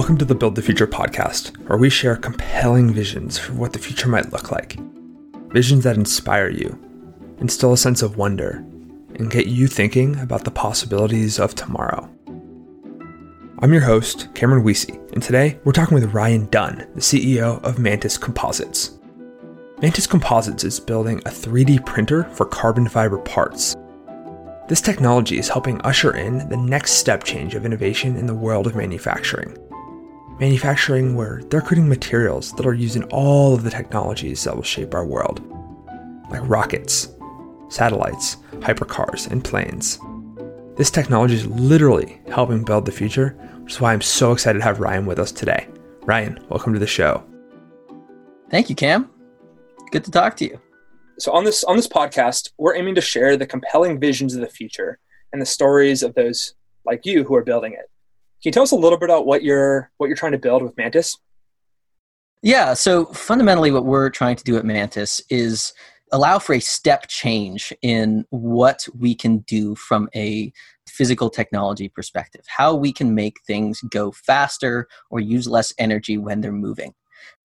Welcome 0.00 0.16
to 0.16 0.24
the 0.24 0.34
Build 0.34 0.54
the 0.54 0.62
Future 0.62 0.86
podcast, 0.86 1.54
where 1.68 1.76
we 1.76 1.90
share 1.90 2.16
compelling 2.16 2.90
visions 2.90 3.36
for 3.36 3.52
what 3.52 3.74
the 3.74 3.78
future 3.78 4.08
might 4.08 4.32
look 4.32 4.50
like. 4.50 4.78
Visions 5.52 5.84
that 5.84 5.98
inspire 5.98 6.48
you, 6.48 6.78
instill 7.38 7.74
a 7.74 7.76
sense 7.76 8.00
of 8.00 8.16
wonder, 8.16 8.64
and 9.16 9.30
get 9.30 9.48
you 9.48 9.66
thinking 9.66 10.18
about 10.20 10.44
the 10.44 10.50
possibilities 10.50 11.38
of 11.38 11.54
tomorrow. 11.54 12.08
I'm 13.58 13.74
your 13.74 13.82
host, 13.82 14.34
Cameron 14.34 14.64
Weesey, 14.64 14.96
and 15.12 15.22
today 15.22 15.60
we're 15.64 15.72
talking 15.72 15.96
with 15.96 16.14
Ryan 16.14 16.46
Dunn, 16.46 16.88
the 16.94 17.02
CEO 17.02 17.62
of 17.62 17.78
Mantis 17.78 18.16
Composites. 18.16 18.98
Mantis 19.82 20.06
Composites 20.06 20.64
is 20.64 20.80
building 20.80 21.18
a 21.18 21.30
3D 21.30 21.84
printer 21.84 22.24
for 22.32 22.46
carbon 22.46 22.88
fiber 22.88 23.18
parts. 23.18 23.76
This 24.66 24.80
technology 24.80 25.38
is 25.38 25.50
helping 25.50 25.78
usher 25.82 26.16
in 26.16 26.48
the 26.48 26.56
next 26.56 26.92
step 26.92 27.22
change 27.22 27.54
of 27.54 27.66
innovation 27.66 28.16
in 28.16 28.24
the 28.24 28.34
world 28.34 28.66
of 28.66 28.74
manufacturing. 28.74 29.58
Manufacturing 30.40 31.16
where 31.16 31.42
they're 31.50 31.60
creating 31.60 31.86
materials 31.86 32.52
that 32.52 32.64
are 32.64 32.72
used 32.72 32.96
in 32.96 33.02
all 33.10 33.54
of 33.54 33.62
the 33.62 33.68
technologies 33.68 34.42
that 34.44 34.56
will 34.56 34.62
shape 34.62 34.94
our 34.94 35.04
world, 35.04 35.42
like 36.30 36.40
rockets, 36.48 37.14
satellites, 37.68 38.38
hypercars, 38.60 39.30
and 39.30 39.44
planes. 39.44 39.98
This 40.76 40.90
technology 40.90 41.34
is 41.34 41.46
literally 41.46 42.22
helping 42.28 42.64
build 42.64 42.86
the 42.86 42.90
future, 42.90 43.36
which 43.58 43.74
is 43.74 43.80
why 43.82 43.92
I'm 43.92 44.00
so 44.00 44.32
excited 44.32 44.60
to 44.60 44.64
have 44.64 44.80
Ryan 44.80 45.04
with 45.04 45.18
us 45.18 45.30
today. 45.30 45.68
Ryan, 46.04 46.42
welcome 46.48 46.72
to 46.72 46.78
the 46.78 46.86
show. 46.86 47.22
Thank 48.50 48.70
you, 48.70 48.74
Cam. 48.74 49.10
Good 49.90 50.04
to 50.04 50.10
talk 50.10 50.36
to 50.38 50.46
you. 50.46 50.58
So 51.18 51.32
on 51.32 51.44
this 51.44 51.64
on 51.64 51.76
this 51.76 51.86
podcast, 51.86 52.52
we're 52.56 52.76
aiming 52.76 52.94
to 52.94 53.02
share 53.02 53.36
the 53.36 53.46
compelling 53.46 54.00
visions 54.00 54.34
of 54.34 54.40
the 54.40 54.48
future 54.48 55.00
and 55.34 55.42
the 55.42 55.46
stories 55.46 56.02
of 56.02 56.14
those 56.14 56.54
like 56.86 57.04
you 57.04 57.24
who 57.24 57.34
are 57.34 57.44
building 57.44 57.74
it. 57.74 57.90
Can 58.42 58.48
you 58.48 58.52
tell 58.52 58.62
us 58.62 58.72
a 58.72 58.76
little 58.76 58.98
bit 58.98 59.10
about 59.10 59.26
what 59.26 59.42
you're 59.42 59.90
what 59.98 60.06
you're 60.06 60.16
trying 60.16 60.32
to 60.32 60.38
build 60.38 60.62
with 60.62 60.76
Mantis? 60.78 61.18
Yeah, 62.42 62.72
so 62.72 63.04
fundamentally 63.06 63.70
what 63.70 63.84
we're 63.84 64.08
trying 64.08 64.36
to 64.36 64.44
do 64.44 64.56
at 64.56 64.64
Mantis 64.64 65.20
is 65.28 65.74
allow 66.10 66.38
for 66.38 66.54
a 66.54 66.60
step 66.60 67.06
change 67.06 67.72
in 67.82 68.24
what 68.30 68.88
we 68.98 69.14
can 69.14 69.38
do 69.40 69.74
from 69.74 70.08
a 70.14 70.52
physical 70.88 71.28
technology 71.28 71.88
perspective, 71.88 72.42
how 72.48 72.74
we 72.74 72.92
can 72.92 73.14
make 73.14 73.36
things 73.46 73.82
go 73.90 74.10
faster 74.10 74.88
or 75.10 75.20
use 75.20 75.46
less 75.46 75.74
energy 75.78 76.16
when 76.16 76.40
they're 76.40 76.50
moving. 76.50 76.94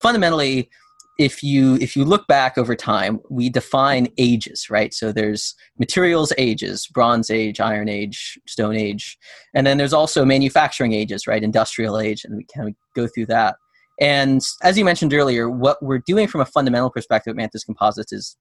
Fundamentally, 0.02 0.70
if 1.18 1.42
you 1.42 1.76
if 1.76 1.96
you 1.96 2.04
look 2.04 2.28
back 2.28 2.58
over 2.58 2.76
time 2.76 3.20
we 3.30 3.50
define 3.50 4.08
ages 4.18 4.70
right? 4.70 4.94
So 4.94 5.12
there's 5.12 5.56
materials 5.80 6.34
ages 6.38 6.88
bronze 6.88 7.30
age 7.30 7.60
iron 7.60 7.88
age 7.88 8.38
stone 8.48 8.76
age 8.76 9.18
and 9.54 9.66
then 9.66 9.78
there's 9.78 9.94
also 9.94 10.26
manufacturing 10.26 10.94
ages 10.94 11.28
right? 11.28 11.44
Industrial 11.44 12.00
age 12.00 12.26
and 12.26 12.36
we 12.38 12.46
kind 12.54 12.70
of 12.70 12.76
go 12.96 13.08
through 13.08 13.28
that. 13.28 13.56
And 14.00 14.42
as 14.62 14.78
you 14.78 14.84
mentioned 14.84 15.14
earlier 15.14 15.50
what 15.50 15.82
we're 15.82 16.04
doing 16.06 16.28
from 16.28 16.42
a 16.42 16.46
fundamental 16.46 16.90
perspective 16.90 17.32
at 17.32 17.38
mantis 17.38 17.64
composites 17.64 18.12
is 18.12 18.36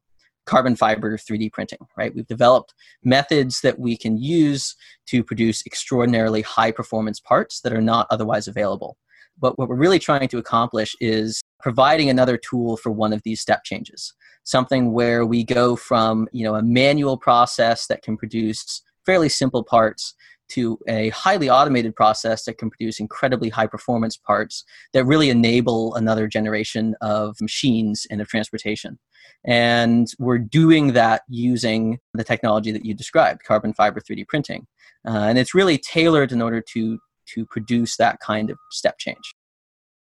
carbon 0.47 0.77
fiber 0.77 1.17
3d 1.17 1.53
printing 1.53 1.79
right? 1.97 2.15
We've 2.15 2.27
developed 2.27 2.75
methods 3.05 3.61
that 3.61 3.79
we 3.79 3.97
can 3.97 4.19
use 4.19 4.75
to 5.07 5.23
produce 5.23 5.65
extraordinarily 5.65 6.43
high 6.43 6.73
performance 6.73 7.21
parts 7.21 7.61
that 7.61 7.73
are 7.73 7.81
not 7.81 8.09
otherwise 8.11 8.49
available. 8.49 8.97
But 9.39 9.59
what 9.59 9.69
we're 9.69 9.77
really 9.77 9.99
trying 9.99 10.29
to 10.29 10.39
accomplish 10.39 10.95
is 11.01 11.41
providing 11.65 12.11
another 12.11 12.37
tool 12.37 12.77
for 12.77 12.93
one 12.93 13.15
of 13.15 13.23
these 13.25 13.41
step 13.41 13.65
changes. 13.65 14.13
Something 14.43 14.93
where 14.93 15.25
we 15.25 15.43
go 15.43 15.77
from, 15.77 16.29
you 16.31 16.45
know, 16.45 16.57
a 16.57 16.63
manual 16.63 17.17
process 17.17 17.87
that 17.87 18.03
can 18.03 18.19
produce 18.19 18.83
fairly 19.07 19.31
simple 19.31 19.65
parts 19.65 20.13
to 20.51 20.79
a 20.87 21.09
highly 21.09 21.49
automated 21.49 21.97
process 21.97 22.45
that 22.45 22.59
can 22.59 22.69
produce 22.69 23.01
incredibly 23.01 23.49
high 23.49 23.67
performance 23.67 24.15
parts 24.15 24.63
that 24.93 25.07
really 25.07 25.31
enable 25.31 25.95
another 25.95 26.29
generation 26.29 26.95
of 27.01 27.35
machines 27.41 28.07
and 28.11 28.21
of 28.21 28.29
transportation. 28.29 28.99
And 29.47 30.07
we're 30.19 30.37
doing 30.37 30.93
that 30.93 31.23
using 31.31 31.99
the 32.13 32.25
technology 32.25 32.73
that 32.73 32.85
you 32.85 32.93
described, 32.93 33.43
carbon 33.43 33.73
fiber 33.73 34.01
3D 34.01 34.29
printing. 34.29 34.67
Uh, 35.09 35.29
and 35.29 35.39
it's 35.39 35.55
really 35.55 35.79
tailored 35.79 36.31
in 36.31 36.43
order 36.43 36.63
to 36.75 36.99
to 37.29 37.47
produce 37.47 37.97
that 37.97 38.21
kind 38.21 38.51
of 38.51 38.59
step 38.71 38.99
change. 38.99 39.35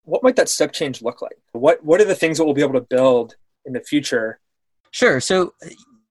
What 0.04 0.22
might 0.22 0.36
that 0.36 0.48
step 0.48 0.72
change 0.72 1.02
look 1.02 1.22
like? 1.22 1.38
What 1.52 1.84
what 1.84 2.00
are 2.00 2.04
the 2.04 2.14
things 2.14 2.38
that 2.38 2.44
we'll 2.44 2.54
be 2.54 2.62
able 2.62 2.74
to 2.74 2.86
build 2.88 3.36
in 3.64 3.72
the 3.72 3.80
future? 3.80 4.40
Sure. 4.90 5.20
So 5.20 5.54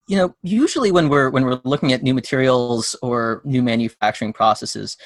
you 0.07 0.18
know, 0.18 0.35
usually 0.44 0.91
when 0.91 1.09
we're 1.09 1.29
when 1.29 1.46
we're 1.46 1.62
looking 1.63 1.94
at 1.94 2.03
new 2.03 2.13
materials 2.13 2.96
or 3.01 3.41
new 3.46 3.62
manufacturing 3.62 4.34
processes, 4.34 4.97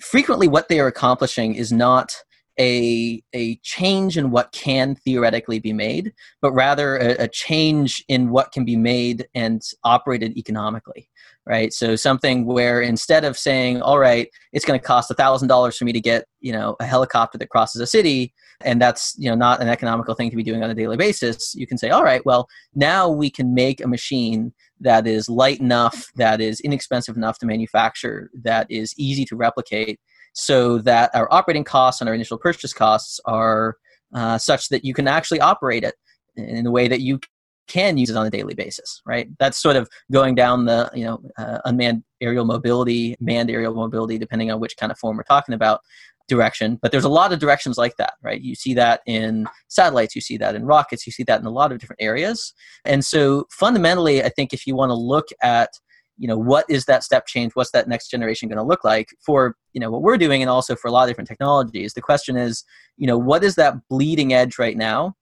frequently 0.00 0.48
what 0.48 0.68
they 0.68 0.80
are 0.80 0.86
accomplishing 0.86 1.54
is 1.54 1.72
not 1.72 2.14
a 2.58 3.22
a 3.32 3.56
change 3.62 4.18
in 4.18 4.30
what 4.30 4.52
can 4.52 4.94
theoretically 4.94 5.58
be 5.58 5.72
made, 5.72 6.12
but 6.42 6.52
rather 6.52 6.96
a, 6.96 7.24
a 7.24 7.28
change 7.28 8.04
in 8.08 8.30
what 8.30 8.52
can 8.52 8.64
be 8.64 8.76
made 8.76 9.28
and 9.34 9.62
operated 9.84 10.36
economically 10.36 11.08
right? 11.48 11.72
So 11.72 11.96
something 11.96 12.44
where 12.44 12.82
instead 12.82 13.24
of 13.24 13.38
saying, 13.38 13.80
all 13.80 13.98
right, 13.98 14.28
it's 14.52 14.66
going 14.66 14.78
to 14.78 14.84
cost 14.84 15.10
$1,000 15.10 15.76
for 15.76 15.84
me 15.86 15.92
to 15.92 16.00
get, 16.00 16.26
you 16.40 16.52
know, 16.52 16.76
a 16.78 16.84
helicopter 16.84 17.38
that 17.38 17.48
crosses 17.48 17.80
a 17.80 17.86
city, 17.86 18.34
and 18.60 18.82
that's, 18.82 19.14
you 19.16 19.30
know, 19.30 19.34
not 19.34 19.62
an 19.62 19.68
economical 19.68 20.14
thing 20.14 20.28
to 20.28 20.36
be 20.36 20.42
doing 20.42 20.62
on 20.62 20.68
a 20.68 20.74
daily 20.74 20.98
basis, 20.98 21.54
you 21.54 21.66
can 21.66 21.78
say, 21.78 21.88
all 21.88 22.04
right, 22.04 22.24
well, 22.26 22.48
now 22.74 23.08
we 23.08 23.30
can 23.30 23.54
make 23.54 23.80
a 23.80 23.88
machine 23.88 24.52
that 24.80 25.06
is 25.06 25.28
light 25.28 25.58
enough, 25.58 26.10
that 26.16 26.40
is 26.40 26.60
inexpensive 26.60 27.16
enough 27.16 27.38
to 27.38 27.46
manufacture, 27.46 28.30
that 28.42 28.70
is 28.70 28.92
easy 28.98 29.24
to 29.24 29.34
replicate, 29.34 29.98
so 30.38 30.78
that 30.78 31.10
our 31.14 31.26
operating 31.32 31.64
costs 31.64 32.00
and 32.00 32.08
our 32.08 32.14
initial 32.14 32.38
purchase 32.38 32.72
costs 32.72 33.20
are 33.24 33.76
uh, 34.14 34.38
such 34.38 34.68
that 34.68 34.84
you 34.84 34.94
can 34.94 35.08
actually 35.08 35.40
operate 35.40 35.82
it 35.82 35.96
in 36.36 36.62
the 36.64 36.70
way 36.70 36.86
that 36.86 37.00
you 37.00 37.18
can 37.66 37.98
use 37.98 38.08
it 38.08 38.16
on 38.16 38.24
a 38.24 38.30
daily 38.30 38.54
basis, 38.54 39.02
right? 39.04 39.28
That's 39.40 39.60
sort 39.60 39.74
of 39.74 39.88
going 40.12 40.36
down 40.36 40.64
the 40.64 40.90
you 40.94 41.04
know 41.04 41.20
uh, 41.38 41.58
unmanned 41.64 42.04
aerial 42.20 42.44
mobility, 42.44 43.16
manned 43.20 43.50
aerial 43.50 43.74
mobility, 43.74 44.16
depending 44.16 44.50
on 44.52 44.60
which 44.60 44.76
kind 44.76 44.92
of 44.92 44.98
form 44.98 45.16
we're 45.16 45.24
talking 45.24 45.54
about 45.54 45.80
direction. 46.28 46.78
But 46.80 46.92
there's 46.92 47.04
a 47.04 47.08
lot 47.08 47.32
of 47.32 47.40
directions 47.40 47.76
like 47.76 47.96
that, 47.96 48.14
right? 48.22 48.40
You 48.40 48.54
see 48.54 48.74
that 48.74 49.00
in 49.06 49.46
satellites, 49.66 50.14
you 50.14 50.20
see 50.20 50.36
that 50.38 50.54
in 50.54 50.66
rockets, 50.66 51.04
you 51.04 51.12
see 51.12 51.24
that 51.24 51.40
in 51.40 51.46
a 51.46 51.50
lot 51.50 51.72
of 51.72 51.78
different 51.78 52.00
areas. 52.00 52.54
And 52.84 53.04
so 53.04 53.46
fundamentally, 53.50 54.22
I 54.22 54.28
think 54.28 54.52
if 54.52 54.66
you 54.68 54.76
want 54.76 54.90
to 54.90 54.94
look 54.94 55.26
at 55.42 55.70
you 56.18 56.28
know 56.28 56.36
what 56.36 56.64
is 56.68 56.84
that 56.84 57.04
step 57.04 57.26
change 57.26 57.52
what's 57.54 57.70
that 57.70 57.88
next 57.88 58.08
generation 58.08 58.48
going 58.48 58.58
to 58.58 58.62
look 58.62 58.84
like 58.84 59.08
for 59.24 59.56
you 59.72 59.80
know 59.80 59.90
what 59.90 60.02
we're 60.02 60.18
doing 60.18 60.42
and 60.42 60.50
also 60.50 60.74
for 60.74 60.88
a 60.88 60.90
lot 60.90 61.04
of 61.04 61.08
different 61.08 61.28
technologies 61.28 61.94
the 61.94 62.02
question 62.02 62.36
is 62.36 62.64
you 62.96 63.06
know 63.06 63.16
what 63.16 63.44
is 63.44 63.54
that 63.54 63.74
bleeding 63.88 64.32
edge 64.32 64.58
right 64.58 64.76
now 64.76 65.14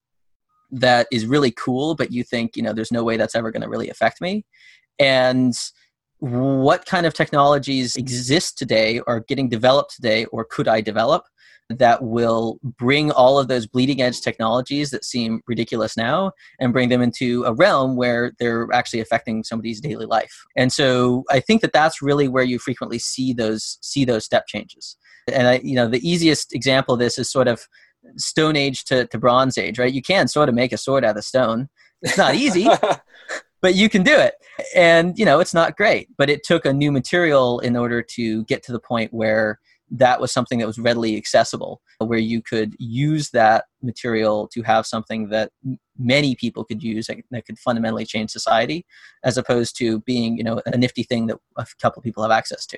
that 0.71 1.07
is 1.11 1.25
really 1.25 1.51
cool, 1.51 1.95
but 1.95 2.11
you 2.11 2.23
think, 2.23 2.55
you 2.55 2.63
know, 2.63 2.73
there's 2.73 2.91
no 2.91 3.03
way 3.03 3.17
that's 3.17 3.35
ever 3.35 3.51
going 3.51 3.61
to 3.61 3.69
really 3.69 3.89
affect 3.89 4.21
me. 4.21 4.45
And 4.99 5.53
what 6.19 6.85
kind 6.85 7.05
of 7.05 7.13
technologies 7.13 7.95
exist 7.95 8.57
today 8.57 8.99
or 9.01 9.21
getting 9.21 9.49
developed 9.49 9.95
today 9.95 10.25
or 10.25 10.45
could 10.45 10.67
I 10.67 10.81
develop 10.81 11.25
that 11.69 12.03
will 12.03 12.59
bring 12.63 13.11
all 13.11 13.37
of 13.37 13.47
those 13.47 13.67
bleeding 13.67 14.01
edge 14.01 14.21
technologies 14.21 14.89
that 14.91 15.03
seem 15.03 15.41
ridiculous 15.47 15.97
now 15.97 16.31
and 16.59 16.71
bring 16.71 16.89
them 16.89 17.01
into 17.01 17.43
a 17.45 17.53
realm 17.53 17.95
where 17.95 18.31
they're 18.39 18.67
actually 18.71 19.01
affecting 19.01 19.43
somebody's 19.43 19.81
daily 19.81 20.05
life. 20.05 20.45
And 20.55 20.71
so 20.71 21.25
I 21.29 21.39
think 21.39 21.61
that 21.61 21.73
that's 21.73 22.01
really 22.01 22.27
where 22.27 22.43
you 22.43 22.57
frequently 22.57 22.99
see 22.99 23.33
those 23.33 23.77
see 23.81 24.05
those 24.05 24.23
step 24.23 24.47
changes. 24.47 24.95
And 25.31 25.47
I 25.47 25.59
you 25.63 25.75
know 25.75 25.87
the 25.87 26.07
easiest 26.07 26.55
example 26.55 26.93
of 26.93 26.99
this 26.99 27.17
is 27.19 27.29
sort 27.29 27.47
of 27.47 27.67
stone 28.15 28.55
age 28.55 28.85
to, 28.85 29.05
to 29.07 29.17
bronze 29.17 29.57
age 29.57 29.79
right 29.79 29.93
you 29.93 30.01
can 30.01 30.27
sort 30.27 30.49
of 30.49 30.55
make 30.55 30.71
a 30.71 30.77
sword 30.77 31.03
out 31.03 31.17
of 31.17 31.23
stone 31.23 31.67
it's 32.01 32.17
not 32.17 32.35
easy 32.35 32.67
but 33.61 33.75
you 33.75 33.89
can 33.89 34.03
do 34.03 34.15
it 34.15 34.35
and 34.75 35.17
you 35.17 35.25
know 35.25 35.39
it's 35.39 35.53
not 35.53 35.75
great 35.75 36.07
but 36.17 36.29
it 36.29 36.43
took 36.43 36.65
a 36.65 36.73
new 36.73 36.91
material 36.91 37.59
in 37.59 37.75
order 37.75 38.01
to 38.01 38.43
get 38.45 38.63
to 38.63 38.71
the 38.71 38.79
point 38.79 39.13
where 39.13 39.59
that 39.89 40.19
was 40.19 40.31
something 40.31 40.59
that 40.59 40.67
was 40.67 40.77
readily 40.77 41.15
accessible 41.15 41.81
where 41.99 42.19
you 42.19 42.41
could 42.41 42.75
use 42.77 43.29
that 43.29 43.65
material 43.81 44.47
to 44.49 44.61
have 44.61 44.85
something 44.85 45.29
that 45.29 45.51
many 45.97 46.35
people 46.35 46.63
could 46.65 46.83
use 46.83 47.07
that 47.07 47.45
could 47.45 47.57
fundamentally 47.57 48.05
change 48.05 48.29
society 48.29 48.85
as 49.23 49.37
opposed 49.37 49.77
to 49.77 50.01
being 50.01 50.37
you 50.37 50.43
know 50.43 50.61
a 50.65 50.77
nifty 50.77 51.03
thing 51.03 51.27
that 51.27 51.37
a 51.57 51.65
couple 51.81 52.01
people 52.01 52.21
have 52.21 52.31
access 52.31 52.65
to 52.65 52.77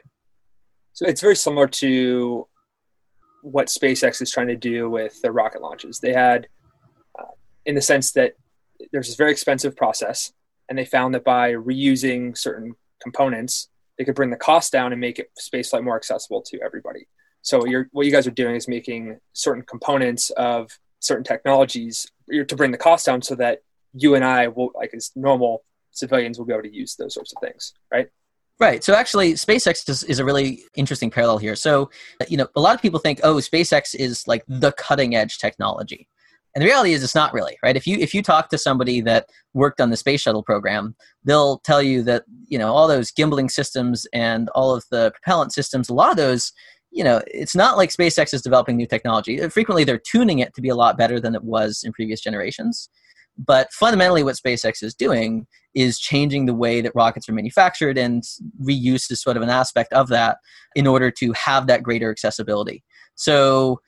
so 0.93 1.07
it's 1.07 1.21
very 1.21 1.35
similar 1.35 1.67
to 1.67 2.47
what 3.41 3.67
SpaceX 3.67 4.21
is 4.21 4.31
trying 4.31 4.47
to 4.47 4.55
do 4.55 4.89
with 4.89 5.21
their 5.21 5.31
rocket 5.31 5.61
launches. 5.61 5.99
They 5.99 6.13
had, 6.13 6.47
uh, 7.17 7.31
in 7.65 7.75
the 7.75 7.81
sense 7.81 8.11
that 8.13 8.33
there's 8.91 9.07
this 9.07 9.15
very 9.15 9.31
expensive 9.31 9.75
process, 9.75 10.33
and 10.67 10.77
they 10.77 10.85
found 10.85 11.13
that 11.15 11.23
by 11.23 11.53
reusing 11.53 12.37
certain 12.37 12.75
components, 13.01 13.69
they 13.99 14.05
could 14.05 14.15
bring 14.15 14.31
the 14.31 14.37
cost 14.37 14.71
down 14.71 14.91
and 14.93 14.99
make 14.99 15.19
it 15.19 15.29
spaceflight 15.39 15.83
more 15.83 15.95
accessible 15.95 16.41
to 16.41 16.59
everybody. 16.65 17.07
So 17.43 17.61
what 17.91 18.05
you 18.07 18.11
guys 18.11 18.25
are 18.25 18.31
doing 18.31 18.55
is 18.55 18.67
making 18.67 19.19
certain 19.33 19.61
components 19.63 20.31
of 20.31 20.71
certain 20.99 21.23
technologies 21.23 22.07
to 22.31 22.55
bring 22.55 22.71
the 22.71 22.77
cost 22.77 23.05
down, 23.05 23.21
so 23.21 23.35
that 23.35 23.59
you 23.93 24.15
and 24.15 24.25
I 24.25 24.47
will, 24.47 24.71
like 24.73 24.93
as 24.95 25.11
normal 25.15 25.63
civilians, 25.91 26.39
will 26.39 26.45
be 26.45 26.53
able 26.53 26.63
to 26.63 26.73
use 26.73 26.95
those 26.95 27.13
sorts 27.13 27.33
of 27.35 27.41
things, 27.41 27.73
right? 27.91 28.07
Right. 28.59 28.83
So 28.83 28.93
actually, 28.93 29.33
SpaceX 29.33 29.87
is, 29.87 30.03
is 30.03 30.19
a 30.19 30.25
really 30.25 30.63
interesting 30.75 31.09
parallel 31.09 31.37
here. 31.37 31.55
So, 31.55 31.89
you 32.27 32.35
know, 32.35 32.47
a 32.55 32.59
lot 32.59 32.75
of 32.75 32.81
people 32.81 32.99
think, 32.99 33.21
oh, 33.23 33.35
SpaceX 33.35 33.95
is 33.95 34.27
like 34.27 34.43
the 34.47 34.73
cutting 34.73 35.15
edge 35.15 35.37
technology. 35.37 36.09
And 36.59 36.65
the 36.65 36.71
reality 36.71 36.91
is 36.91 37.05
it's 37.05 37.15
not 37.15 37.33
really, 37.33 37.57
right? 37.63 37.77
If 37.77 37.87
you 37.87 37.97
if 37.99 38.13
you 38.13 38.21
talk 38.21 38.49
to 38.49 38.57
somebody 38.57 38.99
that 38.99 39.29
worked 39.53 39.79
on 39.79 39.91
the 39.91 39.95
space 39.95 40.19
shuttle 40.19 40.43
program, 40.43 40.93
they'll 41.23 41.59
tell 41.59 41.81
you 41.81 42.03
that, 42.03 42.25
you 42.49 42.57
know, 42.57 42.73
all 42.73 42.85
those 42.85 43.13
gimbaling 43.13 43.49
systems 43.49 44.05
and 44.11 44.49
all 44.49 44.75
of 44.75 44.83
the 44.91 45.11
propellant 45.11 45.53
systems, 45.53 45.87
a 45.87 45.93
lot 45.93 46.11
of 46.11 46.17
those, 46.17 46.51
you 46.91 47.01
know, 47.01 47.21
it's 47.27 47.55
not 47.55 47.77
like 47.77 47.91
SpaceX 47.91 48.33
is 48.33 48.41
developing 48.41 48.75
new 48.75 48.87
technology. 48.87 49.41
Uh, 49.41 49.47
frequently 49.47 49.85
they're 49.85 50.01
tuning 50.05 50.39
it 50.39 50.53
to 50.53 50.61
be 50.61 50.67
a 50.67 50.75
lot 50.75 50.97
better 50.97 51.17
than 51.17 51.33
it 51.33 51.45
was 51.45 51.81
in 51.85 51.93
previous 51.93 52.19
generations. 52.19 52.89
But 53.37 53.71
fundamentally, 53.71 54.23
what 54.23 54.35
SpaceX 54.35 54.83
is 54.83 54.93
doing 54.93 55.47
is 55.73 55.97
changing 55.97 56.45
the 56.45 56.53
way 56.53 56.81
that 56.81 56.91
rockets 56.93 57.29
are 57.29 57.33
manufactured, 57.33 57.97
and 57.97 58.21
reuse 58.61 59.09
is 59.09 59.21
sort 59.21 59.37
of 59.37 59.43
an 59.43 59.49
aspect 59.49 59.93
of 59.93 60.09
that 60.09 60.39
in 60.75 60.87
order 60.87 61.09
to 61.09 61.31
have 61.31 61.67
that 61.67 61.83
greater 61.83 62.11
accessibility. 62.11 62.83
So, 63.15 63.79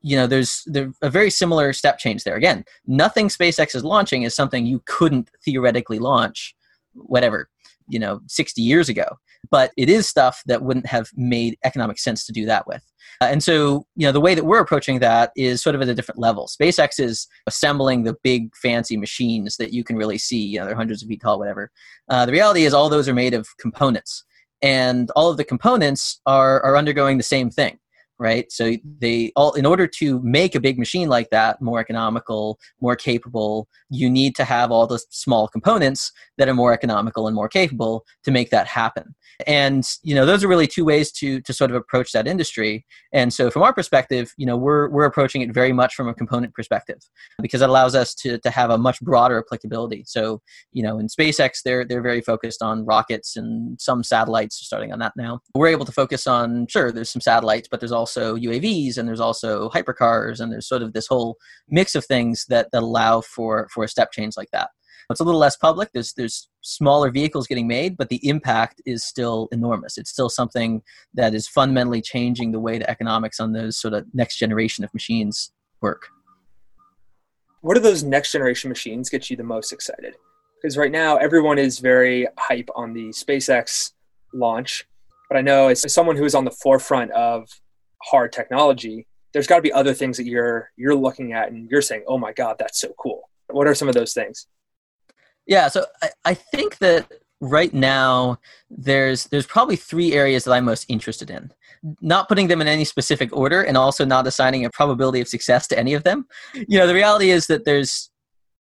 you 0.00 0.16
know, 0.16 0.26
there's 0.26 0.62
there, 0.66 0.92
a 1.02 1.10
very 1.10 1.30
similar 1.30 1.72
step 1.72 1.98
change 1.98 2.24
there. 2.24 2.36
Again, 2.36 2.64
nothing 2.86 3.28
SpaceX 3.28 3.74
is 3.74 3.84
launching 3.84 4.22
is 4.22 4.34
something 4.34 4.66
you 4.66 4.82
couldn't 4.86 5.30
theoretically 5.44 5.98
launch, 5.98 6.54
whatever, 6.94 7.48
you 7.88 7.98
know, 7.98 8.20
60 8.26 8.60
years 8.62 8.88
ago 8.88 9.16
but 9.50 9.72
it 9.76 9.88
is 9.88 10.08
stuff 10.08 10.42
that 10.46 10.62
wouldn't 10.62 10.86
have 10.86 11.10
made 11.16 11.58
economic 11.64 11.98
sense 11.98 12.24
to 12.26 12.32
do 12.32 12.46
that 12.46 12.66
with. 12.66 12.82
Uh, 13.20 13.26
and 13.26 13.42
so, 13.42 13.86
you 13.96 14.06
know, 14.06 14.12
the 14.12 14.20
way 14.20 14.34
that 14.34 14.44
we're 14.44 14.60
approaching 14.60 14.98
that 15.00 15.32
is 15.36 15.62
sort 15.62 15.74
of 15.74 15.82
at 15.82 15.88
a 15.88 15.94
different 15.94 16.18
level. 16.18 16.48
SpaceX 16.48 17.00
is 17.00 17.26
assembling 17.46 18.04
the 18.04 18.16
big 18.22 18.54
fancy 18.56 18.96
machines 18.96 19.56
that 19.56 19.72
you 19.72 19.84
can 19.84 19.96
really 19.96 20.18
see, 20.18 20.38
you 20.38 20.58
know, 20.58 20.66
they're 20.66 20.74
hundreds 20.74 21.02
of 21.02 21.08
feet 21.08 21.20
tall, 21.20 21.38
whatever. 21.38 21.70
Uh, 22.08 22.26
the 22.26 22.32
reality 22.32 22.64
is 22.64 22.74
all 22.74 22.88
those 22.88 23.08
are 23.08 23.14
made 23.14 23.34
of 23.34 23.48
components. 23.58 24.24
And 24.62 25.10
all 25.16 25.28
of 25.28 25.36
the 25.36 25.44
components 25.44 26.20
are, 26.24 26.62
are 26.62 26.76
undergoing 26.76 27.18
the 27.18 27.24
same 27.24 27.50
thing 27.50 27.78
right? 28.22 28.50
So 28.52 28.76
they 29.00 29.32
all 29.34 29.52
in 29.54 29.66
order 29.66 29.88
to 29.88 30.22
make 30.22 30.54
a 30.54 30.60
big 30.60 30.78
machine 30.78 31.08
like 31.08 31.30
that 31.30 31.60
more 31.60 31.80
economical 31.80 32.58
more 32.80 32.94
capable 32.94 33.68
you 33.90 34.08
need 34.08 34.36
to 34.36 34.44
have 34.44 34.70
all 34.70 34.86
the 34.86 35.00
small 35.10 35.48
components 35.48 36.12
that 36.38 36.48
are 36.48 36.54
more 36.54 36.72
economical 36.72 37.26
and 37.26 37.34
more 37.34 37.48
capable 37.48 38.04
to 38.24 38.30
make 38.30 38.50
that 38.50 38.66
happen. 38.68 39.14
And 39.46 39.84
you 40.04 40.14
know 40.14 40.24
those 40.24 40.44
are 40.44 40.48
really 40.48 40.68
two 40.68 40.84
ways 40.84 41.10
to 41.12 41.40
to 41.40 41.52
sort 41.52 41.70
of 41.70 41.76
approach 41.76 42.12
that 42.12 42.28
industry. 42.28 42.86
And 43.12 43.32
so 43.32 43.50
from 43.50 43.62
our 43.62 43.74
perspective 43.74 44.32
you 44.36 44.46
know 44.46 44.56
we're 44.56 44.88
we're 44.88 45.04
approaching 45.04 45.42
it 45.42 45.52
very 45.52 45.72
much 45.72 45.94
from 45.96 46.08
a 46.08 46.14
component 46.14 46.54
perspective 46.54 47.00
because 47.40 47.60
that 47.60 47.70
allows 47.70 47.94
us 47.96 48.14
to 48.22 48.38
to 48.38 48.50
have 48.50 48.70
a 48.70 48.78
much 48.78 49.00
broader 49.00 49.38
applicability. 49.44 50.04
So 50.06 50.42
you 50.72 50.84
know 50.84 51.00
in 51.00 51.08
SpaceX 51.08 51.62
they're 51.64 51.84
they're 51.84 52.08
very 52.10 52.20
focused 52.20 52.62
on 52.62 52.84
rockets 52.84 53.36
and 53.36 53.80
some 53.80 54.04
satellites 54.04 54.56
starting 54.64 54.92
on 54.92 55.00
that 55.00 55.14
now. 55.16 55.40
We're 55.56 55.74
able 55.76 55.86
to 55.86 55.92
focus 55.92 56.28
on 56.28 56.68
sure 56.68 56.92
there's 56.92 57.10
some 57.10 57.24
satellites 57.32 57.68
but 57.68 57.80
there's 57.80 57.98
also 58.02 58.11
UAVs 58.20 58.98
and 58.98 59.08
there's 59.08 59.20
also 59.20 59.68
hypercars 59.70 60.40
and 60.40 60.52
there's 60.52 60.68
sort 60.68 60.82
of 60.82 60.92
this 60.92 61.06
whole 61.06 61.36
mix 61.68 61.94
of 61.94 62.04
things 62.04 62.46
that 62.48 62.68
that 62.72 62.82
allow 62.82 63.20
for 63.20 63.68
for 63.72 63.84
a 63.84 63.88
step 63.88 64.12
change 64.12 64.36
like 64.36 64.50
that 64.52 64.70
it's 65.12 65.20
a 65.20 65.24
little 65.24 65.40
less 65.40 65.56
public. 65.56 65.90
There's 65.92 66.12
there's 66.14 66.48
smaller 66.62 67.10
vehicles 67.10 67.46
getting 67.46 67.68
made, 67.68 67.96
but 67.96 68.08
the 68.08 68.26
impact 68.28 68.82
is 68.86 69.04
still 69.04 69.48
enormous. 69.52 69.98
It's 69.98 70.10
still 70.10 70.28
something 70.28 70.82
that 71.14 71.34
is 71.34 71.46
fundamentally 71.46 72.00
changing 72.00 72.50
the 72.50 72.60
way 72.60 72.78
the 72.78 72.90
economics 72.90 73.38
on 73.38 73.52
those 73.52 73.76
sort 73.76 73.94
of 73.94 74.06
next 74.14 74.38
generation 74.38 74.84
of 74.84 74.92
machines 74.94 75.52
work. 75.80 76.08
What 77.60 77.74
do 77.74 77.80
those 77.80 78.02
next 78.02 78.32
generation 78.32 78.68
machines 78.68 79.08
get 79.08 79.30
you 79.30 79.36
the 79.36 79.44
most 79.44 79.72
excited? 79.72 80.16
Because 80.60 80.76
right 80.76 80.90
now 80.90 81.16
everyone 81.16 81.58
is 81.58 81.78
very 81.78 82.26
hype 82.38 82.68
on 82.74 82.92
the 82.92 83.10
SpaceX 83.10 83.92
launch, 84.32 84.86
but 85.28 85.36
I 85.36 85.42
know 85.42 85.68
as 85.68 85.92
someone 85.92 86.16
who 86.16 86.24
is 86.24 86.34
on 86.34 86.44
the 86.44 86.50
forefront 86.50 87.10
of 87.12 87.48
hard 88.02 88.32
technology, 88.32 89.06
there's 89.32 89.46
got 89.46 89.56
to 89.56 89.62
be 89.62 89.72
other 89.72 89.94
things 89.94 90.16
that 90.16 90.26
you're 90.26 90.70
you're 90.76 90.94
looking 90.94 91.32
at 91.32 91.50
and 91.50 91.70
you're 91.70 91.82
saying, 91.82 92.04
"Oh 92.06 92.18
my 92.18 92.32
god, 92.32 92.56
that's 92.58 92.80
so 92.80 92.92
cool." 92.98 93.28
What 93.48 93.66
are 93.66 93.74
some 93.74 93.88
of 93.88 93.94
those 93.94 94.12
things? 94.12 94.46
Yeah, 95.46 95.68
so 95.68 95.86
I, 96.02 96.10
I 96.24 96.34
think 96.34 96.78
that 96.78 97.10
right 97.40 97.74
now 97.74 98.38
there's 98.70 99.24
there's 99.24 99.46
probably 99.46 99.76
three 99.76 100.12
areas 100.12 100.44
that 100.44 100.52
I'm 100.52 100.64
most 100.64 100.86
interested 100.88 101.30
in. 101.30 101.52
Not 102.00 102.28
putting 102.28 102.46
them 102.46 102.60
in 102.60 102.68
any 102.68 102.84
specific 102.84 103.36
order 103.36 103.62
and 103.62 103.76
also 103.76 104.04
not 104.04 104.26
assigning 104.26 104.64
a 104.64 104.70
probability 104.70 105.20
of 105.20 105.28
success 105.28 105.66
to 105.68 105.78
any 105.78 105.94
of 105.94 106.04
them. 106.04 106.26
You 106.54 106.78
know, 106.78 106.86
the 106.86 106.94
reality 106.94 107.30
is 107.30 107.48
that 107.48 107.64
there's 107.64 108.10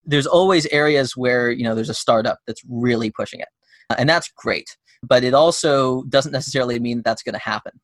there's 0.05 0.25
always 0.25 0.65
areas 0.67 1.15
where, 1.17 1.51
you 1.51 1.63
know, 1.63 1.75
there's 1.75 1.89
a 1.89 1.93
startup 1.93 2.39
that's 2.47 2.63
really 2.67 3.11
pushing 3.11 3.41
it. 3.41 3.49
And 3.97 4.09
that's 4.09 4.31
great. 4.35 4.77
But 5.03 5.23
it 5.23 5.33
also 5.33 6.03
doesn't 6.03 6.31
necessarily 6.31 6.79
mean 6.79 6.97
that 6.97 7.03
that's 7.03 7.23
going 7.23 7.33
to 7.33 7.39
happen 7.39 7.79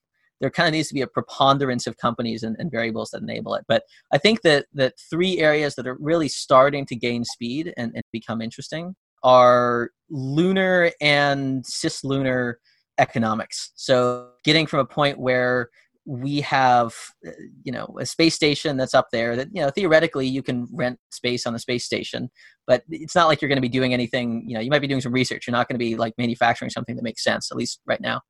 there 0.45 0.51
kind 0.51 0.67
of 0.67 0.73
needs 0.73 0.87
to 0.89 0.93
be 0.93 1.01
a 1.01 1.07
preponderance 1.07 1.87
of 1.87 1.97
companies 1.97 2.43
and, 2.43 2.55
and, 2.59 2.69
variables 2.69 3.09
that 3.09 3.23
enable 3.23 3.55
it. 3.55 3.65
But 3.67 3.81
I 4.13 4.19
think 4.19 4.43
that 4.43 4.67
that 4.75 4.93
three 5.09 5.39
areas 5.39 5.73
that 5.73 5.87
are 5.87 5.97
really 5.99 6.27
starting 6.27 6.85
to 6.85 6.95
gain 6.95 7.25
speed 7.25 7.73
and, 7.77 7.91
and 7.95 8.03
become 8.11 8.43
interesting 8.43 8.95
are 9.23 9.89
lunar 10.11 10.91
and 11.01 11.63
cislunar 11.63 12.57
economics. 12.99 13.71
So 13.73 14.29
getting 14.43 14.67
from 14.67 14.81
a 14.81 14.85
point 14.85 15.17
where 15.17 15.69
we 16.05 16.41
have 16.41 16.93
uh, 17.27 17.31
you 17.63 17.71
know 17.71 17.97
a 17.99 18.05
space 18.05 18.35
station 18.35 18.77
that's 18.77 18.93
up 18.93 19.07
there 19.11 19.35
that 19.35 19.47
you 19.51 19.63
know 19.63 19.71
theoretically 19.71 20.27
you 20.27 20.43
can 20.43 20.67
rent 20.71 20.99
space 21.09 21.47
on 21.47 21.53
the 21.53 21.57
space 21.57 21.83
station 21.83 22.29
but 22.67 22.83
it's 22.89 23.15
not 23.15 23.27
like 23.27 23.41
you're 23.41 23.49
going 23.49 23.57
to 23.57 23.61
be 23.61 23.67
doing 23.67 23.91
anything 23.91 24.47
you 24.47 24.53
know 24.53 24.59
you 24.59 24.69
might 24.69 24.83
be 24.83 24.87
doing 24.87 25.01
some 25.01 25.11
research 25.11 25.47
you're 25.47 25.51
not 25.51 25.67
going 25.67 25.73
to 25.73 25.83
be 25.83 25.95
like 25.95 26.13
manufacturing 26.19 26.69
something 26.69 26.95
that 26.95 27.01
makes 27.01 27.23
sense 27.23 27.49
at 27.51 27.57
least 27.57 27.81
right 27.87 28.01
now 28.01 28.21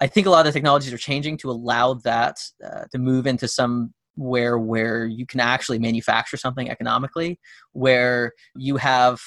I 0.00 0.06
think 0.06 0.26
a 0.26 0.30
lot 0.30 0.46
of 0.46 0.52
the 0.52 0.58
technologies 0.58 0.92
are 0.92 0.98
changing 0.98 1.38
to 1.38 1.50
allow 1.50 1.94
that 1.94 2.38
uh, 2.64 2.84
to 2.92 2.98
move 2.98 3.26
into 3.26 3.46
somewhere 3.48 4.58
where 4.58 5.06
you 5.06 5.26
can 5.26 5.40
actually 5.40 5.78
manufacture 5.78 6.36
something 6.36 6.68
economically, 6.68 7.38
where 7.72 8.32
you 8.56 8.76
have 8.76 9.20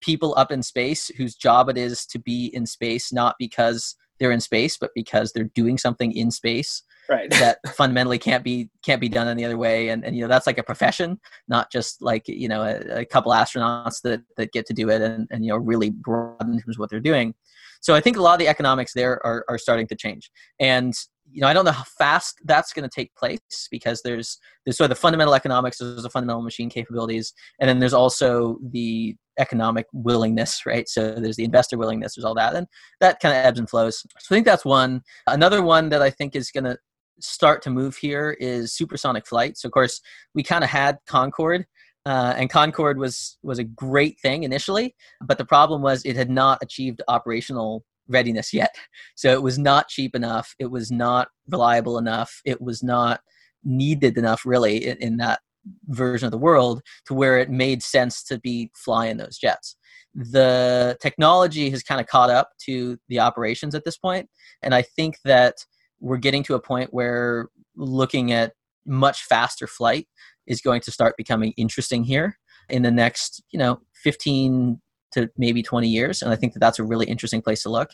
people 0.00 0.34
up 0.36 0.50
in 0.52 0.62
space 0.62 1.08
whose 1.16 1.34
job 1.34 1.68
it 1.68 1.76
is 1.76 2.06
to 2.06 2.18
be 2.18 2.46
in 2.46 2.66
space, 2.66 3.12
not 3.12 3.36
because 3.38 3.96
they're 4.18 4.32
in 4.32 4.40
space, 4.40 4.76
but 4.76 4.90
because 4.94 5.32
they're 5.32 5.50
doing 5.54 5.78
something 5.78 6.12
in 6.12 6.30
space 6.30 6.82
right. 7.08 7.30
that 7.30 7.58
fundamentally 7.76 8.18
can't 8.18 8.44
be 8.44 8.70
can't 8.84 9.00
be 9.00 9.08
done 9.08 9.28
any 9.28 9.44
other 9.44 9.56
way. 9.58 9.88
And, 9.88 10.04
and 10.04 10.16
you 10.16 10.22
know 10.22 10.28
that's 10.28 10.46
like 10.46 10.58
a 10.58 10.62
profession, 10.62 11.20
not 11.48 11.70
just 11.70 12.02
like 12.02 12.28
you 12.28 12.48
know 12.48 12.62
a, 12.62 13.00
a 13.00 13.04
couple 13.04 13.32
astronauts 13.32 14.02
that 14.02 14.22
that 14.36 14.52
get 14.52 14.66
to 14.66 14.74
do 14.74 14.90
it 14.90 15.02
and, 15.02 15.26
and 15.30 15.44
you 15.44 15.50
know 15.50 15.56
really 15.56 15.90
broad 15.90 16.42
in 16.42 16.60
terms 16.60 16.76
of 16.76 16.78
what 16.78 16.90
they're 16.90 17.00
doing. 17.00 17.34
So 17.80 17.94
I 17.94 18.00
think 18.00 18.16
a 18.16 18.22
lot 18.22 18.32
of 18.34 18.40
the 18.40 18.48
economics 18.48 18.92
there 18.92 19.24
are, 19.24 19.44
are 19.48 19.58
starting 19.58 19.86
to 19.88 19.94
change. 19.94 20.30
And 20.58 20.94
you 21.30 21.42
know, 21.42 21.48
I 21.48 21.52
don't 21.52 21.64
know 21.64 21.72
how 21.72 21.84
fast 21.98 22.40
that's 22.44 22.72
going 22.72 22.88
to 22.88 22.94
take 22.94 23.14
place 23.14 23.68
because 23.70 24.02
there's 24.02 24.38
there's 24.64 24.76
sort 24.76 24.86
of 24.86 24.96
the 24.96 25.00
fundamental 25.00 25.34
economics, 25.34 25.78
there's 25.78 26.02
the 26.02 26.10
fundamental 26.10 26.42
machine 26.42 26.70
capabilities, 26.70 27.34
and 27.60 27.68
then 27.68 27.78
there's 27.78 27.92
also 27.92 28.58
the 28.70 29.14
economic 29.38 29.86
willingness, 29.92 30.66
right? 30.66 30.88
So 30.88 31.12
there's 31.12 31.36
the 31.36 31.44
investor 31.44 31.78
willingness, 31.78 32.16
there's 32.16 32.24
all 32.24 32.34
that, 32.34 32.54
and 32.54 32.66
that 33.00 33.20
kind 33.20 33.36
of 33.36 33.44
ebbs 33.44 33.58
and 33.58 33.68
flows. 33.68 34.00
So 34.00 34.08
I 34.16 34.34
think 34.34 34.46
that's 34.46 34.64
one. 34.64 35.02
Another 35.26 35.62
one 35.62 35.90
that 35.90 36.02
I 36.02 36.10
think 36.10 36.34
is 36.34 36.50
going 36.50 36.64
to 36.64 36.78
start 37.20 37.62
to 37.62 37.70
move 37.70 37.96
here 37.96 38.36
is 38.40 38.74
supersonic 38.74 39.26
flight. 39.26 39.56
So 39.58 39.66
of 39.68 39.72
course 39.72 40.00
we 40.34 40.42
kind 40.42 40.64
of 40.64 40.70
had 40.70 40.98
Concorde, 41.06 41.66
uh, 42.06 42.34
and 42.36 42.50
Concorde 42.50 42.98
was 42.98 43.38
was 43.42 43.58
a 43.58 43.64
great 43.64 44.18
thing 44.20 44.42
initially, 44.42 44.94
but 45.24 45.38
the 45.38 45.44
problem 45.44 45.82
was 45.82 46.04
it 46.04 46.16
had 46.16 46.30
not 46.30 46.58
achieved 46.62 47.02
operational 47.08 47.84
readiness 48.08 48.52
yet. 48.54 48.74
So 49.14 49.32
it 49.32 49.42
was 49.42 49.58
not 49.58 49.88
cheap 49.88 50.14
enough. 50.14 50.54
It 50.58 50.70
was 50.70 50.90
not 50.90 51.28
reliable 51.48 51.98
enough. 51.98 52.40
It 52.44 52.60
was 52.60 52.82
not 52.82 53.20
needed 53.64 54.16
enough, 54.16 54.46
really, 54.46 54.86
in, 54.86 54.96
in 54.98 55.16
that 55.18 55.40
version 55.88 56.26
of 56.26 56.30
the 56.30 56.38
world 56.38 56.80
to 57.06 57.14
where 57.14 57.38
it 57.38 57.50
made 57.50 57.82
sense 57.82 58.22
to 58.24 58.38
be 58.38 58.70
flying 58.74 59.18
those 59.18 59.36
jets. 59.36 59.76
The 60.14 60.96
technology 61.02 61.68
has 61.70 61.82
kind 61.82 62.00
of 62.00 62.06
caught 62.06 62.30
up 62.30 62.50
to 62.64 62.98
the 63.08 63.20
operations 63.20 63.74
at 63.74 63.84
this 63.84 63.98
point, 63.98 64.28
and 64.62 64.74
I 64.74 64.82
think 64.82 65.16
that 65.24 65.56
we're 66.00 66.16
getting 66.16 66.42
to 66.44 66.54
a 66.54 66.60
point 66.60 66.92
where 66.92 67.48
looking 67.76 68.32
at 68.32 68.52
much 68.86 69.24
faster 69.24 69.66
flight 69.66 70.06
is 70.46 70.60
going 70.60 70.80
to 70.80 70.90
start 70.90 71.16
becoming 71.16 71.52
interesting 71.56 72.04
here 72.04 72.38
in 72.68 72.82
the 72.82 72.90
next, 72.90 73.42
you 73.50 73.58
know, 73.58 73.80
15 74.02 74.80
to 75.12 75.30
maybe 75.36 75.62
20 75.62 75.88
years. 75.88 76.22
And 76.22 76.32
I 76.32 76.36
think 76.36 76.52
that 76.52 76.60
that's 76.60 76.78
a 76.78 76.84
really 76.84 77.06
interesting 77.06 77.42
place 77.42 77.62
to 77.62 77.70
look. 77.70 77.90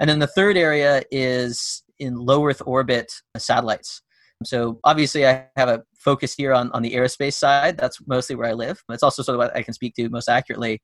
And 0.00 0.08
then 0.08 0.18
the 0.18 0.26
third 0.26 0.56
area 0.56 1.02
is 1.10 1.82
in 1.98 2.16
low 2.16 2.44
Earth 2.46 2.62
orbit 2.66 3.12
satellites. 3.36 4.02
So 4.44 4.78
obviously, 4.84 5.26
I 5.26 5.46
have 5.56 5.68
a 5.68 5.82
focus 5.98 6.32
here 6.32 6.52
on, 6.52 6.70
on 6.72 6.82
the 6.82 6.94
aerospace 6.94 7.34
side. 7.34 7.76
That's 7.76 7.98
mostly 8.06 8.36
where 8.36 8.48
I 8.48 8.52
live. 8.52 8.82
But 8.86 8.94
it's 8.94 9.02
also 9.02 9.22
sort 9.22 9.34
of 9.34 9.38
what 9.38 9.56
I 9.56 9.62
can 9.62 9.74
speak 9.74 9.94
to 9.96 10.08
most 10.10 10.28
accurately. 10.28 10.80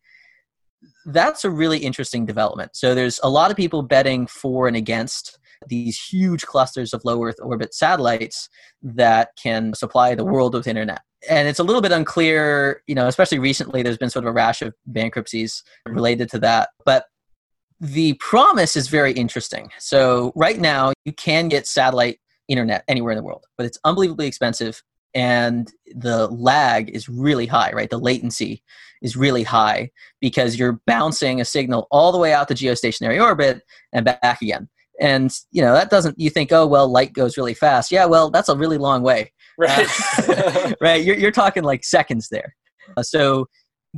That's 1.07 1.45
a 1.45 1.50
really 1.50 1.78
interesting 1.78 2.26
development. 2.26 2.75
So 2.75 2.95
there's 2.95 3.21
a 3.23 3.31
lot 3.31 3.50
of 3.50 3.57
people 3.57 3.83
betting 3.83 4.26
for 4.26 4.66
and 4.66 4.76
against 4.76 5.38
these 5.68 5.99
huge 5.99 6.47
clusters 6.47 6.92
of 6.92 7.04
low 7.04 7.23
Earth 7.25 7.37
orbit 7.40 7.75
satellites 7.75 8.49
that 8.83 9.30
can 9.40 9.75
supply 9.75 10.14
the 10.14 10.25
world 10.25 10.54
with 10.54 10.66
internet. 10.66 11.00
And 11.28 11.49
it's 11.49 11.59
a 11.59 11.64
little 11.64 11.80
bit 11.80 11.92
unclear, 11.92 12.83
you 12.87 12.94
know, 12.94 13.06
especially 13.06 13.38
recently, 13.38 13.83
there's 13.83 13.99
been 13.99 14.11
sort 14.11 14.25
of 14.25 14.30
a 14.30 14.33
rash 14.33 14.61
of 14.62 14.75
bankruptcies 14.87 15.62
related 15.87 16.30
to 16.30 16.38
that. 16.40 16.71
But 16.85 17.06
the 17.80 18.14
promise 18.14 18.76
is 18.76 18.88
very 18.88 19.12
interesting. 19.12 19.71
So 19.78 20.33
right 20.37 20.59
now 20.59 20.92
you 21.04 21.12
can 21.12 21.49
get 21.49 21.66
satellite 21.66 22.18
internet 22.49 22.85
anywhere 22.88 23.12
in 23.12 23.16
the 23.16 23.25
world, 23.25 23.44
but 23.56 23.66
it's 23.66 23.78
unbelievably 23.85 24.26
expensive 24.26 24.83
and 25.14 25.73
the 25.94 26.26
lag 26.28 26.90
is 26.90 27.09
really 27.09 27.47
high, 27.47 27.71
right? 27.73 27.88
The 27.88 27.99
latency 27.99 28.62
is 29.00 29.16
really 29.16 29.44
high 29.44 29.90
because 30.21 30.59
you're 30.59 30.80
bouncing 30.87 31.40
a 31.40 31.44
signal 31.44 31.87
all 31.90 32.11
the 32.11 32.18
way 32.18 32.33
out 32.33 32.49
to 32.49 32.54
geostationary 32.54 33.23
orbit 33.23 33.62
and 33.92 34.04
back 34.04 34.42
again. 34.42 34.68
And 35.00 35.32
you 35.50 35.62
know 35.62 35.74
that 35.74 35.90
doesn't. 35.90 36.18
You 36.18 36.30
think, 36.30 36.52
oh 36.52 36.66
well, 36.66 36.88
light 36.88 37.12
goes 37.12 37.36
really 37.36 37.54
fast. 37.54 37.90
Yeah, 37.90 38.04
well, 38.06 38.30
that's 38.30 38.48
a 38.48 38.56
really 38.56 38.78
long 38.78 39.02
way, 39.02 39.32
right? 39.58 39.88
Uh, 40.28 40.72
right. 40.80 41.04
You're 41.04 41.16
you're 41.16 41.32
talking 41.32 41.64
like 41.64 41.84
seconds 41.84 42.28
there. 42.30 42.54
Uh, 42.96 43.02
so 43.02 43.46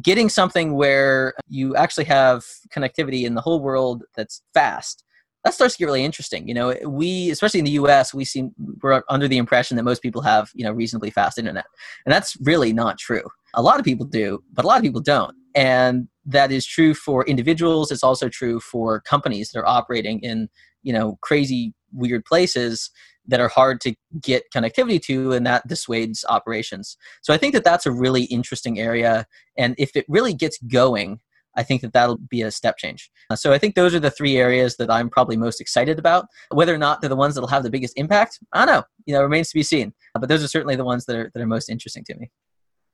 getting 0.02 0.28
something 0.28 0.74
where 0.74 1.34
you 1.48 1.74
actually 1.76 2.04
have 2.04 2.44
connectivity 2.70 3.24
in 3.24 3.34
the 3.34 3.40
whole 3.40 3.60
world 3.60 4.04
that's 4.14 4.42
fast 4.52 5.04
that 5.46 5.54
starts 5.54 5.74
to 5.74 5.78
get 5.78 5.84
really 5.84 6.04
interesting. 6.04 6.48
You 6.48 6.54
know, 6.54 6.74
we, 6.88 7.30
especially 7.30 7.60
in 7.60 7.64
the 7.66 7.70
U.S., 7.72 8.12
we 8.12 8.24
seem 8.24 8.50
we're 8.82 9.00
under 9.08 9.28
the 9.28 9.36
impression 9.36 9.76
that 9.76 9.84
most 9.84 10.02
people 10.02 10.20
have 10.22 10.50
you 10.54 10.64
know 10.64 10.72
reasonably 10.72 11.10
fast 11.10 11.38
internet, 11.38 11.66
and 12.04 12.12
that's 12.12 12.36
really 12.40 12.72
not 12.72 12.98
true. 12.98 13.22
A 13.54 13.62
lot 13.62 13.78
of 13.78 13.84
people 13.84 14.04
do, 14.04 14.42
but 14.52 14.64
a 14.64 14.68
lot 14.68 14.76
of 14.76 14.82
people 14.82 15.00
don't, 15.00 15.34
and 15.56 16.06
that 16.26 16.52
is 16.52 16.66
true 16.66 16.94
for 16.94 17.24
individuals. 17.24 17.90
It's 17.90 18.04
also 18.04 18.28
true 18.28 18.60
for 18.60 19.00
companies 19.00 19.50
that 19.50 19.58
are 19.58 19.66
operating 19.66 20.20
in 20.20 20.48
you 20.82 20.92
know 20.92 21.18
crazy, 21.22 21.74
weird 21.92 22.24
places 22.24 22.90
that 23.28 23.40
are 23.40 23.48
hard 23.48 23.80
to 23.80 23.94
get 24.20 24.44
connectivity 24.54 25.02
to, 25.02 25.32
and 25.32 25.44
that 25.46 25.66
dissuades 25.66 26.24
operations. 26.28 26.96
So 27.22 27.34
I 27.34 27.38
think 27.38 27.54
that 27.54 27.64
that's 27.64 27.86
a 27.86 27.90
really 27.90 28.24
interesting 28.24 28.78
area, 28.78 29.26
and 29.56 29.74
if 29.78 29.96
it 29.96 30.04
really 30.08 30.34
gets 30.34 30.58
going, 30.58 31.20
I 31.56 31.62
think 31.62 31.80
that 31.80 31.94
that'll 31.94 32.18
be 32.18 32.42
a 32.42 32.50
step 32.50 32.76
change. 32.76 33.10
Uh, 33.30 33.36
so 33.36 33.50
I 33.50 33.58
think 33.58 33.74
those 33.74 33.94
are 33.94 34.00
the 34.00 34.10
three 34.10 34.36
areas 34.36 34.76
that 34.76 34.90
I'm 34.90 35.08
probably 35.08 35.38
most 35.38 35.58
excited 35.58 35.98
about. 35.98 36.26
Whether 36.50 36.74
or 36.74 36.78
not 36.78 37.00
they're 37.00 37.08
the 37.08 37.16
ones 37.16 37.34
that'll 37.34 37.48
have 37.48 37.62
the 37.62 37.70
biggest 37.70 37.94
impact, 37.96 38.38
I 38.52 38.66
don't 38.66 38.74
know. 38.74 38.82
You 39.06 39.14
know, 39.14 39.22
remains 39.22 39.48
to 39.48 39.54
be 39.54 39.62
seen. 39.62 39.94
Uh, 40.14 40.18
but 40.18 40.28
those 40.28 40.44
are 40.44 40.48
certainly 40.48 40.76
the 40.76 40.84
ones 40.84 41.06
that 41.06 41.16
are 41.16 41.30
that 41.32 41.42
are 41.42 41.46
most 41.46 41.70
interesting 41.70 42.04
to 42.04 42.14
me. 42.16 42.30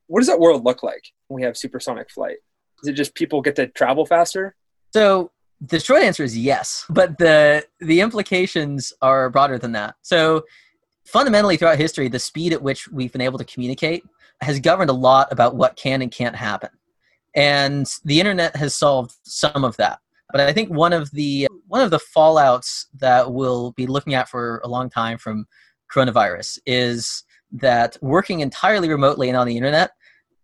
What 0.07 0.21
does 0.21 0.27
that 0.27 0.39
world 0.39 0.63
look 0.63 0.81
like 0.81 1.03
when 1.27 1.41
we 1.41 1.45
have 1.45 1.57
supersonic 1.57 2.09
flight? 2.09 2.37
Is 2.83 2.89
it 2.89 2.93
just 2.93 3.15
people 3.15 3.41
get 3.41 3.55
to 3.55 3.67
travel 3.67 4.05
faster? 4.05 4.55
So 4.93 5.31
the 5.61 5.79
short 5.79 6.03
answer 6.03 6.23
is 6.23 6.37
yes, 6.37 6.85
but 6.89 7.17
the 7.17 7.65
the 7.79 8.01
implications 8.01 8.93
are 9.01 9.29
broader 9.29 9.57
than 9.57 9.71
that. 9.73 9.95
So 10.01 10.43
fundamentally 11.05 11.57
throughout 11.57 11.77
history, 11.77 12.09
the 12.09 12.19
speed 12.19 12.53
at 12.53 12.61
which 12.61 12.87
we've 12.89 13.11
been 13.11 13.21
able 13.21 13.39
to 13.39 13.45
communicate 13.45 14.03
has 14.41 14.59
governed 14.59 14.89
a 14.89 14.93
lot 14.93 15.31
about 15.31 15.55
what 15.55 15.75
can 15.75 16.01
and 16.01 16.11
can't 16.11 16.35
happen 16.35 16.69
and 17.35 17.87
the 18.05 18.19
internet 18.19 18.55
has 18.55 18.75
solved 18.75 19.15
some 19.23 19.63
of 19.63 19.75
that 19.77 19.99
but 20.31 20.41
i 20.41 20.53
think 20.53 20.69
one 20.69 20.93
of 20.93 21.09
the 21.11 21.47
one 21.67 21.81
of 21.81 21.91
the 21.91 21.99
fallouts 22.15 22.85
that 22.93 23.31
we'll 23.31 23.71
be 23.71 23.87
looking 23.87 24.13
at 24.13 24.29
for 24.29 24.61
a 24.63 24.67
long 24.67 24.89
time 24.89 25.17
from 25.17 25.45
coronavirus 25.93 26.59
is 26.65 27.23
that 27.51 27.97
working 28.01 28.39
entirely 28.39 28.89
remotely 28.89 29.29
and 29.29 29.37
on 29.37 29.47
the 29.47 29.57
internet 29.57 29.91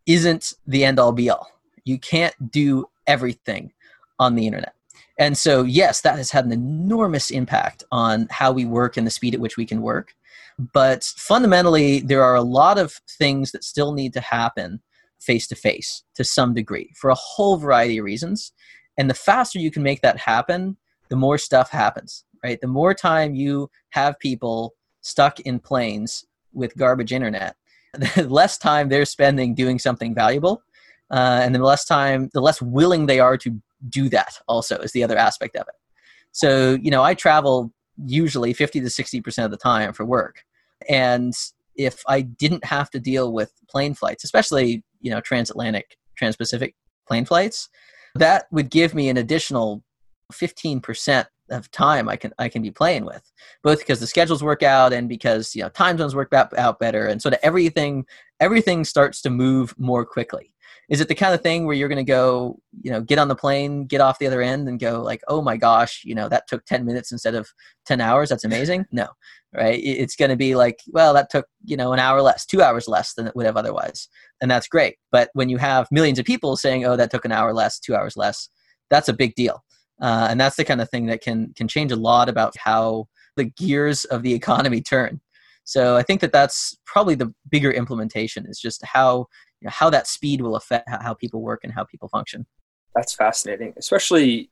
isn't 0.05 0.53
the 0.67 0.83
end 0.83 0.99
all 0.99 1.11
be 1.11 1.29
all 1.29 1.47
you 1.85 1.97
can't 1.97 2.51
do 2.51 2.85
everything 3.07 3.71
on 4.19 4.35
the 4.35 4.45
internet 4.45 4.73
and 5.17 5.37
so 5.37 5.63
yes 5.63 6.01
that 6.01 6.17
has 6.17 6.31
had 6.31 6.45
an 6.45 6.51
enormous 6.51 7.31
impact 7.31 7.83
on 7.91 8.27
how 8.29 8.51
we 8.51 8.65
work 8.65 8.97
and 8.97 9.07
the 9.07 9.11
speed 9.11 9.33
at 9.33 9.39
which 9.39 9.57
we 9.57 9.65
can 9.65 9.81
work 9.81 10.15
but 10.73 11.03
fundamentally 11.03 11.99
there 12.01 12.23
are 12.23 12.35
a 12.35 12.41
lot 12.41 12.77
of 12.77 12.93
things 13.17 13.51
that 13.51 13.63
still 13.63 13.93
need 13.93 14.13
to 14.13 14.21
happen 14.21 14.81
face 15.19 15.47
to 15.47 15.55
face 15.55 16.03
to 16.15 16.23
some 16.23 16.53
degree 16.53 16.91
for 16.95 17.09
a 17.09 17.15
whole 17.15 17.57
variety 17.57 17.97
of 17.97 18.05
reasons. 18.05 18.51
And 18.97 19.09
the 19.09 19.13
faster 19.13 19.59
you 19.59 19.71
can 19.71 19.83
make 19.83 20.01
that 20.01 20.17
happen, 20.17 20.77
the 21.09 21.15
more 21.15 21.37
stuff 21.37 21.69
happens, 21.69 22.23
right? 22.43 22.59
The 22.59 22.67
more 22.67 22.93
time 22.93 23.35
you 23.35 23.69
have 23.91 24.19
people 24.19 24.75
stuck 25.01 25.39
in 25.41 25.59
planes 25.59 26.25
with 26.53 26.77
garbage 26.77 27.13
internet, 27.13 27.55
the 27.93 28.27
less 28.29 28.57
time 28.57 28.89
they're 28.89 29.05
spending 29.05 29.55
doing 29.55 29.79
something 29.79 30.13
valuable. 30.13 30.61
Uh, 31.11 31.41
and 31.41 31.55
the 31.55 31.59
less 31.59 31.85
time, 31.85 32.29
the 32.33 32.41
less 32.41 32.61
willing 32.61 33.05
they 33.05 33.19
are 33.19 33.37
to 33.37 33.59
do 33.87 34.09
that, 34.09 34.39
also, 34.47 34.77
is 34.77 34.91
the 34.91 35.03
other 35.03 35.17
aspect 35.17 35.55
of 35.55 35.67
it. 35.67 35.75
So, 36.31 36.77
you 36.81 36.91
know, 36.91 37.03
I 37.03 37.13
travel 37.15 37.71
usually 38.05 38.53
50 38.53 38.81
to 38.81 38.87
60% 38.87 39.45
of 39.45 39.51
the 39.51 39.57
time 39.57 39.93
for 39.93 40.05
work. 40.05 40.43
And 40.87 41.33
if 41.75 42.03
I 42.07 42.21
didn't 42.21 42.65
have 42.65 42.89
to 42.91 42.99
deal 42.99 43.31
with 43.33 43.53
plane 43.69 43.93
flights, 43.93 44.23
especially 44.23 44.83
you 45.01 45.09
know 45.09 45.21
transatlantic, 45.21 45.97
transpacific 46.19 46.73
plane 47.07 47.25
flights, 47.25 47.69
that 48.15 48.45
would 48.51 48.69
give 48.69 48.93
me 48.93 49.09
an 49.09 49.17
additional 49.17 49.83
15% 50.33 51.25
of 51.49 51.71
time 51.71 52.07
I 52.07 52.15
can 52.15 52.33
I 52.37 52.49
can 52.49 52.61
be 52.61 52.69
playing 52.69 53.05
with, 53.05 53.31
both 53.63 53.79
because 53.79 53.99
the 53.99 54.07
schedules 54.07 54.43
work 54.43 54.61
out 54.61 54.93
and 54.93 55.07
because 55.07 55.55
you 55.55 55.63
know 55.63 55.69
time 55.69 55.97
zones 55.97 56.15
work 56.15 56.33
out, 56.33 56.79
better, 56.79 57.05
and 57.05 57.21
sort 57.21 57.33
of 57.33 57.39
everything 57.41 58.05
everything 58.39 58.83
starts 58.83 59.21
to 59.21 59.29
move 59.29 59.73
more 59.79 60.05
quickly 60.05 60.53
is 60.89 60.99
it 60.99 61.07
the 61.07 61.15
kind 61.15 61.33
of 61.33 61.41
thing 61.41 61.65
where 61.65 61.75
you're 61.75 61.87
going 61.87 62.03
to 62.03 62.03
go 62.03 62.59
you 62.81 62.91
know 62.91 63.01
get 63.01 63.19
on 63.19 63.27
the 63.27 63.35
plane 63.35 63.85
get 63.85 64.01
off 64.01 64.19
the 64.19 64.27
other 64.27 64.41
end 64.41 64.67
and 64.67 64.79
go 64.79 65.01
like 65.01 65.21
oh 65.27 65.41
my 65.41 65.55
gosh 65.55 66.01
you 66.03 66.15
know 66.15 66.27
that 66.27 66.47
took 66.47 66.65
10 66.65 66.85
minutes 66.85 67.11
instead 67.11 67.35
of 67.35 67.49
10 67.85 68.01
hours? 68.01 68.29
That's 68.29 68.43
amazing. 68.43 68.85
No 68.91 69.07
right? 69.53 69.79
It's 69.83 70.15
going 70.15 70.29
to 70.29 70.35
be 70.35 70.55
like 70.55 70.79
well 70.89 71.13
that 71.13 71.29
took 71.29 71.47
you 71.63 71.75
know 71.77 71.93
an 71.93 71.99
hour 71.99 72.21
less 72.21 72.45
two 72.45 72.61
hours 72.61 72.87
less 72.87 73.13
than 73.13 73.27
it 73.27 73.35
would 73.35 73.45
have 73.45 73.57
otherwise. 73.57 74.07
And 74.41 74.49
that's 74.49 74.67
great. 74.67 74.97
But 75.11 75.29
when 75.33 75.49
you 75.49 75.57
have 75.57 75.87
millions 75.91 76.19
of 76.19 76.25
people 76.25 76.55
saying 76.55 76.85
oh 76.85 76.95
that 76.95 77.11
took 77.11 77.25
an 77.25 77.31
hour 77.31 77.53
less 77.53 77.79
two 77.79 77.95
hours 77.95 78.17
less 78.17 78.49
that's 78.89 79.09
a 79.09 79.13
big 79.13 79.35
deal. 79.35 79.63
Uh, 80.01 80.27
and 80.29 80.39
that's 80.39 80.55
the 80.55 80.65
kind 80.65 80.81
of 80.81 80.89
thing 80.89 81.07
that 81.07 81.21
can 81.21 81.53
can 81.55 81.67
change 81.67 81.91
a 81.91 81.95
lot 81.95 82.29
about 82.29 82.53
how 82.57 83.07
the 83.37 83.45
gears 83.45 84.05
of 84.05 84.23
the 84.23 84.33
economy 84.41 84.81
turn. 84.81 85.21
So 85.63 85.95
i 85.95 86.03
think 86.03 86.21
that 86.21 86.31
that's 86.31 86.77
probably 86.85 87.15
the 87.15 87.33
bigger 87.49 87.71
implementation 87.71 88.45
is 88.47 88.59
just 88.59 88.83
how 88.85 89.27
you 89.61 89.65
know, 89.65 89.71
how 89.71 89.89
that 89.89 90.07
speed 90.07 90.41
will 90.41 90.55
affect 90.55 90.89
how 90.89 91.13
people 91.13 91.41
work 91.41 91.61
and 91.63 91.73
how 91.73 91.83
people 91.83 92.07
function. 92.07 92.45
That's 92.95 93.13
fascinating, 93.13 93.73
especially 93.77 94.49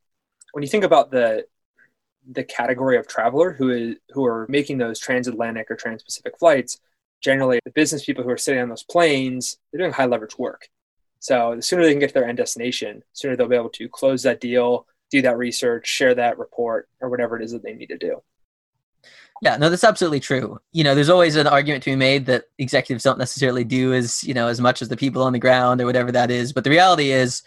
when 0.51 0.63
you 0.63 0.69
think 0.69 0.83
about 0.83 1.11
the 1.11 1.45
the 2.33 2.43
category 2.43 2.97
of 2.97 3.07
traveler 3.07 3.53
who 3.53 3.69
is 3.69 3.95
who 4.09 4.25
are 4.25 4.45
making 4.49 4.77
those 4.77 4.99
transatlantic 4.99 5.71
or 5.71 5.75
trans-Pacific 5.75 6.37
flights. 6.37 6.79
Generally, 7.21 7.59
the 7.65 7.71
business 7.71 8.05
people 8.05 8.23
who 8.23 8.29
are 8.29 8.37
sitting 8.37 8.61
on 8.61 8.69
those 8.69 8.83
planes, 8.83 9.57
they're 9.71 9.79
doing 9.79 9.93
high 9.93 10.05
leverage 10.05 10.37
work. 10.37 10.69
So 11.19 11.55
the 11.55 11.61
sooner 11.61 11.83
they 11.83 11.91
can 11.91 11.99
get 11.99 12.09
to 12.09 12.13
their 12.13 12.27
end 12.27 12.37
destination, 12.37 12.99
the 12.99 13.05
sooner 13.13 13.35
they'll 13.35 13.47
be 13.47 13.55
able 13.55 13.69
to 13.69 13.89
close 13.89 14.21
that 14.23 14.39
deal, 14.39 14.85
do 15.09 15.21
that 15.23 15.37
research, 15.37 15.87
share 15.87 16.13
that 16.13 16.37
report, 16.37 16.89
or 17.01 17.09
whatever 17.09 17.39
it 17.39 17.43
is 17.43 17.51
that 17.53 17.63
they 17.63 17.73
need 17.73 17.87
to 17.87 17.97
do. 17.97 18.21
Yeah, 19.41 19.57
no, 19.57 19.69
that's 19.69 19.83
absolutely 19.83 20.19
true. 20.19 20.59
You 20.71 20.83
know, 20.83 20.95
there's 20.95 21.09
always 21.09 21.35
an 21.35 21.47
argument 21.47 21.83
to 21.83 21.91
be 21.91 21.95
made 21.95 22.25
that 22.25 22.45
executives 22.57 23.03
don't 23.03 23.19
necessarily 23.19 23.63
do 23.63 23.93
as, 23.93 24.23
you 24.23 24.33
know, 24.33 24.47
as 24.47 24.59
much 24.59 24.81
as 24.81 24.89
the 24.89 24.97
people 24.97 25.21
on 25.21 25.33
the 25.33 25.39
ground 25.39 25.79
or 25.79 25.85
whatever 25.85 26.11
that 26.11 26.31
is. 26.31 26.53
But 26.53 26.63
the 26.63 26.71
reality 26.71 27.11
is 27.11 27.43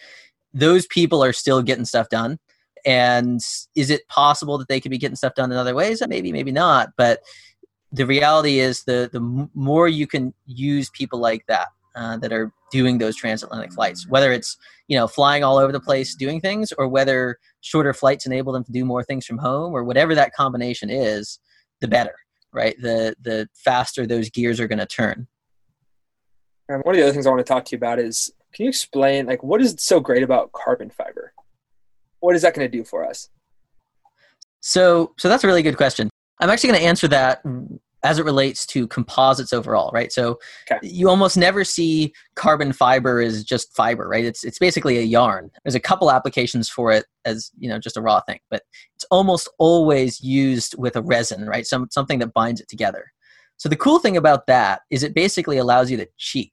those 0.54 0.86
people 0.86 1.22
are 1.24 1.32
still 1.32 1.62
getting 1.62 1.84
stuff 1.84 2.08
done. 2.08 2.38
And 2.86 3.40
is 3.74 3.90
it 3.90 4.06
possible 4.08 4.56
that 4.58 4.68
they 4.68 4.80
could 4.80 4.90
be 4.90 4.98
getting 4.98 5.16
stuff 5.16 5.34
done 5.34 5.50
in 5.50 5.58
other 5.58 5.74
ways? 5.74 6.02
Maybe, 6.06 6.32
maybe 6.32 6.52
not. 6.52 6.90
But 6.96 7.20
the 7.92 8.06
reality 8.06 8.60
is 8.60 8.84
the 8.84 9.10
the 9.12 9.48
more 9.54 9.88
you 9.88 10.06
can 10.06 10.32
use 10.46 10.90
people 10.90 11.18
like 11.18 11.44
that 11.46 11.68
uh, 11.96 12.16
that 12.18 12.32
are 12.32 12.52
doing 12.70 12.98
those 12.98 13.16
transatlantic 13.16 13.72
flights, 13.72 14.08
whether 14.08 14.32
it's 14.32 14.56
you 14.88 14.96
know 14.96 15.08
flying 15.08 15.42
all 15.42 15.58
over 15.58 15.72
the 15.72 15.80
place 15.80 16.14
doing 16.14 16.40
things, 16.40 16.72
or 16.78 16.88
whether 16.88 17.38
shorter 17.60 17.92
flights 17.92 18.26
enable 18.26 18.52
them 18.52 18.64
to 18.64 18.72
do 18.72 18.84
more 18.84 19.02
things 19.02 19.26
from 19.26 19.38
home, 19.38 19.72
or 19.72 19.84
whatever 19.84 20.14
that 20.14 20.32
combination 20.34 20.88
is, 20.88 21.38
the 21.80 21.88
better, 21.88 22.14
right? 22.52 22.76
The 22.80 23.14
the 23.20 23.48
faster 23.54 24.06
those 24.06 24.30
gears 24.30 24.60
are 24.60 24.68
going 24.68 24.78
to 24.78 24.86
turn. 24.86 25.26
And 26.68 26.82
one 26.84 26.94
of 26.94 26.98
the 26.98 27.02
other 27.02 27.12
things 27.12 27.26
I 27.26 27.30
want 27.30 27.44
to 27.44 27.52
talk 27.52 27.64
to 27.66 27.72
you 27.72 27.78
about 27.78 27.98
is 27.98 28.32
can 28.54 28.64
you 28.64 28.68
explain 28.68 29.26
like 29.26 29.42
what 29.42 29.60
is 29.60 29.76
so 29.78 30.00
great 30.00 30.22
about 30.22 30.52
carbon 30.52 30.90
fiber? 30.90 31.32
What 32.20 32.36
is 32.36 32.42
that 32.42 32.54
going 32.54 32.70
to 32.70 32.76
do 32.76 32.84
for 32.84 33.04
us? 33.04 33.28
So 34.60 35.14
so 35.18 35.28
that's 35.28 35.44
a 35.44 35.46
really 35.46 35.62
good 35.62 35.76
question. 35.76 36.10
I'm 36.40 36.50
actually 36.50 36.70
going 36.70 36.80
to 36.80 36.86
answer 36.86 37.08
that 37.08 37.42
as 38.02 38.18
it 38.18 38.24
relates 38.24 38.64
to 38.66 38.86
composites 38.86 39.52
overall, 39.52 39.90
right? 39.92 40.12
So 40.12 40.38
okay. 40.70 40.78
you 40.82 41.08
almost 41.08 41.36
never 41.36 41.64
see 41.64 42.12
carbon 42.34 42.72
fiber 42.72 43.20
as 43.20 43.44
just 43.44 43.74
fiber, 43.74 44.08
right? 44.08 44.24
It's 44.24 44.44
it's 44.44 44.58
basically 44.58 44.98
a 44.98 45.02
yarn. 45.02 45.50
There's 45.64 45.74
a 45.74 45.80
couple 45.80 46.10
applications 46.10 46.68
for 46.68 46.92
it 46.92 47.04
as 47.24 47.50
you 47.58 47.68
know 47.68 47.78
just 47.78 47.96
a 47.96 48.00
raw 48.00 48.20
thing, 48.20 48.40
but 48.50 48.62
it's 48.94 49.04
almost 49.10 49.48
always 49.58 50.20
used 50.20 50.74
with 50.78 50.96
a 50.96 51.02
resin, 51.02 51.46
right? 51.46 51.66
Some 51.66 51.88
something 51.90 52.18
that 52.20 52.32
binds 52.32 52.60
it 52.60 52.68
together. 52.68 53.12
So 53.58 53.68
the 53.68 53.76
cool 53.76 53.98
thing 53.98 54.16
about 54.16 54.46
that 54.46 54.80
is 54.90 55.02
it 55.02 55.14
basically 55.14 55.58
allows 55.58 55.90
you 55.90 55.98
to 55.98 56.08
cheat. 56.16 56.52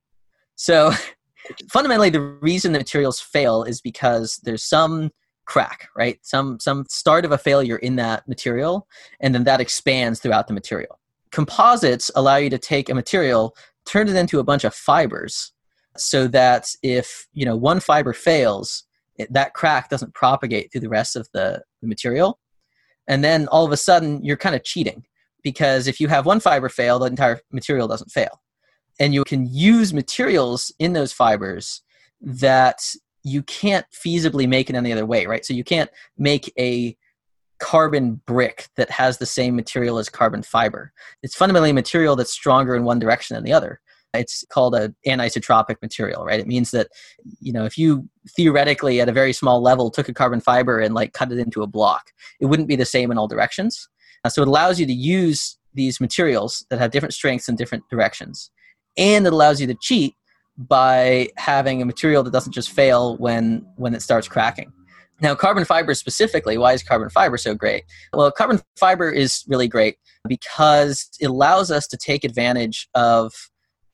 So 0.55 0.91
fundamentally, 1.69 2.09
the 2.09 2.21
reason 2.21 2.73
the 2.73 2.79
materials 2.79 3.21
fail 3.21 3.63
is 3.63 3.79
because 3.79 4.39
there's 4.43 4.63
some 4.63 5.11
crack, 5.45 5.87
right? 5.95 6.19
Some 6.23 6.59
some 6.59 6.85
start 6.89 7.23
of 7.23 7.31
a 7.31 7.37
failure 7.37 7.77
in 7.77 7.95
that 7.95 8.27
material, 8.27 8.85
and 9.21 9.33
then 9.33 9.45
that 9.45 9.61
expands 9.61 10.19
throughout 10.19 10.47
the 10.47 10.53
material 10.53 10.99
composites 11.31 12.11
allow 12.15 12.37
you 12.37 12.49
to 12.49 12.57
take 12.57 12.89
a 12.89 12.95
material, 12.95 13.55
turn 13.85 14.07
it 14.07 14.15
into 14.15 14.39
a 14.39 14.43
bunch 14.43 14.63
of 14.63 14.73
fibers, 14.73 15.51
so 15.95 16.27
that 16.27 16.69
if 16.83 17.27
you 17.33 17.45
know 17.45 17.55
one 17.55 17.79
fiber 17.79 18.13
fails, 18.13 18.83
it, 19.17 19.31
that 19.33 19.53
crack 19.53 19.89
doesn't 19.89 20.13
propagate 20.13 20.71
through 20.71 20.81
the 20.81 20.89
rest 20.89 21.15
of 21.15 21.27
the, 21.33 21.63
the 21.81 21.87
material. 21.87 22.39
And 23.07 23.23
then 23.23 23.47
all 23.47 23.65
of 23.65 23.71
a 23.71 23.77
sudden, 23.77 24.23
you're 24.23 24.37
kind 24.37 24.55
of 24.55 24.63
cheating 24.63 25.05
because 25.43 25.87
if 25.87 25.99
you 25.99 26.07
have 26.09 26.25
one 26.25 26.39
fiber 26.39 26.69
fail, 26.69 26.99
the 26.99 27.05
entire 27.05 27.39
material 27.51 27.87
doesn't 27.87 28.11
fail. 28.11 28.41
And 28.99 29.13
you 29.13 29.23
can 29.23 29.47
use 29.49 29.93
materials 29.93 30.73
in 30.79 30.93
those 30.93 31.13
fibers 31.13 31.81
that 32.19 32.81
you 33.23 33.43
can't 33.43 33.85
feasibly 33.91 34.47
make 34.47 34.69
in 34.69 34.75
any 34.75 34.91
other 34.91 35.05
way, 35.05 35.25
right? 35.25 35.45
So 35.45 35.53
you 35.53 35.63
can't 35.63 35.89
make 36.17 36.51
a 36.57 36.97
carbon 37.59 38.21
brick 38.25 38.67
that 38.75 38.89
has 38.89 39.17
the 39.17 39.25
same 39.25 39.55
material 39.55 39.97
as 39.97 40.09
carbon 40.09 40.43
fiber. 40.43 40.91
It's 41.23 41.35
fundamentally 41.35 41.71
a 41.71 41.73
material 41.75 42.15
that's 42.15 42.31
stronger 42.31 42.75
in 42.75 42.83
one 42.83 42.99
direction 42.99 43.35
than 43.35 43.43
the 43.43 43.53
other. 43.53 43.79
It's 44.13 44.43
called 44.49 44.73
an 44.73 44.95
anisotropic 45.05 45.75
material, 45.81 46.25
right? 46.25 46.39
It 46.39 46.47
means 46.47 46.71
that, 46.71 46.87
you 47.39 47.51
know, 47.53 47.65
if 47.65 47.77
you 47.77 48.07
theoretically 48.35 49.01
at 49.01 49.09
a 49.09 49.11
very 49.11 49.33
small 49.33 49.61
level 49.61 49.91
took 49.91 50.09
a 50.09 50.13
carbon 50.13 50.39
fiber 50.39 50.79
and 50.79 50.95
like 50.95 51.13
cut 51.13 51.31
it 51.31 51.39
into 51.39 51.61
a 51.61 51.67
block, 51.67 52.11
it 52.39 52.45
wouldn't 52.45 52.67
be 52.67 52.75
the 52.75 52.85
same 52.85 53.11
in 53.11 53.17
all 53.17 53.27
directions. 53.27 53.89
Uh, 54.23 54.29
so 54.29 54.41
it 54.41 54.47
allows 54.47 54.79
you 54.79 54.85
to 54.85 54.93
use 54.93 55.57
these 55.73 56.01
materials 56.01 56.65
that 56.69 56.79
have 56.79 56.91
different 56.91 57.13
strengths 57.13 57.47
in 57.47 57.55
different 57.55 57.83
directions. 57.89 58.49
And 58.97 59.27
it 59.27 59.33
allows 59.33 59.61
you 59.61 59.67
to 59.67 59.75
cheat 59.79 60.15
by 60.57 61.29
having 61.37 61.81
a 61.81 61.85
material 61.85 62.23
that 62.23 62.33
doesn't 62.33 62.53
just 62.53 62.71
fail 62.71 63.15
when 63.17 63.65
when 63.75 63.93
it 63.93 64.01
starts 64.01 64.27
cracking. 64.27 64.73
Now, 65.19 65.33
carbon 65.33 65.65
fiber 65.65 65.93
specifically, 65.93 66.57
why 66.57 66.73
is 66.73 66.83
carbon 66.83 67.09
fiber 67.09 67.37
so 67.37 67.55
great? 67.55 67.83
Well, 68.13 68.31
carbon 68.31 68.61
fiber 68.77 69.09
is 69.09 69.43
really 69.47 69.67
great 69.67 69.97
because 70.27 71.09
it 71.19 71.25
allows 71.25 71.71
us 71.71 71.87
to 71.87 71.97
take 71.97 72.23
advantage 72.23 72.87
of 72.93 73.33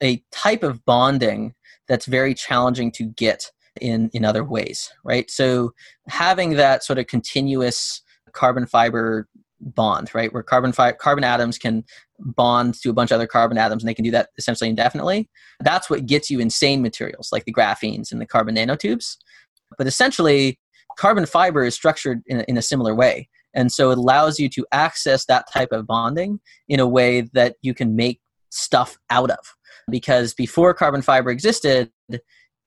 a 0.02 0.22
type 0.32 0.64
of 0.64 0.84
bonding 0.86 1.54
that's 1.88 2.06
very 2.06 2.34
challenging 2.34 2.92
to 2.94 3.06
get 3.06 3.52
in, 3.80 4.10
in 4.14 4.26
other 4.26 4.44
ways, 4.44 4.92
right? 5.04 5.32
So, 5.32 5.72
having 6.10 6.52
that 6.52 6.84
sort 6.84 7.00
of 7.00 7.08
continuous 7.08 8.02
carbon 8.34 8.66
fiber 8.66 9.28
bond, 9.62 10.14
right, 10.14 10.34
where 10.34 10.44
carbon 10.44 10.74
fi- 10.74 10.92
carbon 10.92 11.24
atoms 11.24 11.58
can 11.58 11.84
bond 12.20 12.76
to 12.82 12.90
a 12.90 12.94
bunch 12.94 13.12
of 13.12 13.16
other 13.16 13.28
carbon 13.28 13.58
atoms 13.58 13.84
and 13.84 13.90
they 13.90 13.94
can 13.94 14.06
do 14.06 14.12
that 14.12 14.30
essentially 14.38 14.70
indefinitely. 14.70 15.30
That's 15.62 15.90
what 15.90 16.06
gets 16.06 16.30
you 16.30 16.40
insane 16.40 16.82
materials 16.82 17.30
like 17.32 17.46
the 17.46 17.54
graphenes 17.54 18.12
and 18.12 18.20
the 18.20 18.26
carbon 18.26 18.56
nanotubes. 18.56 19.18
But 19.78 19.88
essentially, 19.88 20.60
carbon 20.98 21.26
fiber 21.26 21.64
is 21.64 21.76
structured 21.76 22.22
in 22.26 22.42
a, 22.42 22.44
in 22.48 22.58
a 22.58 22.62
similar 22.62 22.96
way. 22.96 23.30
And 23.54 23.72
so 23.72 23.92
it 23.92 23.98
allows 23.98 24.40
you 24.40 24.50
to 24.50 24.66
access 24.72 25.26
that 25.26 25.46
type 25.52 25.72
of 25.72 25.86
bonding 25.86 26.40
in 26.68 26.80
a 26.80 26.88
way 26.88 27.22
that 27.34 27.56
you 27.62 27.74
can 27.74 27.96
make 27.96 28.20
stuff 28.50 28.98
out 29.10 29.30
of. 29.30 29.56
Because 29.90 30.34
before 30.34 30.74
carbon 30.74 31.02
fiber 31.02 31.30
existed, 31.30 31.92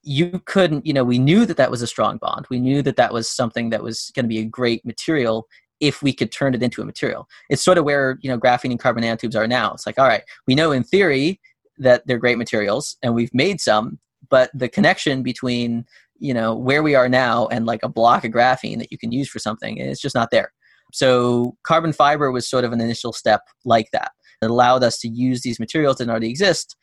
you 0.03 0.41
couldn't, 0.45 0.87
you 0.87 0.93
know, 0.93 1.03
we 1.03 1.19
knew 1.19 1.45
that 1.47 1.57
that 1.57 1.71
was 1.71 1.83
a 1.83 1.87
strong 1.87 2.19
bond. 2.19 2.47
We 2.51 2.61
knew 2.61 2.83
that 2.83 2.97
that 2.97 3.13
was 3.13 3.29
something 3.29 3.71
that 3.71 3.83
was 3.83 4.13
going 4.15 4.25
to 4.25 4.29
be 4.29 4.39
a 4.39 4.45
great 4.45 4.85
material 4.85 5.49
if 5.81 6.03
we 6.03 6.13
could 6.13 6.31
turn 6.31 6.55
it 6.55 6.63
into 6.63 6.81
a 6.81 6.85
material. 6.85 7.29
It's 7.51 7.65
sort 7.65 7.79
of 7.79 7.85
where, 7.85 8.19
you 8.23 8.31
know, 8.31 8.39
graphene 8.39 8.71
and 8.71 8.79
carbon 8.79 9.03
nanotubes 9.03 9.35
are 9.35 9.49
now. 9.49 9.75
It's 9.75 9.87
like, 9.87 9.99
all 9.99 10.07
right, 10.07 10.23
we 10.47 10.55
know 10.55 10.73
in 10.73 10.85
theory 10.85 11.41
that 11.79 12.07
they're 12.07 12.19
great 12.19 12.39
materials 12.39 12.97
and 13.03 13.15
we've 13.15 13.35
made 13.35 13.61
some, 13.61 13.99
but 14.31 14.51
the 14.55 14.69
connection 14.69 15.23
between 15.23 15.85
you 16.19 16.35
know 16.35 16.55
where 16.55 16.83
we 16.83 16.95
are 16.95 17.09
now 17.09 17.47
and 17.49 17.67
like 17.67 17.81
a 17.83 17.89
block 17.89 18.25
of 18.25 18.33
graphene 18.33 18.79
that 18.79 18.91
you 18.91 18.99
can 18.99 19.13
use 19.13 19.29
for 19.29 19.39
something 19.39 19.79
it's 19.79 20.01
just 20.01 20.15
not 20.15 20.31
there. 20.31 20.53
So 20.93 21.57
carbon 21.65 21.93
fiber 21.93 22.31
was 22.31 22.49
sort 22.49 22.65
of 22.65 22.73
an 22.73 22.81
initial 22.81 23.13
step 23.13 23.43
like 23.65 23.89
that. 23.93 24.13
It 24.43 24.51
allowed 24.51 24.85
us 24.85 24.99
to 25.01 25.09
use 25.09 25.43
these 25.43 25.59
materials 25.59 25.97
that 25.97 26.09
already 26.09 26.31
exist 26.31 26.77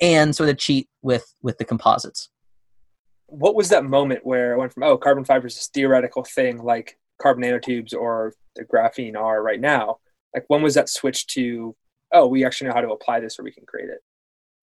and 0.00 0.34
sort 0.34 0.48
of 0.48 0.58
cheat 0.58 0.88
with 1.02 1.26
with 1.42 1.58
the 1.58 1.64
composites. 1.64 2.30
What 3.26 3.54
was 3.54 3.68
that 3.68 3.84
moment 3.84 4.20
where 4.24 4.54
i 4.54 4.56
went 4.56 4.72
from 4.72 4.84
oh 4.84 4.96
carbon 4.96 5.24
fiber 5.24 5.46
is 5.46 5.54
this 5.54 5.68
theoretical 5.68 6.24
thing 6.24 6.58
like 6.58 6.98
carbon 7.20 7.42
nanotubes 7.42 7.94
or 7.94 8.34
the 8.56 8.64
graphene 8.64 9.16
are 9.16 9.42
right 9.42 9.60
now? 9.60 9.98
Like 10.34 10.44
when 10.48 10.62
was 10.62 10.74
that 10.74 10.88
switch 10.88 11.26
to 11.28 11.74
oh 12.12 12.26
we 12.26 12.44
actually 12.44 12.68
know 12.68 12.74
how 12.74 12.80
to 12.80 12.92
apply 12.92 13.20
this 13.20 13.38
or 13.38 13.42
we 13.42 13.52
can 13.52 13.66
create 13.66 13.88
it 13.88 14.00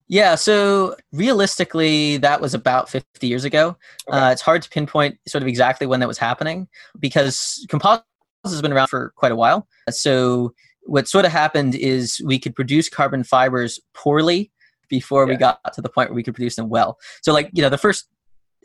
yeah, 0.08 0.36
so 0.36 0.96
realistically, 1.12 2.18
that 2.18 2.40
was 2.40 2.54
about 2.54 2.90
50 2.90 3.28
years 3.28 3.44
ago. 3.44 3.78
Okay. 4.08 4.18
Uh, 4.18 4.32
it's 4.32 4.42
hard 4.42 4.62
to 4.62 4.70
pinpoint 4.70 5.18
sort 5.28 5.42
of 5.42 5.48
exactly 5.48 5.88
when 5.88 6.00
that 6.00 6.08
was 6.08 6.18
happening 6.18 6.68
because 7.00 7.66
composites 7.70 8.06
has 8.44 8.62
been 8.62 8.72
around 8.72 8.88
for 8.88 9.12
quite 9.16 9.32
a 9.32 9.36
while. 9.36 9.68
So 9.90 10.54
what 10.84 11.08
sort 11.08 11.26
of 11.26 11.32
happened 11.32 11.74
is 11.74 12.22
we 12.24 12.38
could 12.38 12.56
produce 12.56 12.88
carbon 12.88 13.24
fibers 13.24 13.80
poorly 13.96 14.52
before 14.90 15.26
yeah. 15.26 15.34
we 15.34 15.38
got 15.38 15.74
to 15.74 15.82
the 15.82 15.90
point 15.90 16.10
where 16.10 16.16
we 16.16 16.24
could 16.24 16.36
produce 16.36 16.56
them 16.56 16.70
well. 16.70 17.00
So 17.24 17.34
like, 17.34 17.50
you 17.54 17.64
know, 17.64 17.70
the 17.70 17.78
first 17.78 18.08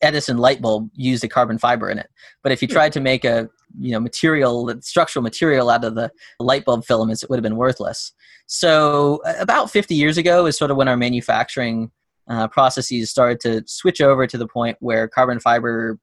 Edison 0.02 0.36
light 0.36 0.60
bulb 0.60 0.90
used 0.94 1.24
a 1.24 1.28
carbon 1.28 1.58
fiber 1.58 1.88
in 1.88 1.98
it. 1.98 2.10
But 2.42 2.52
if 2.52 2.60
you 2.60 2.68
hmm. 2.68 2.74
tried 2.74 2.92
to 2.92 3.00
make 3.00 3.24
a 3.24 3.48
you 3.78 3.92
know 3.92 4.00
material 4.00 4.72
structural 4.80 5.22
material 5.22 5.70
out 5.70 5.84
of 5.84 5.94
the 5.94 6.10
light 6.38 6.64
bulb 6.64 6.84
filaments, 6.84 7.22
it 7.22 7.30
would 7.30 7.36
have 7.36 7.42
been 7.42 7.56
worthless. 7.56 8.12
So 8.46 9.22
about 9.38 9.70
50 9.70 9.94
years 9.94 10.18
ago 10.18 10.46
is 10.46 10.58
sort 10.58 10.70
of 10.70 10.76
when 10.76 10.88
our 10.88 10.96
manufacturing 10.96 11.90
uh, 12.28 12.48
processes 12.48 13.10
started 13.10 13.40
to 13.40 13.62
switch 13.66 14.00
over 14.00 14.26
to 14.26 14.38
the 14.38 14.46
point 14.46 14.76
where 14.80 15.08
carbon 15.08 15.38
fiber 15.38 15.98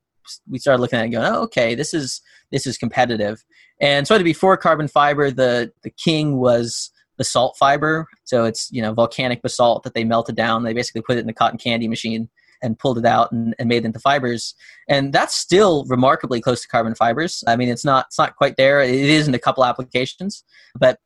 we 0.49 0.59
started 0.59 0.81
looking 0.81 0.99
at 0.99 1.05
it 1.05 1.09
going, 1.09 1.25
oh, 1.25 1.41
okay, 1.43 1.75
this 1.75 1.93
is 1.93 2.21
this 2.51 2.65
is 2.65 2.77
competitive. 2.77 3.43
And 3.79 4.07
sort 4.07 4.21
of 4.21 4.25
before 4.25 4.57
carbon 4.57 4.87
fiber, 4.87 5.31
the 5.31 5.71
the 5.83 5.89
king 5.89 6.37
was 6.37 6.91
basalt 7.17 7.55
fiber. 7.57 8.07
So 8.25 8.45
it's 8.45 8.69
you 8.71 8.81
know 8.81 8.93
volcanic 8.93 9.41
basalt 9.41 9.83
that 9.83 9.93
they 9.93 10.03
melted 10.03 10.35
down. 10.35 10.63
They 10.63 10.73
basically 10.73 11.01
put 11.01 11.17
it 11.17 11.21
in 11.21 11.27
the 11.27 11.33
cotton 11.33 11.57
candy 11.57 11.87
machine 11.87 12.29
and 12.61 12.77
pulled 12.79 12.97
it 12.97 13.05
out 13.05 13.31
and, 13.31 13.55
and 13.59 13.69
made 13.69 13.83
it 13.83 13.85
into 13.85 13.99
fibers. 13.99 14.55
And 14.87 15.13
that's 15.13 15.35
still 15.35 15.85
remarkably 15.85 16.41
close 16.41 16.61
to 16.61 16.67
carbon 16.67 16.95
fibers. 16.95 17.43
I 17.47 17.55
mean, 17.55 17.69
it's 17.69 17.85
not 17.85 18.07
it's 18.07 18.17
not 18.17 18.35
quite 18.35 18.57
there. 18.57 18.81
It 18.81 18.93
is 18.93 19.27
in 19.27 19.33
a 19.33 19.39
couple 19.39 19.65
applications, 19.65 20.43
but 20.77 20.99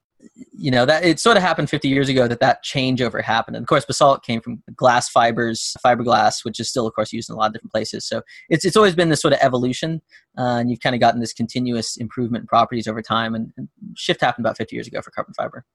you 0.52 0.72
know 0.72 0.86
that 0.86 1.04
it 1.04 1.20
sort 1.20 1.38
of 1.38 1.44
happened 1.44 1.70
50 1.70 1.88
years 1.88 2.10
ago 2.10 2.28
that 2.28 2.40
that 2.40 2.64
changeover 2.64 3.24
happened 3.24 3.56
and 3.56 3.64
of 3.64 3.68
course 3.68 3.86
basalt 3.86 4.24
came 4.24 4.42
from 4.42 4.62
glass 4.76 5.10
fibers 5.10 5.76
fiberglass 5.86 6.44
which 6.44 6.60
is 6.60 6.70
still 6.70 6.88
of 6.88 6.94
course 6.94 7.12
used 7.12 7.30
in 7.30 7.36
a 7.36 7.38
lot 7.38 7.48
of 7.48 7.54
different 7.54 7.72
places 7.72 8.06
so 8.06 8.22
it's, 8.50 8.66
it's 8.66 8.76
always 8.76 8.96
been 8.96 9.10
this 9.10 9.22
sort 9.22 9.34
of 9.34 9.40
evolution 9.42 10.02
uh, 10.38 10.58
and 10.58 10.70
you've 10.70 10.80
kind 10.80 10.96
of 10.96 11.02
gotten 11.02 11.20
this 11.20 11.34
continuous 11.34 11.98
improvement 11.98 12.44
in 12.44 12.48
properties 12.48 12.88
over 12.88 13.02
time 13.02 13.36
and, 13.36 13.52
and 13.58 13.68
shift 13.96 14.22
happened 14.22 14.46
about 14.46 14.58
50 14.58 14.76
years 14.76 14.88
ago 14.88 15.02
for 15.02 15.12
carbon 15.12 15.34
fiber 15.34 15.66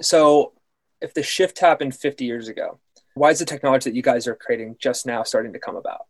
so 0.00 0.52
if 1.00 1.14
the 1.14 1.22
shift 1.22 1.58
happened 1.58 1.94
50 1.94 2.24
years 2.24 2.48
ago 2.48 2.78
why 3.14 3.30
is 3.30 3.38
the 3.38 3.44
technology 3.44 3.90
that 3.90 3.96
you 3.96 4.02
guys 4.02 4.26
are 4.26 4.34
creating 4.34 4.76
just 4.78 5.06
now 5.06 5.22
starting 5.22 5.52
to 5.52 5.58
come 5.58 5.76
about? 5.76 6.06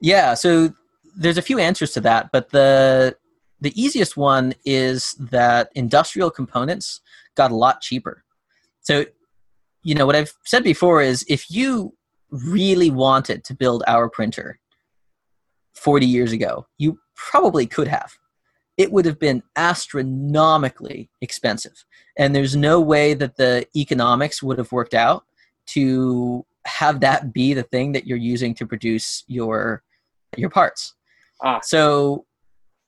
Yeah, 0.00 0.34
so 0.34 0.72
there's 1.16 1.38
a 1.38 1.42
few 1.42 1.58
answers 1.58 1.92
to 1.92 2.00
that, 2.02 2.30
but 2.32 2.50
the 2.50 3.16
the 3.60 3.80
easiest 3.80 4.16
one 4.16 4.54
is 4.64 5.14
that 5.18 5.70
industrial 5.74 6.30
components 6.30 7.00
got 7.34 7.50
a 7.50 7.56
lot 7.56 7.80
cheaper. 7.80 8.22
So, 8.82 9.04
you 9.82 9.96
know, 9.96 10.06
what 10.06 10.14
I've 10.14 10.32
said 10.44 10.62
before 10.62 11.02
is 11.02 11.24
if 11.28 11.50
you 11.50 11.94
really 12.30 12.90
wanted 12.90 13.42
to 13.44 13.54
build 13.54 13.82
our 13.88 14.08
printer 14.08 14.60
40 15.74 16.06
years 16.06 16.32
ago, 16.32 16.66
you 16.78 17.00
probably 17.16 17.66
could 17.66 17.88
have. 17.88 18.12
It 18.76 18.92
would 18.92 19.06
have 19.06 19.18
been 19.18 19.42
astronomically 19.56 21.10
expensive. 21.20 21.84
And 22.16 22.34
there's 22.34 22.54
no 22.54 22.80
way 22.80 23.14
that 23.14 23.36
the 23.36 23.66
economics 23.74 24.40
would 24.40 24.58
have 24.58 24.70
worked 24.70 24.94
out 24.94 25.24
to 25.68 26.44
have 26.66 27.00
that 27.00 27.32
be 27.32 27.54
the 27.54 27.62
thing 27.62 27.92
that 27.92 28.06
you're 28.06 28.18
using 28.18 28.54
to 28.54 28.66
produce 28.66 29.24
your 29.26 29.82
your 30.36 30.50
parts. 30.50 30.94
Ah. 31.42 31.60
So 31.62 32.26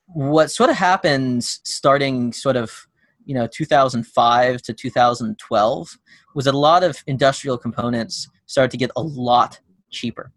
what 0.07 0.51
sort 0.51 0.71
of 0.71 0.77
happens 0.77 1.61
starting 1.65 2.33
sort 2.33 2.57
of 2.57 2.87
you 3.25 3.35
know 3.35 3.47
2005 3.47 4.63
to 4.63 4.73
2012 4.73 5.99
was 6.35 6.47
a 6.47 6.53
lot 6.53 6.83
of 6.83 7.03
industrial 7.07 7.59
components 7.59 8.29
started 8.47 8.71
to 8.71 8.77
get 8.77 8.91
a 8.97 9.03
lot 9.03 9.61
cheaper. 9.91 10.33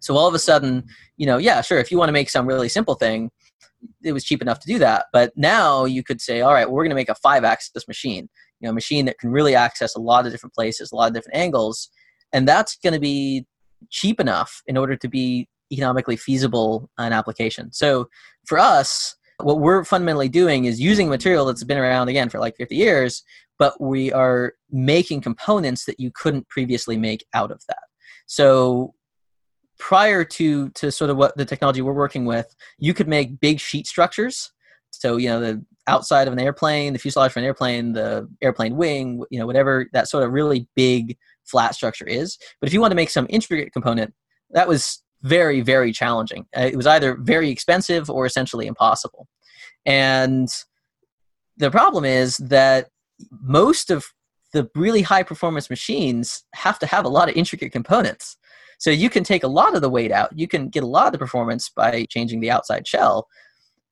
So 0.00 0.16
all 0.16 0.26
of 0.26 0.34
a 0.34 0.38
sudden, 0.38 0.86
you 1.18 1.26
know, 1.26 1.36
yeah, 1.36 1.60
sure, 1.60 1.78
if 1.78 1.90
you 1.90 1.98
want 1.98 2.08
to 2.08 2.12
make 2.12 2.30
some 2.30 2.46
really 2.46 2.68
simple 2.68 2.94
thing, 2.94 3.30
it 4.02 4.12
was 4.12 4.24
cheap 4.24 4.42
enough 4.42 4.60
to 4.60 4.66
do 4.66 4.78
that. 4.78 5.06
But 5.12 5.32
now 5.36 5.84
you 5.84 6.02
could 6.02 6.20
say, 6.20 6.40
all 6.40 6.52
right, 6.52 6.66
well, 6.66 6.74
we're 6.74 6.84
going 6.84 6.90
to 6.90 6.96
make 6.96 7.08
a 7.08 7.14
five 7.14 7.44
axis 7.44 7.86
machine 7.88 8.28
you 8.60 8.66
know, 8.66 8.70
a 8.70 8.74
machine 8.74 9.06
that 9.06 9.18
can 9.18 9.30
really 9.30 9.54
access 9.54 9.96
a 9.96 10.00
lot 10.00 10.26
of 10.26 10.32
different 10.32 10.54
places, 10.54 10.92
a 10.92 10.96
lot 10.96 11.08
of 11.08 11.14
different 11.14 11.36
angles, 11.36 11.88
and 12.32 12.46
that's 12.46 12.76
going 12.76 12.92
to 12.92 13.00
be 13.00 13.46
cheap 13.88 14.20
enough 14.20 14.62
in 14.66 14.76
order 14.76 14.96
to 14.96 15.08
be 15.08 15.48
economically 15.72 16.16
feasible 16.16 16.90
an 16.98 17.12
application. 17.12 17.72
So 17.72 18.08
for 18.46 18.58
us, 18.58 19.16
what 19.38 19.60
we're 19.60 19.84
fundamentally 19.84 20.28
doing 20.28 20.66
is 20.66 20.80
using 20.80 21.08
material 21.08 21.46
that's 21.46 21.64
been 21.64 21.78
around 21.78 22.08
again 22.08 22.28
for 22.28 22.38
like 22.38 22.56
50 22.56 22.76
years, 22.76 23.22
but 23.58 23.80
we 23.80 24.12
are 24.12 24.52
making 24.70 25.22
components 25.22 25.86
that 25.86 25.98
you 25.98 26.10
couldn't 26.14 26.48
previously 26.48 26.98
make 26.98 27.24
out 27.32 27.50
of 27.50 27.62
that. 27.68 27.84
So 28.26 28.94
prior 29.80 30.24
to 30.24 30.68
to 30.70 30.92
sort 30.92 31.10
of 31.10 31.16
what 31.16 31.36
the 31.36 31.44
technology 31.44 31.82
we're 31.82 31.92
working 31.92 32.24
with, 32.24 32.54
you 32.78 32.94
could 32.94 33.08
make 33.08 33.40
big 33.40 33.58
sheet 33.58 33.86
structures. 33.88 34.52
So 34.90 35.16
you 35.16 35.28
know 35.28 35.40
the 35.40 35.64
outside 35.86 36.28
of 36.28 36.32
an 36.32 36.38
airplane, 36.38 36.92
the 36.92 36.98
fuselage 36.98 37.32
for 37.32 37.40
an 37.40 37.44
airplane, 37.44 37.92
the 37.92 38.28
airplane 38.40 38.76
wing, 38.76 39.24
you 39.30 39.40
know, 39.40 39.46
whatever 39.46 39.86
that 39.92 40.08
sort 40.08 40.22
of 40.22 40.32
really 40.32 40.68
big 40.76 41.16
flat 41.44 41.74
structure 41.74 42.06
is. 42.06 42.38
But 42.60 42.68
if 42.68 42.72
you 42.72 42.80
want 42.80 42.92
to 42.92 42.96
make 42.96 43.10
some 43.10 43.26
intricate 43.28 43.72
component, 43.72 44.14
that 44.50 44.68
was 44.68 45.02
very, 45.22 45.60
very 45.60 45.92
challenging. 45.92 46.46
Uh, 46.56 46.62
it 46.62 46.76
was 46.76 46.86
either 46.86 47.16
very 47.16 47.50
expensive 47.50 48.08
or 48.08 48.24
essentially 48.24 48.66
impossible. 48.66 49.26
And 49.84 50.48
the 51.56 51.70
problem 51.70 52.04
is 52.04 52.36
that 52.36 52.88
most 53.42 53.90
of 53.90 54.06
the 54.52 54.68
really 54.74 55.02
high 55.02 55.22
performance 55.22 55.70
machines 55.70 56.44
have 56.54 56.78
to 56.80 56.86
have 56.86 57.04
a 57.04 57.08
lot 57.08 57.28
of 57.28 57.36
intricate 57.36 57.72
components. 57.72 58.36
So 58.80 58.90
you 58.90 59.10
can 59.10 59.22
take 59.24 59.44
a 59.44 59.48
lot 59.48 59.76
of 59.76 59.82
the 59.82 59.90
weight 59.90 60.10
out. 60.10 60.36
You 60.36 60.48
can 60.48 60.70
get 60.70 60.82
a 60.82 60.86
lot 60.86 61.06
of 61.06 61.12
the 61.12 61.18
performance 61.18 61.68
by 61.68 62.06
changing 62.08 62.40
the 62.40 62.50
outside 62.50 62.88
shell, 62.88 63.28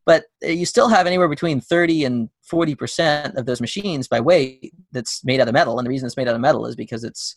but 0.07 0.24
you 0.42 0.64
still 0.64 0.88
have 0.88 1.07
anywhere 1.07 1.29
between 1.29 1.61
30 1.61 2.05
and 2.05 2.31
40% 2.51 3.37
of 3.37 3.44
those 3.44 3.61
machines 3.61 4.09
by 4.09 4.18
weight 4.18 4.72
that's 4.90 5.22
made 5.27 5.40
out 5.40 5.48
of 5.48 5.53
metal. 5.53 5.79
And 5.79 5.85
the 5.85 5.90
reason 5.90 6.07
it's 6.07 6.16
made 6.16 6.27
out 6.27 6.35
of 6.35 6.40
metal 6.40 6.64
is 6.64 6.74
because 6.74 7.05
it's 7.05 7.37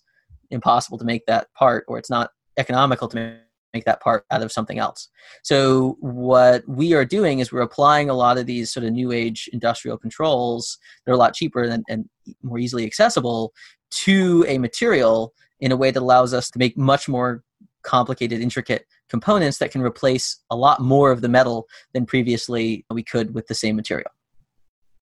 impossible 0.50 0.98
to 0.98 1.04
make 1.04 1.26
that 1.26 1.54
part 1.54 1.84
or 1.90 1.98
it's 1.98 2.10
not 2.10 2.32
economical 2.58 3.10
to 3.10 3.38
make 3.74 3.84
that 3.84 4.02
part 4.02 4.26
out 4.32 4.42
of 4.42 4.52
something 4.54 4.80
else. 4.80 5.10
So 5.44 5.98
what 6.00 6.64
we 6.70 6.94
are 6.94 7.04
doing 7.04 7.40
is 7.40 7.52
we're 7.52 7.62
applying 7.62 8.10
a 8.10 8.14
lot 8.14 8.38
of 8.38 8.46
these 8.46 8.72
sort 8.72 8.86
of 8.86 8.94
new 8.94 9.12
age 9.12 9.50
industrial 9.52 9.98
controls 9.98 10.78
that 11.06 11.12
are 11.12 11.16
a 11.16 11.18
lot 11.18 11.34
cheaper 11.34 11.64
and, 11.64 11.84
and 11.90 12.10
more 12.44 12.60
easily 12.60 12.86
accessible 12.86 13.52
to 13.90 14.46
a 14.48 14.58
material 14.58 15.34
in 15.62 15.72
a 15.72 15.78
way 15.78 15.92
that 15.92 16.02
allows 16.02 16.34
us 16.34 16.50
to 16.50 16.60
make 16.60 16.78
much 16.78 17.08
more 17.08 17.44
complicated, 17.84 18.42
intricate 18.42 18.86
components 19.10 19.58
that 19.60 19.72
can 19.72 19.82
replace 19.82 20.38
a 20.50 20.56
lot 20.56 20.82
more 20.82 21.12
of 21.12 21.22
the 21.22 21.30
metal 21.30 21.68
than 21.94 22.06
previously 22.06 22.86
we 22.92 23.04
could 23.04 23.34
with 23.34 23.48
the 23.48 23.56
same 23.56 23.76
material. 23.76 24.12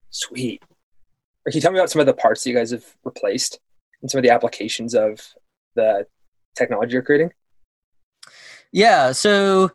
Sweet. 0.09 0.61
Can 1.45 1.55
you 1.55 1.61
tell 1.61 1.71
me 1.71 1.79
about 1.79 1.89
some 1.89 1.99
of 1.99 2.05
the 2.05 2.13
parts 2.13 2.43
that 2.43 2.49
you 2.49 2.55
guys 2.55 2.71
have 2.71 2.85
replaced 3.03 3.59
and 4.01 4.11
some 4.11 4.19
of 4.19 4.23
the 4.23 4.29
applications 4.29 4.93
of 4.93 5.33
the 5.75 6.05
technology 6.55 6.93
you're 6.93 7.01
creating? 7.01 7.31
Yeah, 8.71 9.13
so 9.13 9.71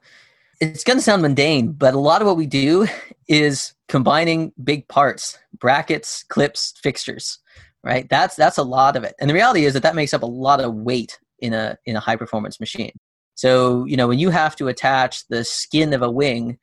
it's 0.61 0.85
going 0.85 0.99
to 0.99 1.03
sound 1.03 1.23
mundane, 1.23 1.73
but 1.73 1.95
a 1.95 1.99
lot 1.99 2.21
of 2.21 2.27
what 2.27 2.37
we 2.37 2.47
do 2.47 2.87
is 3.27 3.75
combining 3.89 4.53
big 4.63 4.87
parts, 4.89 5.39
brackets, 5.59 6.23
clips, 6.25 6.75
fixtures, 6.83 7.39
right? 7.85 8.09
That's 8.09 8.35
that's 8.35 8.59
a 8.59 8.63
lot 8.63 8.97
of 8.97 9.05
it. 9.05 9.15
And 9.21 9.29
the 9.29 9.35
reality 9.35 9.67
is 9.67 9.75
that 9.75 9.83
that 9.83 9.95
makes 9.95 10.15
up 10.15 10.23
a 10.23 10.27
lot 10.27 10.61
of 10.61 10.75
weight 10.75 11.19
in 11.39 11.53
a 11.53 11.77
in 11.87 11.97
a 11.97 12.01
high 12.01 12.17
performance 12.17 12.59
machine. 12.59 12.93
So, 13.35 13.85
you 13.85 13.97
know, 13.97 14.09
when 14.09 14.19
you 14.19 14.31
have 14.31 14.57
to 14.57 14.69
attach 14.69 15.27
the 15.29 15.45
skin 15.45 15.93
of 15.93 16.03
a 16.03 16.11
wing 16.11 16.59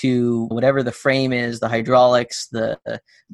to 0.00 0.46
whatever 0.46 0.82
the 0.82 0.92
frame 0.92 1.32
is, 1.32 1.60
the 1.60 1.68
hydraulics, 1.68 2.48
the 2.48 2.78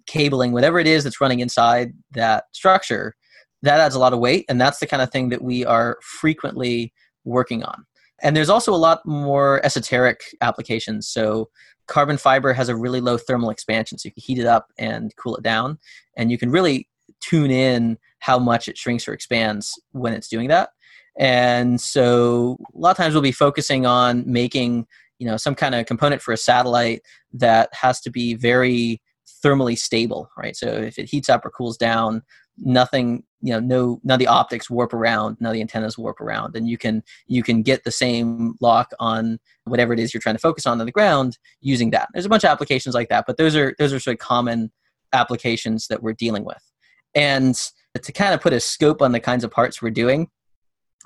cabling, 0.06 0.52
whatever 0.52 0.78
it 0.78 0.86
is 0.86 1.04
that's 1.04 1.20
running 1.20 1.40
inside 1.40 1.92
that 2.12 2.44
structure, 2.52 3.14
that 3.62 3.80
adds 3.80 3.94
a 3.94 3.98
lot 3.98 4.12
of 4.12 4.18
weight 4.18 4.44
and 4.48 4.60
that's 4.60 4.78
the 4.78 4.86
kind 4.86 5.02
of 5.02 5.10
thing 5.10 5.30
that 5.30 5.42
we 5.42 5.64
are 5.64 5.98
frequently 6.02 6.92
working 7.24 7.62
on. 7.62 7.86
And 8.22 8.36
there's 8.36 8.50
also 8.50 8.74
a 8.74 8.76
lot 8.76 9.00
more 9.06 9.64
esoteric 9.64 10.22
applications. 10.42 11.08
So 11.08 11.48
carbon 11.86 12.18
fiber 12.18 12.52
has 12.52 12.68
a 12.68 12.76
really 12.76 13.00
low 13.00 13.16
thermal 13.16 13.50
expansion, 13.50 13.98
so 13.98 14.06
you 14.06 14.12
can 14.12 14.22
heat 14.22 14.38
it 14.38 14.46
up 14.46 14.68
and 14.78 15.14
cool 15.16 15.36
it 15.36 15.42
down, 15.42 15.78
and 16.16 16.30
you 16.30 16.38
can 16.38 16.50
really 16.50 16.88
tune 17.20 17.50
in 17.50 17.98
how 18.20 18.38
much 18.38 18.68
it 18.68 18.78
shrinks 18.78 19.08
or 19.08 19.12
expands 19.12 19.80
when 19.92 20.12
it's 20.12 20.28
doing 20.28 20.48
that. 20.48 20.70
And 21.18 21.80
so 21.80 22.56
a 22.74 22.78
lot 22.78 22.92
of 22.92 22.96
times 22.96 23.14
we'll 23.14 23.22
be 23.22 23.32
focusing 23.32 23.86
on 23.86 24.24
making 24.30 24.86
you 25.18 25.26
know 25.26 25.36
some 25.36 25.54
kind 25.54 25.74
of 25.74 25.86
component 25.86 26.22
for 26.22 26.32
a 26.32 26.36
satellite 26.36 27.02
that 27.34 27.68
has 27.72 28.00
to 28.02 28.10
be 28.10 28.34
very 28.34 29.02
thermally 29.44 29.78
stable, 29.78 30.30
right? 30.36 30.56
So 30.56 30.68
if 30.68 30.98
it 30.98 31.10
heats 31.10 31.28
up 31.28 31.44
or 31.44 31.50
cools 31.50 31.76
down, 31.76 32.22
nothing 32.58 33.24
you 33.42 33.52
know 33.52 33.60
no 33.60 34.00
none 34.04 34.16
of 34.16 34.18
the 34.18 34.26
optics 34.26 34.68
warp 34.68 34.92
around 34.92 35.36
none 35.40 35.50
of 35.50 35.54
the 35.54 35.60
antennas 35.60 35.96
warp 35.96 36.20
around 36.20 36.54
and 36.54 36.68
you 36.68 36.76
can 36.76 37.02
you 37.26 37.42
can 37.42 37.62
get 37.62 37.84
the 37.84 37.90
same 37.90 38.54
lock 38.60 38.90
on 38.98 39.38
whatever 39.64 39.92
it 39.92 39.98
is 39.98 40.12
you're 40.12 40.20
trying 40.20 40.34
to 40.34 40.40
focus 40.40 40.66
on 40.66 40.78
on 40.78 40.86
the 40.86 40.92
ground 40.92 41.38
using 41.60 41.90
that 41.90 42.08
there's 42.12 42.26
a 42.26 42.28
bunch 42.28 42.44
of 42.44 42.50
applications 42.50 42.94
like 42.94 43.08
that 43.08 43.24
but 43.26 43.38
those 43.38 43.56
are 43.56 43.74
those 43.78 43.92
are 43.92 44.00
sort 44.00 44.14
of 44.14 44.18
common 44.18 44.70
applications 45.12 45.86
that 45.88 46.02
we're 46.02 46.12
dealing 46.12 46.44
with 46.44 46.69
and 47.14 47.56
to 48.02 48.12
kind 48.12 48.34
of 48.34 48.40
put 48.40 48.52
a 48.52 48.60
scope 48.60 49.02
on 49.02 49.12
the 49.12 49.20
kinds 49.20 49.44
of 49.44 49.50
parts 49.50 49.82
we're 49.82 49.90
doing 49.90 50.28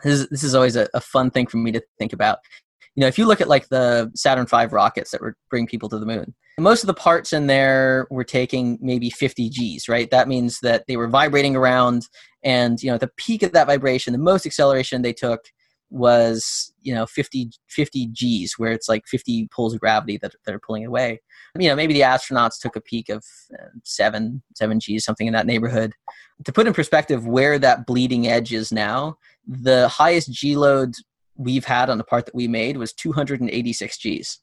this 0.03 0.21
is, 0.21 0.29
this 0.29 0.43
is 0.43 0.55
always 0.55 0.77
a, 0.77 0.89
a 0.95 1.01
fun 1.01 1.31
thing 1.31 1.47
for 1.47 1.57
me 1.57 1.73
to 1.73 1.83
think 1.99 2.13
about 2.13 2.39
you 2.95 3.01
know 3.01 3.07
if 3.07 3.19
you 3.19 3.27
look 3.27 3.41
at 3.41 3.49
like 3.49 3.69
the 3.69 4.11
saturn 4.15 4.47
v 4.47 4.67
rockets 4.67 5.11
that 5.11 5.21
were 5.21 5.37
bring 5.51 5.67
people 5.67 5.89
to 5.89 5.99
the 5.99 6.07
moon 6.07 6.35
most 6.59 6.83
of 6.83 6.87
the 6.87 6.95
parts 6.95 7.33
in 7.33 7.47
there 7.47 8.07
were 8.11 8.25
taking 8.25 8.79
maybe 8.81 9.11
50 9.11 9.51
Gs, 9.51 9.89
right? 9.89 10.11
That 10.11 10.29
means 10.29 10.61
that 10.61 10.85
they 10.87 10.97
were 10.97 11.09
vibrating 11.09 11.57
around, 11.57 12.07
and 12.45 12.81
you 12.83 12.91
know, 12.91 12.99
the 12.99 13.11
peak 13.17 13.43
of 13.43 13.53
that 13.53 13.67
vibration, 13.67 14.13
the 14.13 14.19
most 14.19 14.47
acceleration 14.47 15.03
they 15.03 15.13
took 15.13 15.41
was 15.91 16.73
you 16.83 16.95
know 16.95 17.07
50 17.07 17.51
50 17.69 18.07
Gs, 18.07 18.59
where 18.59 18.73
it's 18.73 18.89
like 18.89 19.07
50 19.07 19.49
pulls 19.55 19.75
of 19.75 19.81
gravity 19.81 20.19
that, 20.19 20.35
that 20.45 20.55
are 20.55 20.61
pulling 20.61 20.83
it 20.83 20.87
away. 20.87 21.21
You 21.59 21.69
know, 21.69 21.77
maybe 21.77 21.95
the 21.95 22.01
astronauts 22.01 22.59
took 22.61 22.77
a 22.77 22.81
peak 22.81 23.09
of 23.09 23.25
uh, 23.59 23.69
seven 23.85 24.43
seven 24.55 24.79
Gs, 24.79 25.05
something 25.05 25.27
in 25.27 25.33
that 25.33 25.47
neighborhood. 25.47 25.93
To 26.45 26.53
put 26.53 26.67
in 26.67 26.73
perspective 26.73 27.27
where 27.27 27.59
that 27.59 27.87
bleeding 27.87 28.27
edge 28.27 28.53
is 28.53 28.73
now, 28.73 29.19
the 29.47 29.89
highest 29.89 30.33
G 30.33 30.57
load 30.57 30.95
we've 31.37 31.65
had 31.65 31.91
on 31.91 31.99
the 31.99 32.05
part 32.05 32.27
that 32.27 32.35
we 32.35 32.49
made 32.49 32.77
was 32.77 32.93
286 32.93 33.99
Gs 33.99 34.39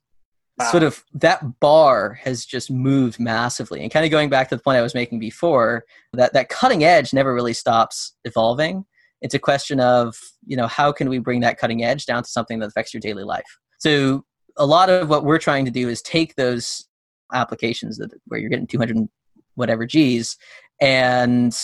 wow. 0.62 0.72
sort 0.72 0.84
of 0.84 1.04
that 1.14 1.60
bar 1.60 2.14
has 2.24 2.46
just 2.46 2.72
moved 2.72 3.20
massively. 3.20 3.82
And 3.82 3.92
kind 3.92 4.06
of 4.06 4.12
going 4.12 4.30
back 4.30 4.50
to 4.50 4.56
the 4.56 4.62
point 4.62 4.78
I 4.78 4.82
was 4.82 4.94
making 4.94 5.20
before, 5.20 5.86
that 6.14 6.34
that 6.34 6.50
cutting 6.50 6.84
edge 6.84 7.14
never 7.14 7.34
really 7.34 7.54
stops 7.54 8.14
evolving. 8.26 8.86
It's 9.22 9.34
a 9.34 9.40
question 9.40 9.80
of, 9.80 10.18
you 10.46 10.58
know, 10.58 10.68
how 10.68 10.92
can 10.92 11.10
we 11.10 11.20
bring 11.20 11.42
that 11.42 11.58
cutting 11.58 11.84
edge 11.84 12.06
down 12.06 12.24
to 12.24 12.30
something 12.30 12.60
that 12.60 12.68
affects 12.68 12.94
your 12.94 13.02
daily 13.02 13.24
life? 13.24 13.46
So 13.80 14.26
a 14.58 14.66
lot 14.66 14.90
of 14.90 15.10
what 15.10 15.24
we're 15.24 15.40
trying 15.40 15.66
to 15.66 15.72
do 15.72 15.90
is 15.90 16.02
take 16.02 16.36
those 16.36 16.88
applications 17.34 17.98
that 17.98 18.12
where 18.26 18.40
you're 18.40 18.50
getting 18.50 18.68
200 18.68 19.08
whatever 19.56 19.86
G's 19.86 20.38
and 20.80 21.56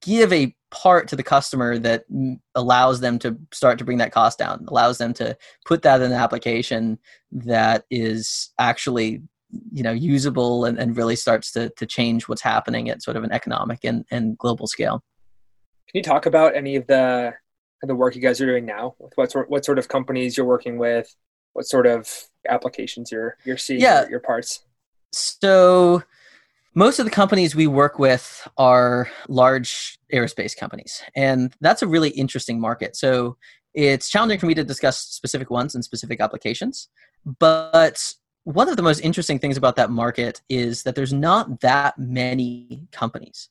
give 0.00 0.32
a 0.32 0.54
part 0.70 1.08
to 1.08 1.16
the 1.16 1.22
customer 1.22 1.78
that 1.78 2.04
allows 2.54 3.00
them 3.00 3.18
to 3.18 3.36
start 3.52 3.78
to 3.78 3.84
bring 3.84 3.98
that 3.98 4.12
cost 4.12 4.38
down 4.38 4.64
allows 4.68 4.98
them 4.98 5.12
to 5.12 5.36
put 5.66 5.82
that 5.82 6.00
in 6.00 6.12
an 6.12 6.18
application 6.18 6.98
that 7.30 7.84
is 7.90 8.50
actually 8.58 9.22
you 9.70 9.82
know 9.82 9.92
usable 9.92 10.64
and, 10.64 10.78
and 10.78 10.96
really 10.96 11.14
starts 11.14 11.52
to, 11.52 11.70
to 11.76 11.84
change 11.84 12.26
what's 12.26 12.40
happening 12.40 12.88
at 12.88 13.02
sort 13.02 13.16
of 13.16 13.24
an 13.24 13.32
economic 13.32 13.84
and, 13.84 14.04
and 14.10 14.38
global 14.38 14.66
scale 14.66 15.02
can 15.88 15.98
you 15.98 16.02
talk 16.02 16.26
about 16.26 16.56
any 16.56 16.76
of 16.76 16.86
the 16.86 17.32
the 17.84 17.94
work 17.94 18.14
you 18.14 18.22
guys 18.22 18.40
are 18.40 18.46
doing 18.46 18.64
now 18.64 18.94
with 19.00 19.12
what 19.16 19.30
sort 19.30 19.50
what 19.50 19.64
sort 19.64 19.78
of 19.78 19.88
companies 19.88 20.36
you're 20.36 20.46
working 20.46 20.78
with 20.78 21.14
what 21.52 21.66
sort 21.66 21.86
of 21.86 22.08
applications 22.48 23.10
you're 23.10 23.36
you're 23.44 23.56
seeing 23.56 23.80
yeah. 23.80 24.02
your, 24.02 24.10
your 24.10 24.20
parts 24.20 24.64
so 25.12 26.02
most 26.74 26.98
of 26.98 27.04
the 27.04 27.10
companies 27.10 27.54
we 27.54 27.66
work 27.66 27.98
with 27.98 28.48
are 28.56 29.10
large 29.28 29.98
aerospace 30.12 30.56
companies, 30.56 31.02
and 31.14 31.54
that's 31.60 31.82
a 31.82 31.86
really 31.86 32.10
interesting 32.10 32.58
market. 32.58 32.96
So 32.96 33.36
it's 33.74 34.08
challenging 34.08 34.38
for 34.38 34.46
me 34.46 34.54
to 34.54 34.64
discuss 34.64 34.98
specific 34.98 35.50
ones 35.50 35.74
and 35.74 35.84
specific 35.84 36.20
applications, 36.20 36.88
but 37.38 38.14
one 38.44 38.68
of 38.68 38.76
the 38.76 38.82
most 38.82 39.00
interesting 39.00 39.38
things 39.38 39.56
about 39.56 39.76
that 39.76 39.90
market 39.90 40.40
is 40.48 40.82
that 40.82 40.94
there's 40.94 41.12
not 41.12 41.60
that 41.60 41.98
many 41.98 42.86
companies. 42.90 43.50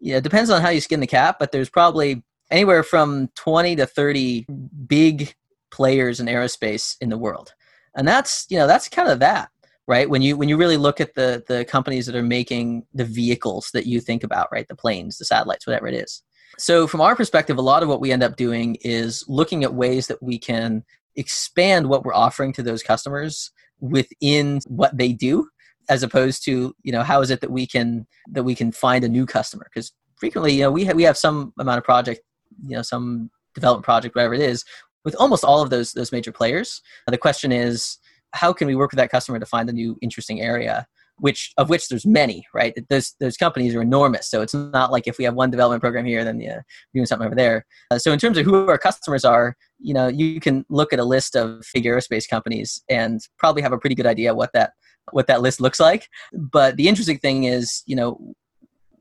Yeah, 0.00 0.16
it 0.16 0.24
depends 0.24 0.50
on 0.50 0.62
how 0.62 0.68
you 0.68 0.80
skin 0.80 1.00
the 1.00 1.06
cat, 1.06 1.36
but 1.38 1.52
there's 1.52 1.70
probably 1.70 2.22
anywhere 2.50 2.82
from 2.82 3.28
20 3.34 3.76
to 3.76 3.86
30 3.86 4.46
big 4.86 5.34
players 5.70 6.20
in 6.20 6.26
aerospace 6.26 6.96
in 7.00 7.08
the 7.08 7.18
world. 7.18 7.54
And 7.94 8.06
that's, 8.06 8.46
you 8.48 8.58
know, 8.58 8.66
that's 8.66 8.88
kind 8.88 9.08
of 9.08 9.18
that 9.20 9.50
right? 9.88 10.08
When 10.08 10.22
you 10.22 10.36
when 10.36 10.48
you 10.48 10.56
really 10.56 10.76
look 10.76 11.00
at 11.00 11.14
the 11.14 11.42
the 11.48 11.64
companies 11.64 12.06
that 12.06 12.14
are 12.14 12.22
making 12.22 12.84
the 12.94 13.06
vehicles 13.06 13.70
that 13.72 13.86
you 13.86 14.00
think 14.00 14.22
about 14.22 14.48
right? 14.52 14.68
The 14.68 14.76
planes 14.76 15.18
the 15.18 15.24
satellites 15.24 15.66
whatever 15.66 15.88
it 15.88 15.94
is. 15.94 16.22
So 16.58 16.86
from 16.86 17.00
our 17.00 17.16
perspective 17.16 17.58
a 17.58 17.62
lot 17.62 17.82
of 17.82 17.88
what 17.88 18.00
we 18.00 18.12
end 18.12 18.22
up 18.22 18.36
doing 18.36 18.76
is 18.82 19.24
looking 19.26 19.64
at 19.64 19.74
ways 19.74 20.06
that 20.06 20.22
we 20.22 20.38
can 20.38 20.84
expand 21.16 21.88
what 21.88 22.04
we're 22.04 22.14
offering 22.14 22.52
to 22.52 22.62
those 22.62 22.82
customers 22.82 23.50
within 23.80 24.60
what 24.66 24.96
they 24.96 25.12
do 25.12 25.48
as 25.88 26.02
opposed 26.02 26.44
to 26.44 26.74
you 26.82 26.92
know 26.92 27.02
how 27.02 27.20
is 27.20 27.30
it 27.30 27.40
that 27.40 27.50
we 27.50 27.66
can 27.66 28.06
that 28.30 28.44
we 28.44 28.54
can 28.54 28.72
find 28.72 29.04
a 29.04 29.08
new 29.08 29.26
customer? 29.26 29.66
Because 29.72 29.92
frequently 30.16 30.52
you 30.52 30.62
know 30.62 30.70
we 30.70 30.84
have 30.84 30.96
we 30.96 31.02
have 31.04 31.16
some 31.16 31.52
amount 31.58 31.78
of 31.78 31.84
project 31.84 32.20
you 32.66 32.76
know 32.76 32.82
some 32.82 33.30
development 33.54 33.84
project 33.84 34.14
whatever 34.14 34.34
it 34.34 34.40
is 34.40 34.64
with 35.04 35.14
almost 35.16 35.44
all 35.44 35.62
of 35.62 35.70
those 35.70 35.92
those 35.92 36.12
major 36.12 36.32
players. 36.32 36.82
The 37.06 37.18
question 37.18 37.52
is 37.52 37.98
how 38.32 38.52
can 38.52 38.66
we 38.66 38.74
work 38.74 38.90
with 38.92 38.98
that 38.98 39.10
customer 39.10 39.38
to 39.38 39.46
find 39.46 39.68
a 39.68 39.72
new 39.72 39.96
interesting 40.02 40.40
area 40.40 40.86
which 41.20 41.52
of 41.56 41.68
which 41.68 41.88
there's 41.88 42.06
many 42.06 42.46
right? 42.54 42.76
Those 42.88 43.14
those 43.20 43.36
companies 43.36 43.74
are 43.74 43.82
enormous. 43.82 44.30
So 44.30 44.40
it's 44.40 44.54
not 44.54 44.92
like 44.92 45.06
if 45.06 45.18
we 45.18 45.24
have 45.24 45.34
one 45.34 45.50
development 45.50 45.82
program 45.82 46.04
here 46.04 46.24
then 46.24 46.40
yeah, 46.40 46.60
doing 46.94 47.06
something 47.06 47.26
over 47.26 47.34
there. 47.34 47.66
Uh, 47.90 47.98
so 47.98 48.12
in 48.12 48.18
terms 48.18 48.38
of 48.38 48.44
who 48.44 48.68
our 48.68 48.78
customers 48.78 49.24
are 49.24 49.56
you 49.80 49.94
know 49.94 50.08
you 50.08 50.40
can 50.40 50.64
look 50.68 50.92
at 50.92 50.98
a 50.98 51.04
list 51.04 51.36
of 51.36 51.62
big 51.74 51.84
aerospace 51.84 52.28
companies 52.28 52.82
and 52.88 53.20
probably 53.38 53.62
have 53.62 53.72
a 53.72 53.78
pretty 53.78 53.94
good 53.94 54.06
idea 54.06 54.34
what 54.34 54.52
that 54.52 54.72
what 55.12 55.26
that 55.26 55.42
list 55.42 55.60
looks 55.60 55.80
like 55.80 56.08
but 56.32 56.76
the 56.76 56.88
interesting 56.88 57.18
thing 57.18 57.44
is 57.44 57.82
you 57.86 57.96
know 57.96 58.34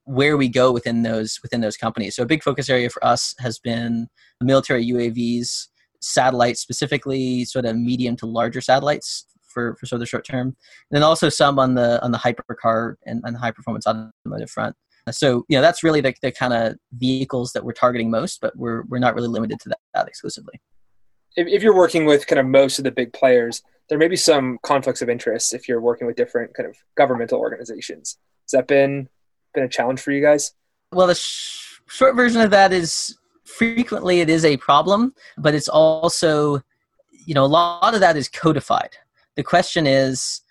where 0.05 0.37
we 0.37 0.47
go 0.47 0.71
within 0.71 1.03
those 1.03 1.39
within 1.43 1.61
those 1.61 1.77
companies 1.77 2.15
so 2.15 2.23
a 2.23 2.25
big 2.25 2.43
focus 2.43 2.69
area 2.69 2.89
for 2.89 3.03
us 3.05 3.35
has 3.39 3.59
been 3.59 4.07
military 4.41 4.85
uavs 4.85 5.67
satellites, 6.01 6.61
specifically 6.61 7.45
sort 7.45 7.65
of 7.65 7.75
medium 7.77 8.15
to 8.17 8.25
larger 8.25 8.61
satellites 8.61 9.25
for, 9.47 9.75
for 9.75 9.85
sort 9.85 9.97
of 9.97 9.99
the 10.01 10.05
short 10.05 10.25
term. 10.25 10.47
And 10.47 10.55
then 10.91 11.03
also 11.03 11.29
some 11.29 11.59
on 11.59 11.75
the 11.75 12.03
on 12.03 12.11
the 12.11 12.17
hypercar 12.17 12.95
and, 13.05 13.21
and 13.23 13.37
high 13.37 13.51
performance 13.51 13.87
automotive 13.87 14.49
front. 14.49 14.75
So 15.11 15.45
you 15.47 15.57
know 15.57 15.61
that's 15.61 15.83
really 15.83 16.01
the, 16.01 16.13
the 16.21 16.31
kind 16.31 16.53
of 16.53 16.75
vehicles 16.93 17.53
that 17.53 17.63
we're 17.63 17.73
targeting 17.73 18.11
most, 18.11 18.41
but 18.41 18.55
we're 18.57 18.83
we're 18.89 18.99
not 18.99 19.15
really 19.15 19.29
limited 19.29 19.59
to 19.61 19.69
that, 19.69 19.79
that 19.93 20.07
exclusively. 20.07 20.59
If, 21.37 21.47
if 21.47 21.63
you're 21.63 21.75
working 21.75 22.05
with 22.05 22.27
kind 22.27 22.39
of 22.39 22.45
most 22.45 22.79
of 22.79 22.83
the 22.83 22.91
big 22.91 23.13
players, 23.13 23.63
there 23.87 23.97
may 23.97 24.09
be 24.09 24.17
some 24.17 24.59
conflicts 24.63 25.01
of 25.01 25.09
interest 25.09 25.53
if 25.53 25.69
you're 25.69 25.79
working 25.79 26.07
with 26.07 26.17
different 26.17 26.53
kind 26.53 26.67
of 26.67 26.75
governmental 26.95 27.39
organizations. 27.39 28.17
Has 28.43 28.51
that 28.51 28.67
been 28.67 29.07
been 29.53 29.63
a 29.63 29.69
challenge 29.69 30.01
for 30.01 30.11
you 30.11 30.21
guys? 30.21 30.53
Well, 30.91 31.07
the 31.07 31.15
sh- 31.15 31.79
short 31.87 32.15
version 32.15 32.41
of 32.41 32.51
that 32.51 32.73
is 32.73 33.17
frequently 33.45 34.19
it 34.19 34.29
is 34.29 34.43
a 34.45 34.57
problem, 34.57 35.13
but 35.37 35.55
it's 35.55 35.69
also, 35.69 36.61
you 37.25 37.33
know, 37.33 37.45
a 37.45 37.47
lot 37.47 37.93
of 37.93 38.01
that 38.01 38.17
is 38.17 38.27
codified. 38.27 38.95
The 39.35 39.43
question 39.43 39.87
is, 39.87 40.41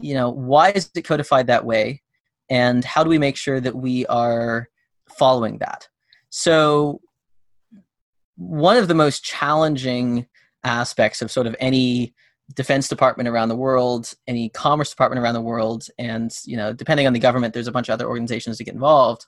you 0.00 0.14
know, 0.14 0.30
why 0.30 0.70
is 0.70 0.90
it 0.94 1.02
codified 1.02 1.46
that 1.48 1.64
way? 1.64 2.02
And 2.48 2.84
how 2.84 3.02
do 3.02 3.10
we 3.10 3.18
make 3.18 3.36
sure 3.36 3.60
that 3.60 3.74
we 3.74 4.06
are 4.06 4.68
following 5.18 5.58
that? 5.58 5.88
So, 6.30 7.00
one 8.36 8.76
of 8.76 8.88
the 8.88 8.94
most 8.94 9.24
challenging 9.24 10.26
aspects 10.64 11.22
of 11.22 11.30
sort 11.30 11.46
of 11.46 11.54
any 11.60 12.14
defense 12.54 12.88
department 12.88 13.28
around 13.28 13.48
the 13.48 13.56
world, 13.56 14.12
any 14.26 14.48
commerce 14.50 14.90
department 14.90 15.22
around 15.22 15.34
the 15.34 15.40
world, 15.40 15.86
and 15.98 16.36
you 16.44 16.56
know, 16.56 16.72
depending 16.72 17.06
on 17.06 17.12
the 17.12 17.18
government, 17.18 17.54
there's 17.54 17.68
a 17.68 17.72
bunch 17.72 17.88
of 17.88 17.94
other 17.94 18.06
organizations 18.06 18.58
that 18.58 18.64
get 18.64 18.74
involved. 18.74 19.26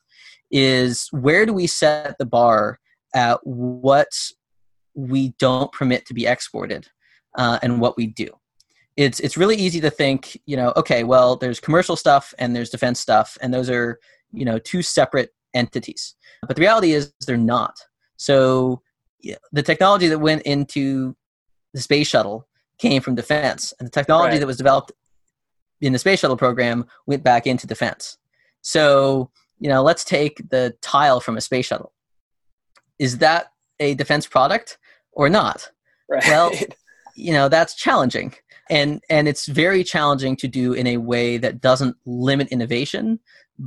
Is 0.50 1.08
where 1.12 1.46
do 1.46 1.52
we 1.52 1.66
set 1.66 2.18
the 2.18 2.26
bar 2.26 2.78
at 3.14 3.38
what 3.44 4.08
we 4.94 5.30
don't 5.38 5.72
permit 5.72 6.06
to 6.06 6.14
be 6.14 6.26
exported 6.26 6.88
uh, 7.36 7.58
and 7.62 7.80
what 7.80 7.96
we 7.96 8.06
do? 8.06 8.28
It's 8.96 9.20
it's 9.20 9.36
really 9.36 9.56
easy 9.56 9.80
to 9.80 9.90
think, 9.90 10.40
you 10.46 10.56
know, 10.56 10.72
okay, 10.76 11.04
well, 11.04 11.36
there's 11.36 11.60
commercial 11.60 11.96
stuff 11.96 12.32
and 12.38 12.54
there's 12.54 12.70
defense 12.70 13.00
stuff, 13.00 13.36
and 13.40 13.52
those 13.52 13.70
are 13.70 13.98
you 14.32 14.44
know 14.44 14.58
two 14.58 14.82
separate 14.82 15.30
entities. 15.54 16.14
But 16.46 16.56
the 16.56 16.60
reality 16.60 16.92
is 16.92 17.12
they're 17.26 17.36
not. 17.36 17.76
So 18.16 18.82
the 19.52 19.62
technology 19.62 20.08
that 20.08 20.18
went 20.18 20.42
into 20.42 21.16
the 21.76 21.82
space 21.82 22.08
shuttle 22.08 22.48
came 22.78 23.02
from 23.02 23.14
defense, 23.14 23.74
and 23.78 23.86
the 23.86 23.90
technology 23.90 24.32
right. 24.32 24.40
that 24.40 24.46
was 24.46 24.56
developed 24.56 24.92
in 25.82 25.92
the 25.92 25.98
space 25.98 26.20
shuttle 26.20 26.36
program 26.36 26.86
went 27.06 27.22
back 27.22 27.46
into 27.46 27.66
defense. 27.66 28.16
So, 28.62 29.30
you 29.58 29.68
know, 29.68 29.82
let's 29.82 30.02
take 30.02 30.40
the 30.48 30.74
tile 30.80 31.20
from 31.20 31.36
a 31.36 31.40
space 31.42 31.66
shuttle. 31.66 31.92
Is 32.98 33.18
that 33.18 33.52
a 33.78 33.94
defense 33.94 34.26
product 34.26 34.78
or 35.12 35.28
not? 35.28 35.70
Right. 36.08 36.24
Well, 36.26 36.50
you 37.14 37.32
know, 37.32 37.50
that's 37.50 37.74
challenging. 37.74 38.34
And 38.70 39.02
and 39.10 39.28
it's 39.28 39.44
very 39.44 39.84
challenging 39.84 40.34
to 40.36 40.48
do 40.48 40.72
in 40.72 40.86
a 40.86 40.96
way 40.96 41.36
that 41.36 41.60
doesn't 41.60 41.96
limit 42.06 42.48
innovation, 42.48 43.20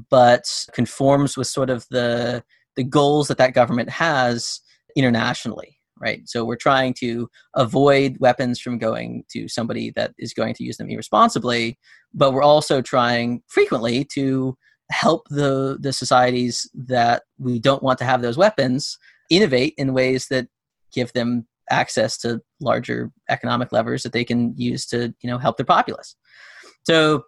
but 0.10 0.66
conforms 0.74 1.38
with 1.38 1.46
sort 1.46 1.70
of 1.70 1.86
the 1.92 2.44
the 2.76 2.84
goals 2.84 3.28
that 3.28 3.38
that 3.38 3.54
government 3.54 3.92
has 3.92 4.62
internationally 4.96 5.79
right? 6.00 6.28
So 6.28 6.46
we're 6.46 6.56
trying 6.56 6.94
to 6.96 7.30
avoid 7.56 8.18
weapons 8.20 8.60
from 8.60 8.78
going 8.78 9.24
to 9.32 9.48
somebody 9.48 9.92
that 9.96 10.14
is 10.18 10.34
going 10.34 10.54
to 10.56 10.64
use 10.64 10.78
them 10.78 10.90
irresponsibly, 10.90 11.78
but 12.14 12.34
we're 12.34 12.42
also 12.44 12.82
trying 12.82 13.44
frequently 13.48 14.06
to 14.14 14.58
help 14.92 15.28
the 15.30 15.78
the 15.80 15.94
societies 15.94 16.70
that 16.74 17.24
we 17.38 17.60
don't 17.60 17.84
want 17.84 18.00
to 18.00 18.06
have 18.06 18.22
those 18.22 18.38
weapons 18.38 18.98
innovate 19.30 19.74
in 19.78 19.94
ways 19.94 20.28
that 20.30 20.48
give 20.92 21.14
them 21.14 21.48
access 21.70 22.18
to 22.18 22.42
larger 22.60 23.12
economic 23.30 23.72
levers 23.72 24.02
that 24.02 24.12
they 24.12 24.26
can 24.26 24.54
use 24.58 24.88
to 24.88 25.14
you 25.22 25.30
know 25.30 25.38
help 25.38 25.58
their 25.58 25.66
populace. 25.66 26.16
So 26.84 27.24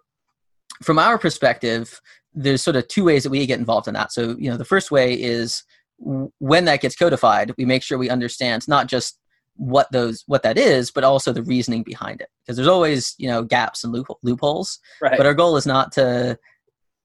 from 0.82 0.98
our 0.98 1.18
perspective, 1.18 2.00
there's 2.34 2.62
sort 2.62 2.76
of 2.76 2.88
two 2.88 3.04
ways 3.04 3.22
that 3.22 3.30
we 3.30 3.46
get 3.46 3.60
involved 3.60 3.86
in 3.86 3.94
that. 3.94 4.12
So 4.12 4.36
you 4.38 4.50
know 4.50 4.56
the 4.56 4.64
first 4.64 4.90
way 4.90 5.14
is 5.14 5.62
when 6.02 6.64
that 6.64 6.80
gets 6.80 6.96
codified, 6.96 7.52
we 7.56 7.64
make 7.64 7.82
sure 7.82 7.96
we 7.98 8.10
understand 8.10 8.66
not 8.66 8.88
just 8.88 9.18
what 9.56 9.90
those 9.92 10.24
what 10.26 10.42
that 10.42 10.58
is, 10.58 10.90
but 10.90 11.04
also 11.04 11.32
the 11.32 11.42
reasoning 11.42 11.82
behind 11.82 12.20
it. 12.20 12.28
Because 12.44 12.56
there's 12.56 12.68
always 12.68 13.14
you 13.18 13.28
know 13.28 13.42
gaps 13.42 13.84
and 13.84 13.92
loopholes. 14.22 14.78
Right. 15.00 15.16
But 15.16 15.26
our 15.26 15.34
goal 15.34 15.56
is 15.56 15.66
not 15.66 15.92
to 15.92 16.38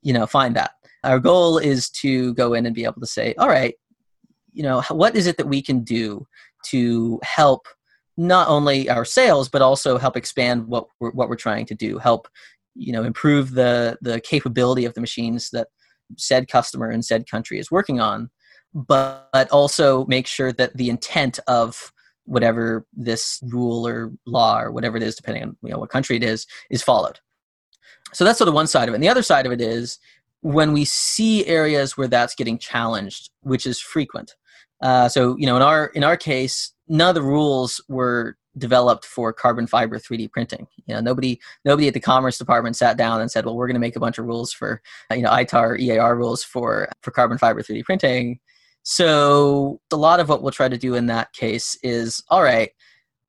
you 0.02 0.14
know 0.14 0.26
find 0.26 0.56
that. 0.56 0.72
Our 1.04 1.20
goal 1.20 1.58
is 1.58 1.90
to 2.02 2.34
go 2.34 2.54
in 2.54 2.66
and 2.66 2.76
be 2.76 2.84
able 2.84 3.02
to 3.02 3.08
say, 3.08 3.34
all 3.38 3.48
right, 3.48 3.76
you 4.52 4.64
know, 4.64 4.82
what 4.90 5.16
is 5.16 5.28
it 5.28 5.38
that 5.38 5.48
we 5.48 5.62
can 5.62 5.84
do 5.84 6.26
to 6.68 7.20
help 7.24 7.68
not 8.18 8.48
only 8.48 8.90
our 8.90 9.06
sales 9.06 9.48
but 9.48 9.62
also 9.62 10.00
help 10.00 10.18
expand 10.18 10.68
what 10.68 10.88
we're, 11.00 11.12
what 11.12 11.30
we're 11.30 11.36
trying 11.36 11.68
to 11.68 11.76
do, 11.76 12.00
help 12.00 12.28
you 12.74 12.94
know 12.94 13.04
improve 13.04 13.52
the 13.52 13.98
the 14.02 14.20
capability 14.22 14.86
of 14.86 14.94
the 14.94 15.02
machines 15.02 15.50
that 15.52 15.68
said 16.18 16.48
customer 16.48 16.90
in 16.90 17.02
said 17.02 17.30
country 17.30 17.60
is 17.60 17.70
working 17.70 18.00
on 18.00 18.30
but 18.78 19.50
also 19.52 20.06
make 20.06 20.28
sure 20.28 20.54
that 20.54 20.78
the 20.78 20.90
intent 20.90 21.40
of 21.48 21.92
whatever 22.26 22.86
this 22.94 23.42
rule 23.48 23.88
or 23.88 24.12
law 24.26 24.62
or 24.62 24.72
whatever 24.72 24.98
it 24.98 25.04
is, 25.04 25.16
depending 25.16 25.44
on 25.44 25.58
you 25.64 25.72
know 25.72 25.80
what 25.80 25.90
country 25.90 26.16
it 26.16 26.24
is, 26.24 26.46
is 26.70 26.84
followed. 26.84 27.20
So 28.14 28.24
that's 28.24 28.38
sort 28.38 28.48
of 28.48 28.54
one 28.54 28.68
side 28.68 28.88
of 28.88 28.94
it. 28.94 28.98
And 28.98 29.04
the 29.04 29.10
other 29.10 29.24
side 29.24 29.46
of 29.46 29.52
it 29.52 29.62
is 29.62 29.98
when 30.42 30.74
we 30.74 30.86
see 30.86 31.46
areas 31.48 31.98
where 31.98 32.08
that's 32.08 32.36
getting 32.36 32.60
challenged, 32.60 33.32
which 33.42 33.66
is 33.66 33.80
frequent. 33.80 34.36
Uh, 34.82 35.10
so 35.10 35.36
you 35.38 35.48
know, 35.48 35.56
in 35.56 35.64
our 35.64 35.88
in 35.88 36.04
our 36.04 36.16
case, 36.16 36.74
none 36.88 37.10
of 37.10 37.16
the 37.16 37.24
rules 37.24 37.84
were 37.88 38.38
developed 38.60 39.06
for 39.06 39.34
carbon 39.34 39.68
fiber 39.68 40.00
3D 40.00 40.32
printing. 40.32 40.68
You 40.86 40.96
know, 40.96 41.02
nobody 41.02 41.40
nobody 41.66 41.88
at 41.88 41.96
the 41.96 42.00
Commerce 42.00 42.38
Department 42.38 42.76
sat 42.76 42.96
down 42.96 43.22
and 43.22 43.32
said, 43.32 43.44
"Well, 43.44 43.56
we're 43.56 43.68
going 43.68 43.74
to 43.74 43.80
make 43.80 43.96
a 43.96 44.00
bunch 44.00 44.20
of 44.20 44.26
rules 44.26 44.54
for 44.54 44.84
you 45.12 45.24
know 45.24 45.32
ITAR 45.32 45.80
EAR 45.80 46.16
rules 46.16 46.44
for 46.44 46.90
for 47.02 47.10
carbon 47.10 47.40
fiber 47.40 47.64
3D 47.64 47.84
printing." 47.84 48.40
So 48.90 49.82
a 49.92 49.98
lot 49.98 50.22
of 50.22 50.30
what 50.30 50.42
we'll 50.42 50.54
try 50.54 50.70
to 50.70 50.78
do 50.78 50.96
in 50.96 51.08
that 51.08 51.34
case 51.34 51.78
is 51.84 52.24
all 52.30 52.42
right, 52.42 52.70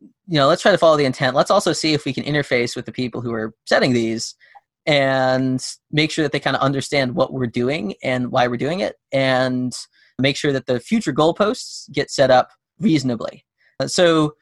you 0.00 0.38
know, 0.38 0.46
let's 0.46 0.62
try 0.62 0.70
to 0.70 0.78
follow 0.78 0.96
the 0.96 1.04
intent. 1.04 1.34
Let's 1.34 1.50
also 1.50 1.72
see 1.72 1.94
if 1.94 2.04
we 2.04 2.12
can 2.12 2.22
interface 2.22 2.76
with 2.76 2.86
the 2.86 2.92
people 2.92 3.20
who 3.20 3.32
are 3.32 3.52
setting 3.66 3.92
these 3.92 4.36
and 4.86 5.60
make 5.90 6.12
sure 6.12 6.22
that 6.22 6.30
they 6.30 6.38
kind 6.38 6.54
of 6.54 6.62
understand 6.62 7.16
what 7.16 7.32
we're 7.32 7.48
doing 7.48 7.94
and 8.04 8.30
why 8.30 8.46
we're 8.46 8.56
doing 8.56 8.78
it 8.78 9.00
and 9.10 9.76
make 10.20 10.36
sure 10.36 10.52
that 10.52 10.66
the 10.66 10.78
future 10.78 11.12
goalposts 11.12 11.90
get 11.90 12.08
set 12.08 12.30
up 12.30 12.50
reasonably. 12.78 13.44
So, 13.84 14.34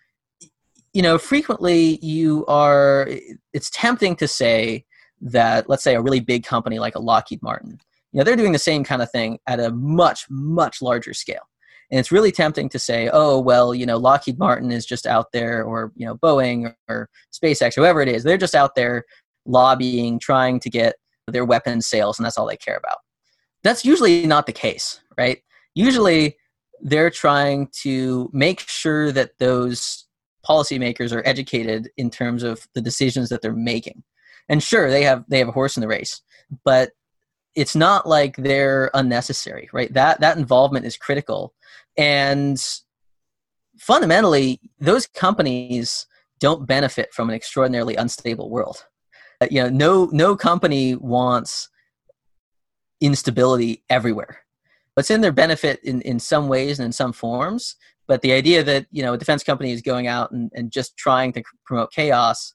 you 0.93 1.01
know, 1.01 1.17
frequently 1.17 1.99
you 2.05 2.45
are, 2.45 3.09
it's 3.55 3.71
tempting 3.71 4.17
to 4.17 4.29
say 4.29 4.85
that, 5.23 5.67
let's 5.71 5.83
say, 5.83 5.95
a 5.95 6.03
really 6.03 6.21
big 6.21 6.45
company 6.45 6.79
like 6.79 6.95
a 6.95 7.01
Lockheed 7.01 7.43
Martin 7.43 7.81
you 8.17 8.21
know 8.21 8.25
they're 8.25 8.35
doing 8.35 8.53
the 8.53 8.59
same 8.59 8.83
kind 8.83 9.03
of 9.03 9.11
thing 9.11 9.39
at 9.47 9.61
a 9.61 9.71
much 9.73 10.25
much 10.31 10.81
larger 10.81 11.13
scale. 11.13 11.43
And 11.91 12.01
it's 12.01 12.11
really 12.11 12.33
tempting 12.33 12.71
to 12.71 12.79
say 12.79 13.11
oh 13.13 13.39
well 13.39 13.75
you 13.75 13.85
know 13.85 13.99
lockheed 13.99 14.39
martin 14.39 14.73
is 14.73 14.87
just 14.87 15.07
out 15.07 15.33
there 15.33 15.63
or 15.63 15.93
you 15.97 16.07
know 16.07 16.17
boeing 16.17 16.65
or, 16.65 16.77
or 16.89 17.11
spacex 17.31 17.75
whoever 17.75 18.01
it 18.01 18.09
is 18.09 18.25
they're 18.25 18.39
just 18.39 18.55
out 18.55 18.75
there 18.75 19.05
lobbying 19.45 20.19
trying 20.19 20.59
to 20.61 20.71
get 20.71 20.95
their 21.27 21.45
weapons 21.45 21.87
sales 21.87 22.19
and 22.19 22.25
that's 22.25 22.39
all 22.39 22.47
they 22.47 22.57
care 22.57 22.79
about. 22.79 22.99
That's 23.63 23.85
usually 23.85 24.27
not 24.27 24.47
the 24.47 24.53
case 24.53 24.99
right? 25.19 25.43
Usually 25.75 26.39
they're 26.81 27.11
trying 27.11 27.69
to 27.83 28.31
make 28.33 28.61
sure 28.61 29.13
that 29.13 29.33
those 29.39 30.07
policymakers 30.49 31.15
are 31.15 31.27
educated 31.27 31.91
in 31.99 32.09
terms 32.09 32.43
of 32.43 32.67
the 32.75 32.81
decisions 32.81 33.29
that 33.29 33.43
they're 33.43 33.53
making. 33.53 34.03
And 34.49 34.63
sure 34.63 34.91
they 34.91 35.03
have 35.03 35.25
they 35.29 35.39
have 35.39 35.49
a 35.49 35.53
horse 35.53 35.77
in 35.77 35.83
the 35.83 35.89
race 35.89 36.23
but 36.65 36.93
it's 37.57 37.75
not 37.75 38.07
like 38.07 38.37
they're 38.37 38.91
unnecessary 38.95 39.69
right? 39.73 39.93
That 39.93 40.21
that 40.21 40.37
involvement 40.37 40.87
is 40.87 40.97
critical. 40.97 41.55
And 41.97 42.63
fundamentally 43.79 44.61
those 44.79 45.07
companies 45.07 46.07
don't 46.39 46.67
benefit 46.67 47.13
from 47.13 47.29
an 47.29 47.35
extraordinarily 47.35 47.97
unstable 47.97 48.51
world. 48.51 48.85
Uh, 49.41 49.49
you 49.51 49.63
know 49.63 49.69
no 49.69 50.09
no 50.13 50.37
company 50.37 50.95
wants 50.95 51.69
instability 53.01 53.85
everywhere. 53.91 54.39
It's 54.99 55.11
in 55.11 55.21
their 55.21 55.33
benefit 55.33 55.81
in, 55.85 56.01
in 56.03 56.19
some 56.19 56.49
ways 56.49 56.79
and 56.79 56.87
in 56.87 56.93
some 56.93 57.13
forms 57.13 57.77
but 58.09 58.23
the 58.23 58.33
idea 58.33 58.63
that 58.63 58.87
you 58.91 59.03
know 59.03 59.15
a 59.15 59.19
defense 59.19 59.43
company 59.43 59.73
is 59.73 59.83
going 59.83 60.07
out 60.07 60.31
and, 60.31 60.51
and 60.55 60.71
just 60.71 60.97
trying 60.97 61.33
to 61.33 61.43
promote 61.65 61.93
chaos 61.93 62.55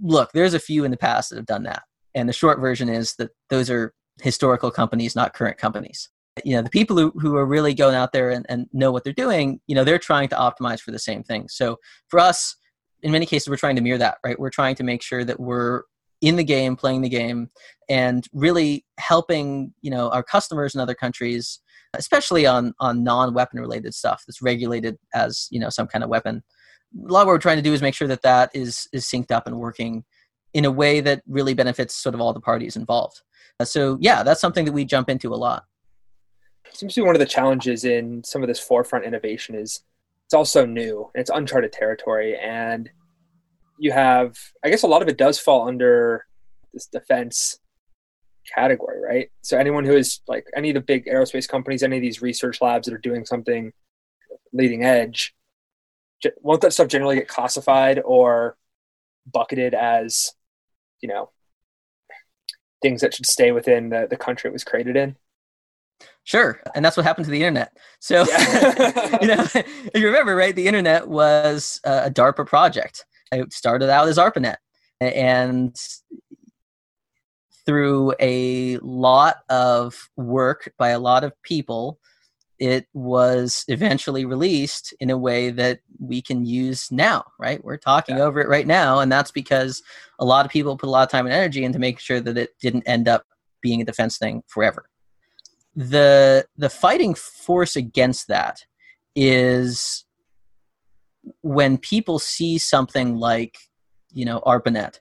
look 0.00 0.30
there's 0.32 0.54
a 0.54 0.60
few 0.60 0.84
in 0.84 0.90
the 0.90 0.96
past 0.96 1.30
that 1.30 1.36
have 1.36 1.46
done 1.46 1.64
that. 1.64 1.82
And 2.14 2.28
the 2.28 2.32
short 2.32 2.60
version 2.60 2.88
is 2.88 3.14
that 3.16 3.30
those 3.48 3.70
are 3.70 3.94
historical 4.20 4.70
companies, 4.70 5.16
not 5.16 5.34
current 5.34 5.58
companies. 5.58 6.08
You 6.44 6.56
know, 6.56 6.62
the 6.62 6.70
people 6.70 6.96
who, 6.96 7.10
who 7.18 7.36
are 7.36 7.46
really 7.46 7.74
going 7.74 7.94
out 7.94 8.12
there 8.12 8.30
and, 8.30 8.46
and 8.48 8.66
know 8.72 8.90
what 8.90 9.04
they're 9.04 9.12
doing, 9.12 9.60
you 9.66 9.74
know, 9.74 9.84
they're 9.84 9.98
trying 9.98 10.28
to 10.28 10.36
optimize 10.36 10.80
for 10.80 10.90
the 10.90 10.98
same 10.98 11.22
thing. 11.22 11.48
So 11.48 11.76
for 12.08 12.18
us, 12.18 12.56
in 13.02 13.12
many 13.12 13.26
cases, 13.26 13.48
we're 13.48 13.56
trying 13.56 13.76
to 13.76 13.82
mirror 13.82 13.98
that, 13.98 14.18
right? 14.24 14.38
We're 14.38 14.50
trying 14.50 14.74
to 14.76 14.84
make 14.84 15.02
sure 15.02 15.24
that 15.24 15.38
we're 15.38 15.82
in 16.22 16.36
the 16.36 16.44
game, 16.44 16.76
playing 16.76 17.02
the 17.02 17.08
game, 17.08 17.50
and 17.88 18.26
really 18.32 18.86
helping, 18.98 19.74
you 19.82 19.90
know, 19.90 20.08
our 20.10 20.22
customers 20.22 20.74
in 20.74 20.80
other 20.80 20.94
countries, 20.94 21.60
especially 21.94 22.46
on 22.46 22.72
on 22.78 23.02
non-weapon 23.02 23.60
related 23.60 23.92
stuff 23.92 24.22
that's 24.26 24.40
regulated 24.40 24.96
as, 25.14 25.48
you 25.50 25.58
know, 25.58 25.68
some 25.68 25.88
kind 25.88 26.04
of 26.04 26.08
weapon, 26.08 26.42
a 26.94 27.12
lot 27.12 27.22
of 27.22 27.26
what 27.26 27.34
we're 27.34 27.38
trying 27.38 27.56
to 27.56 27.62
do 27.62 27.72
is 27.72 27.82
make 27.82 27.94
sure 27.94 28.08
that 28.08 28.22
that 28.22 28.50
is 28.54 28.88
is 28.92 29.04
synced 29.04 29.30
up 29.30 29.46
and 29.46 29.58
working 29.58 30.04
in 30.54 30.64
a 30.64 30.70
way 30.70 31.00
that 31.00 31.22
really 31.26 31.54
benefits 31.54 31.94
sort 31.94 32.14
of 32.14 32.20
all 32.20 32.32
the 32.32 32.40
parties 32.40 32.76
involved. 32.76 33.22
Uh, 33.60 33.64
so 33.64 33.98
yeah, 34.00 34.22
that's 34.22 34.40
something 34.40 34.64
that 34.64 34.72
we 34.72 34.84
jump 34.84 35.08
into 35.08 35.32
a 35.32 35.36
lot. 35.36 35.64
Seems 36.72 36.94
to 36.94 37.02
be 37.02 37.06
one 37.06 37.14
of 37.14 37.20
the 37.20 37.26
challenges 37.26 37.84
in 37.84 38.24
some 38.24 38.42
of 38.42 38.48
this 38.48 38.58
forefront 38.58 39.04
innovation 39.04 39.54
is 39.54 39.84
it's 40.32 40.34
also 40.34 40.64
new 40.64 41.10
and 41.14 41.20
it's 41.20 41.28
uncharted 41.28 41.72
territory 41.72 42.38
and 42.38 42.88
you 43.78 43.92
have 43.92 44.34
i 44.64 44.70
guess 44.70 44.82
a 44.82 44.86
lot 44.86 45.02
of 45.02 45.08
it 45.08 45.18
does 45.18 45.38
fall 45.38 45.68
under 45.68 46.24
this 46.72 46.86
defense 46.86 47.58
category 48.54 48.98
right 48.98 49.30
so 49.42 49.58
anyone 49.58 49.84
who 49.84 49.94
is 49.94 50.20
like 50.26 50.46
any 50.56 50.70
of 50.70 50.74
the 50.74 50.80
big 50.80 51.04
aerospace 51.04 51.46
companies 51.46 51.82
any 51.82 51.96
of 51.96 52.02
these 52.02 52.22
research 52.22 52.62
labs 52.62 52.86
that 52.86 52.94
are 52.94 52.98
doing 52.98 53.26
something 53.26 53.74
leading 54.54 54.82
edge 54.82 55.34
won't 56.40 56.62
that 56.62 56.72
stuff 56.72 56.88
generally 56.88 57.16
get 57.16 57.28
classified 57.28 58.00
or 58.02 58.56
bucketed 59.30 59.74
as 59.74 60.32
you 61.02 61.08
know 61.08 61.30
things 62.80 63.02
that 63.02 63.14
should 63.14 63.26
stay 63.26 63.52
within 63.52 63.90
the, 63.90 64.06
the 64.08 64.16
country 64.16 64.48
it 64.48 64.52
was 64.52 64.64
created 64.64 64.96
in 64.96 65.16
Sure, 66.24 66.60
and 66.74 66.84
that's 66.84 66.96
what 66.96 67.04
happened 67.04 67.24
to 67.24 67.30
the 67.30 67.42
internet. 67.42 67.76
So, 68.00 68.24
yeah. 68.28 69.18
you 69.20 69.26
know, 69.28 69.46
if 69.54 70.00
you 70.00 70.06
remember, 70.06 70.36
right, 70.36 70.54
the 70.54 70.66
internet 70.66 71.08
was 71.08 71.80
a 71.84 72.10
DARPA 72.10 72.46
project. 72.46 73.04
It 73.32 73.52
started 73.52 73.90
out 73.90 74.08
as 74.08 74.18
ARPANET, 74.18 74.56
and 75.00 75.76
through 77.66 78.14
a 78.20 78.78
lot 78.78 79.36
of 79.48 80.08
work 80.16 80.72
by 80.78 80.90
a 80.90 80.98
lot 80.98 81.24
of 81.24 81.32
people, 81.42 81.98
it 82.62 82.86
was 82.94 83.64
eventually 83.66 84.24
released 84.24 84.94
in 85.00 85.10
a 85.10 85.18
way 85.18 85.50
that 85.50 85.80
we 85.98 86.22
can 86.22 86.46
use 86.46 86.90
now. 86.92 87.24
Right, 87.38 87.62
we're 87.64 87.76
talking 87.76 88.16
yeah. 88.16 88.22
over 88.22 88.40
it 88.40 88.48
right 88.48 88.66
now, 88.66 89.00
and 89.00 89.10
that's 89.10 89.30
because 89.30 89.82
a 90.18 90.24
lot 90.24 90.46
of 90.46 90.52
people 90.52 90.76
put 90.76 90.88
a 90.88 90.90
lot 90.90 91.02
of 91.02 91.10
time 91.10 91.26
and 91.26 91.34
energy 91.34 91.64
into 91.64 91.78
making 91.78 91.98
sure 91.98 92.20
that 92.20 92.38
it 92.38 92.50
didn't 92.60 92.84
end 92.86 93.08
up 93.08 93.24
being 93.60 93.80
a 93.80 93.84
defense 93.84 94.18
thing 94.18 94.42
forever 94.46 94.86
the 95.74 96.46
the 96.56 96.68
fighting 96.68 97.14
force 97.14 97.76
against 97.76 98.28
that 98.28 98.64
is 99.16 100.04
when 101.42 101.78
people 101.78 102.18
see 102.18 102.58
something 102.58 103.16
like 103.16 103.56
you 104.12 104.24
know 104.24 104.40
ARPANET, 104.40 105.00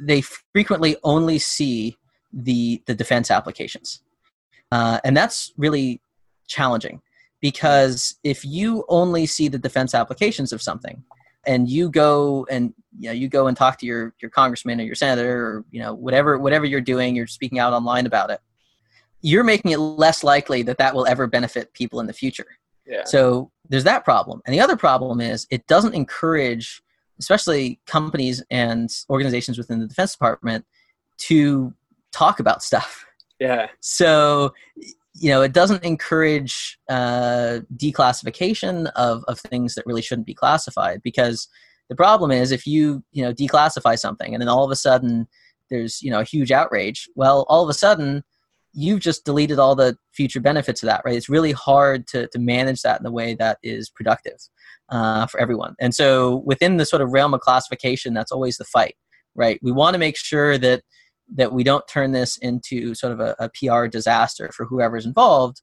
they 0.00 0.20
frequently 0.52 0.96
only 1.04 1.38
see 1.38 1.96
the 2.32 2.82
the 2.86 2.94
defense 2.94 3.30
applications, 3.30 4.02
uh, 4.72 5.00
and 5.04 5.16
that's 5.16 5.52
really 5.56 6.00
challenging 6.50 7.00
because 7.40 8.16
if 8.22 8.44
you 8.44 8.84
only 8.88 9.24
see 9.24 9.48
the 9.48 9.58
defense 9.58 9.94
applications 9.94 10.52
of 10.52 10.60
something 10.60 11.02
and 11.46 11.68
you 11.70 11.88
go 11.88 12.46
and 12.50 12.74
you 12.98 13.08
know 13.08 13.12
you 13.12 13.28
go 13.28 13.46
and 13.46 13.56
talk 13.56 13.78
to 13.78 13.86
your 13.86 14.14
your 14.20 14.30
congressman 14.30 14.80
or 14.80 14.84
your 14.84 14.94
senator 14.94 15.46
or 15.46 15.64
you 15.70 15.80
know 15.80 15.94
whatever 15.94 16.38
whatever 16.38 16.66
you're 16.66 16.80
doing 16.80 17.16
you're 17.16 17.26
speaking 17.26 17.58
out 17.58 17.72
online 17.72 18.04
about 18.04 18.30
it 18.30 18.40
you're 19.22 19.44
making 19.44 19.72
it 19.72 19.78
less 19.78 20.24
likely 20.24 20.62
that 20.62 20.78
that 20.78 20.94
will 20.94 21.06
ever 21.06 21.26
benefit 21.26 21.72
people 21.74 22.00
in 22.00 22.06
the 22.06 22.12
future. 22.12 22.46
Yeah. 22.86 23.04
So 23.04 23.50
there's 23.68 23.84
that 23.84 24.04
problem. 24.04 24.40
And 24.46 24.54
the 24.54 24.60
other 24.60 24.76
problem 24.76 25.20
is 25.20 25.46
it 25.50 25.66
doesn't 25.66 25.94
encourage, 25.94 26.82
especially 27.18 27.80
companies 27.86 28.42
and 28.50 28.90
organizations 29.08 29.58
within 29.58 29.78
the 29.78 29.86
Defense 29.86 30.12
Department, 30.12 30.64
to 31.18 31.74
talk 32.12 32.40
about 32.40 32.62
stuff. 32.62 33.04
Yeah. 33.38 33.68
So, 33.80 34.52
you 35.14 35.30
know, 35.30 35.42
it 35.42 35.52
doesn't 35.52 35.84
encourage 35.84 36.78
uh, 36.88 37.60
declassification 37.76 38.90
of, 38.96 39.24
of 39.26 39.40
things 39.40 39.74
that 39.74 39.86
really 39.86 40.02
shouldn't 40.02 40.26
be 40.26 40.34
classified 40.34 41.02
because 41.02 41.48
the 41.88 41.96
problem 41.96 42.30
is 42.30 42.52
if 42.52 42.66
you, 42.66 43.02
you 43.10 43.22
know, 43.22 43.32
declassify 43.32 43.98
something 43.98 44.32
and 44.34 44.40
then 44.40 44.48
all 44.48 44.64
of 44.64 44.70
a 44.70 44.76
sudden 44.76 45.26
there's, 45.68 46.00
you 46.02 46.10
know, 46.10 46.20
a 46.20 46.24
huge 46.24 46.52
outrage, 46.52 47.08
well, 47.16 47.44
all 47.48 47.62
of 47.62 47.68
a 47.68 47.74
sudden 47.74 48.22
you've 48.72 49.00
just 49.00 49.24
deleted 49.24 49.58
all 49.58 49.74
the 49.74 49.96
future 50.12 50.40
benefits 50.40 50.82
of 50.82 50.86
that, 50.86 51.02
right? 51.04 51.16
It's 51.16 51.28
really 51.28 51.52
hard 51.52 52.06
to, 52.08 52.28
to 52.28 52.38
manage 52.38 52.82
that 52.82 53.00
in 53.00 53.06
a 53.06 53.10
way 53.10 53.34
that 53.34 53.58
is 53.64 53.90
productive 53.90 54.38
uh, 54.90 55.26
for 55.26 55.40
everyone. 55.40 55.74
And 55.80 55.92
so 55.92 56.36
within 56.46 56.76
the 56.76 56.86
sort 56.86 57.02
of 57.02 57.12
realm 57.12 57.34
of 57.34 57.40
classification, 57.40 58.14
that's 58.14 58.32
always 58.32 58.58
the 58.58 58.64
fight, 58.64 58.94
right? 59.34 59.58
We 59.60 59.72
want 59.72 59.94
to 59.94 59.98
make 59.98 60.16
sure 60.16 60.56
that 60.58 60.82
that 61.34 61.52
we 61.52 61.64
don't 61.64 61.86
turn 61.88 62.12
this 62.12 62.36
into 62.38 62.94
sort 62.94 63.12
of 63.12 63.20
a, 63.20 63.36
a 63.38 63.50
PR 63.50 63.86
disaster 63.86 64.50
for 64.54 64.66
whoever's 64.66 65.06
involved. 65.06 65.62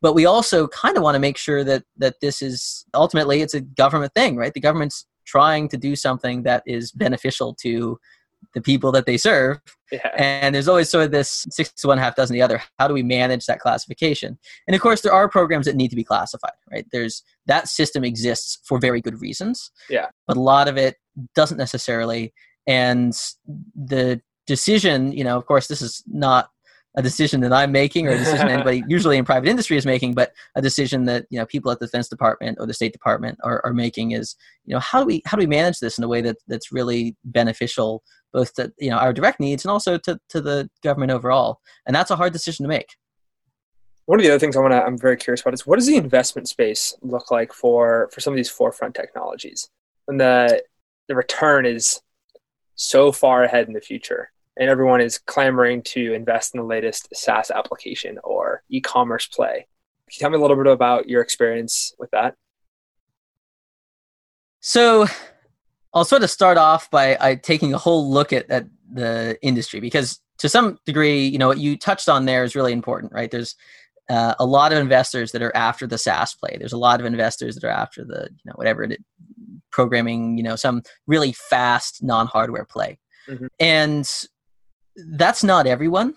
But 0.00 0.14
we 0.14 0.26
also 0.26 0.66
kind 0.68 0.96
of 0.96 1.02
want 1.02 1.14
to 1.14 1.20
make 1.20 1.36
sure 1.36 1.62
that 1.64 1.84
that 1.98 2.16
this 2.20 2.42
is 2.42 2.84
ultimately 2.94 3.40
it's 3.40 3.54
a 3.54 3.60
government 3.60 4.14
thing, 4.14 4.36
right? 4.36 4.52
The 4.52 4.60
government's 4.60 5.06
trying 5.24 5.68
to 5.68 5.76
do 5.76 5.94
something 5.94 6.42
that 6.42 6.62
is 6.66 6.90
beneficial 6.92 7.54
to 7.62 7.98
the 8.54 8.60
people 8.60 8.92
that 8.92 9.06
they 9.06 9.16
serve. 9.16 9.60
Yeah. 9.90 10.10
And 10.16 10.54
there's 10.54 10.68
always 10.68 10.88
sort 10.88 11.04
of 11.04 11.10
this 11.10 11.46
six 11.50 11.72
to 11.74 11.88
one 11.88 11.98
half 11.98 12.16
dozen 12.16 12.34
the 12.34 12.42
other. 12.42 12.62
How 12.78 12.88
do 12.88 12.94
we 12.94 13.02
manage 13.02 13.46
that 13.46 13.60
classification? 13.60 14.38
And 14.66 14.74
of 14.74 14.80
course, 14.80 15.02
there 15.02 15.12
are 15.12 15.28
programs 15.28 15.66
that 15.66 15.76
need 15.76 15.88
to 15.88 15.96
be 15.96 16.04
classified, 16.04 16.52
right? 16.70 16.86
There's 16.92 17.22
that 17.46 17.68
system 17.68 18.04
exists 18.04 18.58
for 18.64 18.78
very 18.78 19.00
good 19.00 19.20
reasons. 19.20 19.70
Yeah. 19.88 20.08
But 20.26 20.36
a 20.36 20.40
lot 20.40 20.68
of 20.68 20.76
it 20.76 20.96
doesn't 21.34 21.58
necessarily. 21.58 22.32
And 22.66 23.12
the 23.74 24.20
decision, 24.56 25.12
you 25.12 25.24
know, 25.24 25.38
of 25.38 25.46
course, 25.46 25.66
this 25.66 25.80
is 25.80 26.02
not 26.06 26.50
a 26.94 27.02
decision 27.02 27.40
that 27.40 27.54
I'm 27.54 27.72
making 27.72 28.06
or 28.06 28.10
a 28.10 28.18
decision 28.18 28.48
anybody 28.56 28.84
usually 28.86 29.16
in 29.16 29.24
private 29.24 29.48
industry 29.48 29.78
is 29.78 29.86
making, 29.86 30.12
but 30.12 30.32
a 30.56 30.60
decision 30.60 31.04
that 31.06 31.24
you 31.30 31.38
know 31.38 31.46
people 31.46 31.70
at 31.70 31.78
the 31.80 31.86
Defense 31.86 32.08
Department 32.08 32.58
or 32.60 32.66
the 32.66 32.74
State 32.74 32.92
Department 32.92 33.38
are, 33.42 33.64
are 33.64 33.72
making 33.72 34.10
is 34.10 34.36
you 34.66 34.74
know 34.74 34.80
how 34.80 35.00
do 35.00 35.06
we 35.06 35.22
how 35.24 35.38
do 35.38 35.40
we 35.40 35.46
manage 35.46 35.78
this 35.78 35.96
in 35.96 36.04
a 36.04 36.08
way 36.08 36.20
that 36.20 36.36
that's 36.48 36.70
really 36.70 37.16
beneficial 37.24 38.02
both 38.32 38.52
to 38.54 38.70
you 38.78 38.90
know 38.90 38.98
our 38.98 39.14
direct 39.14 39.40
needs 39.40 39.64
and 39.64 39.72
also 39.72 39.96
to 39.98 40.20
to 40.28 40.42
the 40.42 40.68
government 40.82 41.12
overall, 41.12 41.60
and 41.86 41.96
that's 41.96 42.10
a 42.10 42.16
hard 42.16 42.32
decision 42.34 42.64
to 42.64 42.68
make. 42.68 42.90
One 44.04 44.18
of 44.18 44.24
the 44.24 44.30
other 44.30 44.38
things 44.38 44.56
I 44.56 44.60
want 44.60 44.72
to 44.72 44.82
I'm 44.82 44.98
very 44.98 45.16
curious 45.16 45.40
about 45.40 45.54
is 45.54 45.66
what 45.66 45.78
does 45.78 45.86
the 45.86 45.96
investment 45.96 46.48
space 46.48 46.94
look 47.00 47.30
like 47.30 47.54
for 47.54 48.10
for 48.12 48.20
some 48.20 48.34
of 48.34 48.36
these 48.36 48.50
forefront 48.50 48.94
technologies? 48.94 49.70
When 50.04 50.18
the 50.18 50.62
the 51.08 51.16
return 51.16 51.64
is 51.64 52.02
so 52.74 53.12
far 53.12 53.44
ahead 53.44 53.68
in 53.68 53.74
the 53.74 53.80
future 53.80 54.31
and 54.56 54.68
everyone 54.68 55.00
is 55.00 55.18
clamoring 55.18 55.82
to 55.82 56.12
invest 56.12 56.54
in 56.54 56.60
the 56.60 56.66
latest 56.66 57.08
SaaS 57.14 57.50
application 57.50 58.18
or 58.22 58.62
e-commerce 58.68 59.26
play. 59.26 59.66
Can 60.08 60.12
you 60.12 60.20
tell 60.20 60.30
me 60.30 60.36
a 60.36 60.40
little 60.40 60.56
bit 60.56 60.66
about 60.66 61.08
your 61.08 61.22
experience 61.22 61.94
with 61.98 62.10
that? 62.10 62.34
So 64.60 65.06
I'll 65.94 66.04
sort 66.04 66.22
of 66.22 66.30
start 66.30 66.58
off 66.58 66.90
by 66.90 67.16
I, 67.20 67.34
taking 67.34 67.74
a 67.74 67.78
whole 67.78 68.10
look 68.10 68.32
at, 68.32 68.50
at 68.50 68.66
the 68.92 69.38
industry 69.42 69.80
because 69.80 70.20
to 70.38 70.48
some 70.48 70.78
degree, 70.86 71.26
you 71.26 71.38
know, 71.38 71.48
what 71.48 71.58
you 71.58 71.76
touched 71.76 72.08
on 72.08 72.26
there 72.26 72.44
is 72.44 72.54
really 72.54 72.72
important, 72.72 73.12
right? 73.12 73.30
There's 73.30 73.56
uh, 74.10 74.34
a 74.38 74.44
lot 74.44 74.72
of 74.72 74.78
investors 74.78 75.32
that 75.32 75.42
are 75.42 75.54
after 75.56 75.86
the 75.86 75.98
SaaS 75.98 76.34
play. 76.34 76.56
There's 76.58 76.72
a 76.72 76.78
lot 76.78 77.00
of 77.00 77.06
investors 77.06 77.54
that 77.54 77.64
are 77.64 77.70
after 77.70 78.04
the, 78.04 78.28
you 78.30 78.42
know, 78.44 78.52
whatever 78.56 78.82
it, 78.82 79.02
programming, 79.70 80.36
you 80.36 80.44
know, 80.44 80.56
some 80.56 80.82
really 81.06 81.32
fast 81.32 82.02
non-hardware 82.02 82.64
play. 82.64 82.98
Mm-hmm. 83.28 83.46
And 83.58 84.10
that's 84.96 85.44
not 85.44 85.66
everyone. 85.66 86.14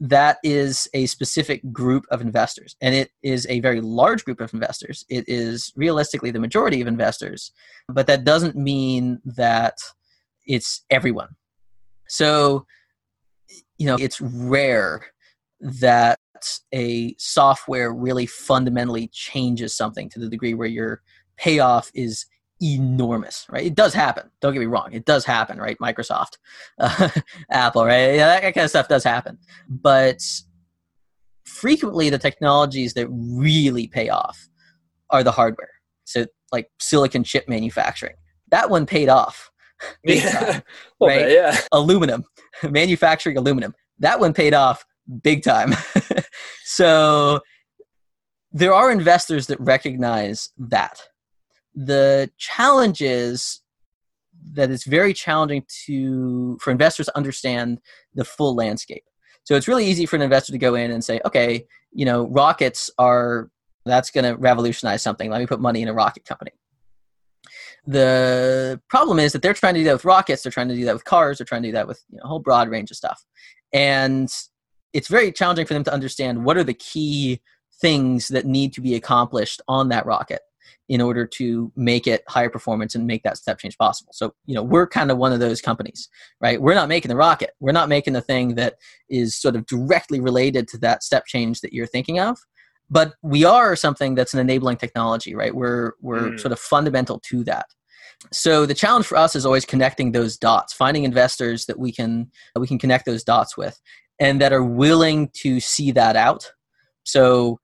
That 0.00 0.38
is 0.42 0.88
a 0.94 1.06
specific 1.06 1.72
group 1.72 2.04
of 2.10 2.20
investors, 2.20 2.76
and 2.80 2.94
it 2.94 3.10
is 3.22 3.46
a 3.48 3.60
very 3.60 3.80
large 3.80 4.24
group 4.24 4.40
of 4.40 4.52
investors. 4.52 5.04
It 5.08 5.24
is 5.28 5.72
realistically 5.76 6.30
the 6.30 6.40
majority 6.40 6.80
of 6.80 6.88
investors, 6.88 7.52
but 7.88 8.06
that 8.08 8.24
doesn't 8.24 8.56
mean 8.56 9.20
that 9.24 9.74
it's 10.46 10.84
everyone. 10.90 11.36
So, 12.08 12.66
you 13.78 13.86
know, 13.86 13.96
it's 14.00 14.20
rare 14.20 15.04
that 15.60 16.18
a 16.74 17.14
software 17.18 17.92
really 17.92 18.26
fundamentally 18.26 19.08
changes 19.12 19.74
something 19.74 20.08
to 20.10 20.18
the 20.18 20.28
degree 20.28 20.54
where 20.54 20.68
your 20.68 21.02
payoff 21.36 21.90
is 21.94 22.26
enormous, 22.62 23.46
right? 23.50 23.66
It 23.66 23.74
does 23.74 23.92
happen. 23.92 24.30
Don't 24.40 24.52
get 24.52 24.60
me 24.60 24.66
wrong. 24.66 24.90
It 24.92 25.04
does 25.04 25.24
happen, 25.24 25.58
right? 25.58 25.76
Microsoft, 25.78 26.38
uh, 26.78 27.08
Apple, 27.50 27.84
right? 27.84 28.14
Yeah, 28.14 28.40
that 28.40 28.54
kind 28.54 28.64
of 28.64 28.70
stuff 28.70 28.88
does 28.88 29.04
happen. 29.04 29.38
But 29.68 30.22
frequently, 31.44 32.08
the 32.10 32.18
technologies 32.18 32.94
that 32.94 33.08
really 33.08 33.86
pay 33.88 34.08
off 34.08 34.48
are 35.10 35.24
the 35.24 35.32
hardware. 35.32 35.70
So, 36.04 36.26
like 36.52 36.70
silicon 36.78 37.24
chip 37.24 37.48
manufacturing, 37.48 38.14
that 38.50 38.70
one 38.70 38.86
paid 38.86 39.08
off. 39.08 39.50
yeah. 40.04 40.30
Time, 40.30 40.62
right? 41.00 41.26
Bit, 41.26 41.32
yeah. 41.32 41.58
Aluminum, 41.72 42.24
manufacturing 42.62 43.36
aluminum, 43.36 43.74
that 43.98 44.20
one 44.20 44.32
paid 44.32 44.54
off 44.54 44.84
big 45.22 45.42
time. 45.42 45.74
so, 46.64 47.40
there 48.52 48.74
are 48.74 48.90
investors 48.92 49.46
that 49.46 49.58
recognize 49.60 50.50
that 50.58 51.02
the 51.74 52.30
challenge 52.38 53.00
is 53.00 53.60
that 54.52 54.70
it's 54.70 54.84
very 54.84 55.14
challenging 55.14 55.64
to 55.86 56.58
for 56.60 56.70
investors 56.70 57.06
to 57.06 57.16
understand 57.16 57.80
the 58.14 58.24
full 58.24 58.54
landscape. 58.54 59.04
So 59.44 59.54
it's 59.54 59.68
really 59.68 59.86
easy 59.86 60.06
for 60.06 60.16
an 60.16 60.22
investor 60.22 60.52
to 60.52 60.58
go 60.58 60.74
in 60.74 60.90
and 60.90 61.02
say, 61.02 61.20
okay, 61.24 61.66
you 61.92 62.04
know, 62.04 62.28
rockets 62.28 62.90
are 62.98 63.50
that's 63.84 64.10
going 64.10 64.24
to 64.24 64.36
revolutionize 64.36 65.02
something. 65.02 65.30
Let 65.30 65.40
me 65.40 65.46
put 65.46 65.60
money 65.60 65.82
in 65.82 65.88
a 65.88 65.92
rocket 65.92 66.24
company. 66.24 66.52
The 67.84 68.80
problem 68.88 69.18
is 69.18 69.32
that 69.32 69.42
they're 69.42 69.54
trying 69.54 69.74
to 69.74 69.80
do 69.80 69.84
that 69.84 69.94
with 69.94 70.04
rockets, 70.04 70.42
they're 70.42 70.52
trying 70.52 70.68
to 70.68 70.76
do 70.76 70.84
that 70.84 70.94
with 70.94 71.04
cars, 71.04 71.38
they're 71.38 71.44
trying 71.44 71.62
to 71.62 71.68
do 71.68 71.72
that 71.72 71.88
with 71.88 72.04
you 72.10 72.18
know, 72.18 72.24
a 72.24 72.28
whole 72.28 72.38
broad 72.38 72.68
range 72.68 72.92
of 72.92 72.96
stuff. 72.96 73.24
And 73.72 74.32
it's 74.92 75.08
very 75.08 75.32
challenging 75.32 75.66
for 75.66 75.74
them 75.74 75.82
to 75.84 75.92
understand 75.92 76.44
what 76.44 76.56
are 76.56 76.62
the 76.62 76.74
key 76.74 77.40
things 77.80 78.28
that 78.28 78.46
need 78.46 78.72
to 78.74 78.80
be 78.80 78.94
accomplished 78.94 79.60
on 79.66 79.88
that 79.88 80.06
rocket 80.06 80.42
in 80.92 81.00
order 81.00 81.26
to 81.26 81.72
make 81.74 82.06
it 82.06 82.22
higher 82.28 82.50
performance 82.50 82.94
and 82.94 83.06
make 83.06 83.22
that 83.22 83.38
step 83.38 83.58
change 83.58 83.78
possible. 83.78 84.12
So, 84.12 84.34
you 84.44 84.54
know, 84.54 84.62
we're 84.62 84.86
kind 84.86 85.10
of 85.10 85.16
one 85.16 85.32
of 85.32 85.40
those 85.40 85.62
companies, 85.62 86.06
right? 86.38 86.60
We're 86.60 86.74
not 86.74 86.90
making 86.90 87.08
the 87.08 87.16
rocket. 87.16 87.52
We're 87.60 87.72
not 87.72 87.88
making 87.88 88.12
the 88.12 88.20
thing 88.20 88.56
that 88.56 88.74
is 89.08 89.34
sort 89.34 89.56
of 89.56 89.64
directly 89.64 90.20
related 90.20 90.68
to 90.68 90.78
that 90.80 91.02
step 91.02 91.24
change 91.24 91.62
that 91.62 91.72
you're 91.72 91.86
thinking 91.86 92.20
of. 92.20 92.38
But 92.90 93.14
we 93.22 93.42
are 93.42 93.74
something 93.74 94.14
that's 94.14 94.34
an 94.34 94.40
enabling 94.40 94.76
technology, 94.76 95.34
right? 95.34 95.54
We're 95.54 95.92
we're 96.02 96.32
mm. 96.32 96.38
sort 96.40 96.52
of 96.52 96.58
fundamental 96.58 97.20
to 97.30 97.42
that. 97.44 97.68
So 98.30 98.66
the 98.66 98.74
challenge 98.74 99.06
for 99.06 99.16
us 99.16 99.34
is 99.34 99.46
always 99.46 99.64
connecting 99.64 100.12
those 100.12 100.36
dots, 100.36 100.74
finding 100.74 101.04
investors 101.04 101.64
that 101.66 101.78
we 101.78 101.90
can 101.90 102.30
that 102.54 102.60
we 102.60 102.66
can 102.66 102.78
connect 102.78 103.06
those 103.06 103.24
dots 103.24 103.56
with 103.56 103.80
and 104.20 104.42
that 104.42 104.52
are 104.52 104.62
willing 104.62 105.30
to 105.36 105.58
see 105.58 105.90
that 105.92 106.16
out. 106.16 106.52
So 107.04 107.60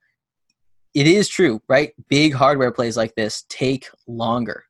it 0.93 1.07
is 1.07 1.27
true, 1.27 1.61
right? 1.69 1.93
Big 2.09 2.33
hardware 2.33 2.71
plays 2.71 2.97
like 2.97 3.15
this 3.15 3.45
take 3.49 3.89
longer. 4.07 4.63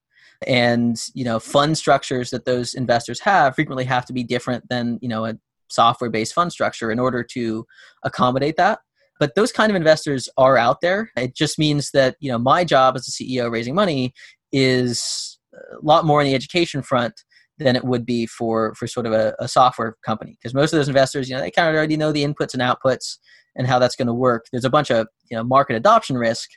And, 0.47 1.01
you 1.13 1.26
know, 1.26 1.39
fund 1.39 1.78
structures 1.78 2.30
that 2.30 2.45
those 2.45 2.74
investors 2.74 3.20
have 3.22 3.55
frequently 3.55 3.86
have 3.86 4.05
to 4.05 4.13
be 4.13 4.24
different 4.24 4.67
than, 4.70 4.97
you 5.01 5.09
know, 5.09 5.26
a 5.26 5.36
software 5.70 6.09
based 6.09 6.34
fund 6.34 6.51
structure 6.51 6.91
in 6.91 6.99
order 6.99 7.24
to 7.24 7.65
accommodate 8.03 8.55
that. 8.57 8.80
But 9.20 9.36
those 9.36 9.51
kind 9.51 9.70
of 9.70 9.76
investors 9.76 10.30
are 10.38 10.57
out 10.57 10.80
there. 10.82 11.11
It 11.17 11.36
just 11.36 11.59
means 11.59 11.91
that, 11.91 12.15
you 12.22 12.32
know, 12.32 12.38
my 12.38 12.63
job 12.63 12.95
as 12.95 13.07
a 13.07 13.11
CEO 13.11 13.51
raising 13.51 13.76
money 13.76 14.13
is 14.53 15.39
a 15.53 15.86
lot 15.86 16.05
more 16.05 16.22
on 16.22 16.26
the 16.26 16.36
education 16.36 16.82
front 16.82 17.13
than 17.59 17.76
it 17.76 17.84
would 17.84 18.05
be 18.05 18.26
for 18.26 18.74
for 18.76 18.88
sort 18.88 19.05
of 19.05 19.11
a, 19.11 19.36
a 19.39 19.47
software 19.47 19.97
company 20.03 20.38
because 20.39 20.53
most 20.53 20.74
of 20.74 20.80
those 20.80 20.88
investors 20.88 21.30
you 21.30 21.36
know 21.36 21.41
they 21.41 21.51
kind 21.51 21.67
of 21.67 21.76
already 21.76 21.97
know 21.97 22.11
the 22.11 22.24
inputs 22.24 22.53
and 22.53 22.63
outputs 22.63 23.17
and 23.55 23.67
how 23.67 23.78
that's 23.78 23.95
going 23.95 24.07
to 24.07 24.13
work 24.13 24.45
there's 24.51 24.65
a 24.65 24.70
bunch 24.70 24.89
of 24.89 25.07
you 25.30 25.38
know 25.38 25.44
market 25.44 25.76
adoption 25.76 26.18
risk 26.18 26.50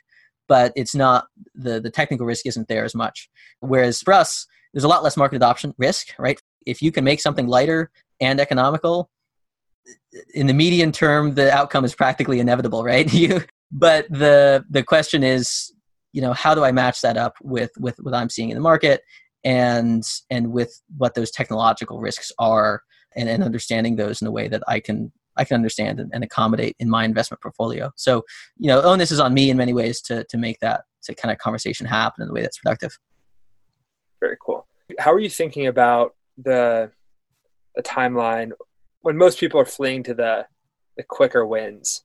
but 0.47 0.73
it's 0.75 0.93
not 0.95 1.27
the 1.55 1.79
the 1.79 1.89
technical 1.89 2.25
risk 2.25 2.45
isn't 2.45 2.67
there 2.67 2.83
as 2.83 2.93
much. 2.93 3.29
Whereas 3.61 4.01
for 4.01 4.13
us 4.13 4.45
there's 4.73 4.83
a 4.83 4.87
lot 4.87 5.03
less 5.03 5.17
market 5.17 5.37
adoption 5.37 5.73
risk 5.77 6.07
right? 6.19 6.39
If 6.65 6.81
you 6.81 6.91
can 6.91 7.03
make 7.03 7.21
something 7.21 7.47
lighter 7.47 7.91
and 8.21 8.39
economical 8.39 9.09
in 10.33 10.47
the 10.47 10.53
median 10.53 10.91
term 10.91 11.35
the 11.35 11.51
outcome 11.51 11.83
is 11.85 11.95
practically 11.95 12.39
inevitable 12.39 12.83
right? 12.83 13.11
You 13.21 13.43
but 13.71 14.05
the 14.09 14.63
the 14.69 14.83
question 14.83 15.23
is 15.23 15.73
you 16.11 16.21
know 16.21 16.31
how 16.31 16.53
do 16.53 16.63
i 16.63 16.71
match 16.71 17.01
that 17.01 17.17
up 17.17 17.33
with 17.41 17.71
with 17.79 17.97
what 18.03 18.13
i'm 18.13 18.29
seeing 18.29 18.49
in 18.51 18.55
the 18.55 18.61
market 18.61 19.01
and 19.43 20.03
and 20.29 20.51
with 20.51 20.79
what 20.95 21.15
those 21.15 21.31
technological 21.31 21.99
risks 21.99 22.31
are 22.37 22.83
and, 23.15 23.29
and 23.29 23.43
understanding 23.43 23.95
those 23.95 24.21
in 24.21 24.27
a 24.27 24.31
way 24.31 24.47
that 24.47 24.63
I 24.67 24.79
can 24.79 25.11
I 25.37 25.43
can 25.45 25.55
understand 25.55 25.99
and, 25.99 26.11
and, 26.13 26.23
accommodate 26.23 26.75
in 26.79 26.89
my 26.89 27.05
investment 27.05 27.41
portfolio. 27.41 27.91
So, 27.95 28.23
you 28.57 28.67
know, 28.67 28.81
onus 28.81 29.11
is 29.11 29.19
on 29.19 29.33
me 29.33 29.49
in 29.49 29.57
many 29.57 29.73
ways 29.73 30.01
to 30.03 30.23
to 30.25 30.37
make 30.37 30.59
that 30.59 30.83
to 31.03 31.15
kind 31.15 31.31
of 31.31 31.37
conversation 31.37 31.85
happen 31.85 32.23
in 32.23 32.29
a 32.29 32.33
way 32.33 32.41
that's 32.41 32.57
productive. 32.57 32.97
Very 34.19 34.37
cool. 34.43 34.67
How 34.99 35.11
are 35.11 35.19
you 35.19 35.29
thinking 35.29 35.67
about 35.67 36.15
the 36.37 36.91
the 37.75 37.83
timeline 37.83 38.51
when 39.01 39.17
most 39.17 39.39
people 39.39 39.59
are 39.59 39.65
fleeing 39.65 40.03
to 40.03 40.13
the 40.13 40.45
the 40.97 41.03
quicker 41.03 41.45
wins? 41.45 42.03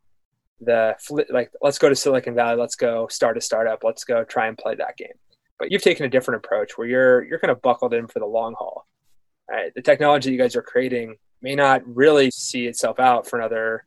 The 0.61 0.97
like, 1.31 1.53
let's 1.63 1.79
go 1.79 1.89
to 1.89 1.95
Silicon 1.95 2.35
Valley, 2.35 2.59
let's 2.59 2.75
go 2.75 3.07
start 3.09 3.39
a 3.39 3.41
startup, 3.41 3.85
let's 3.85 4.05
go 4.05 4.25
try 4.25 4.49
and 4.49 4.59
play 4.59 4.75
that 4.75 4.97
game 4.97 5.13
but 5.59 5.73
you've 5.73 5.83
taken 5.83 6.07
a 6.07 6.09
different 6.09 6.45
approach 6.45 6.79
where 6.79 6.87
you're 6.87 7.25
you're 7.25 7.39
kind 7.39 7.51
of 7.51 7.61
buckled 7.63 7.93
in 7.93 8.07
for 8.07 8.21
the 8.21 8.27
long 8.27 8.55
haul. 8.59 8.87
The 9.75 9.83
technology 9.83 10.31
you 10.31 10.39
guys 10.39 10.55
are 10.57 10.63
creating 10.63 11.17
may 11.43 11.55
not 11.55 11.83
really 11.87 12.31
see 12.31 12.67
itself 12.67 12.99
out 12.99 13.29
for 13.29 13.39
another 13.39 13.85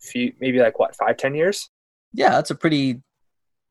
few, 0.00 0.32
maybe 0.40 0.58
like 0.58 0.78
what, 0.78 0.96
five, 0.96 1.16
ten 1.16 1.34
years. 1.34 1.68
Yeah, 2.12 2.30
that's 2.30 2.50
a 2.50 2.54
pretty 2.54 3.02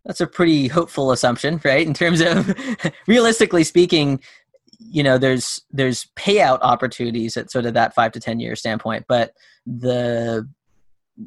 that's 0.05 0.21
a 0.21 0.27
pretty 0.27 0.67
hopeful 0.67 1.11
assumption, 1.11 1.59
right? 1.63 1.85
In 1.85 1.93
terms 1.93 2.21
of 2.21 2.53
realistically 3.07 3.63
speaking, 3.63 4.21
you 4.79 5.03
know, 5.03 5.17
there's 5.17 5.61
there's 5.71 6.07
payout 6.15 6.59
opportunities 6.61 7.37
at 7.37 7.51
sort 7.51 7.65
of 7.65 7.73
that 7.73 7.95
five 7.95 8.11
to 8.13 8.19
ten 8.19 8.39
year 8.39 8.55
standpoint, 8.55 9.05
but 9.07 9.31
the 9.65 10.47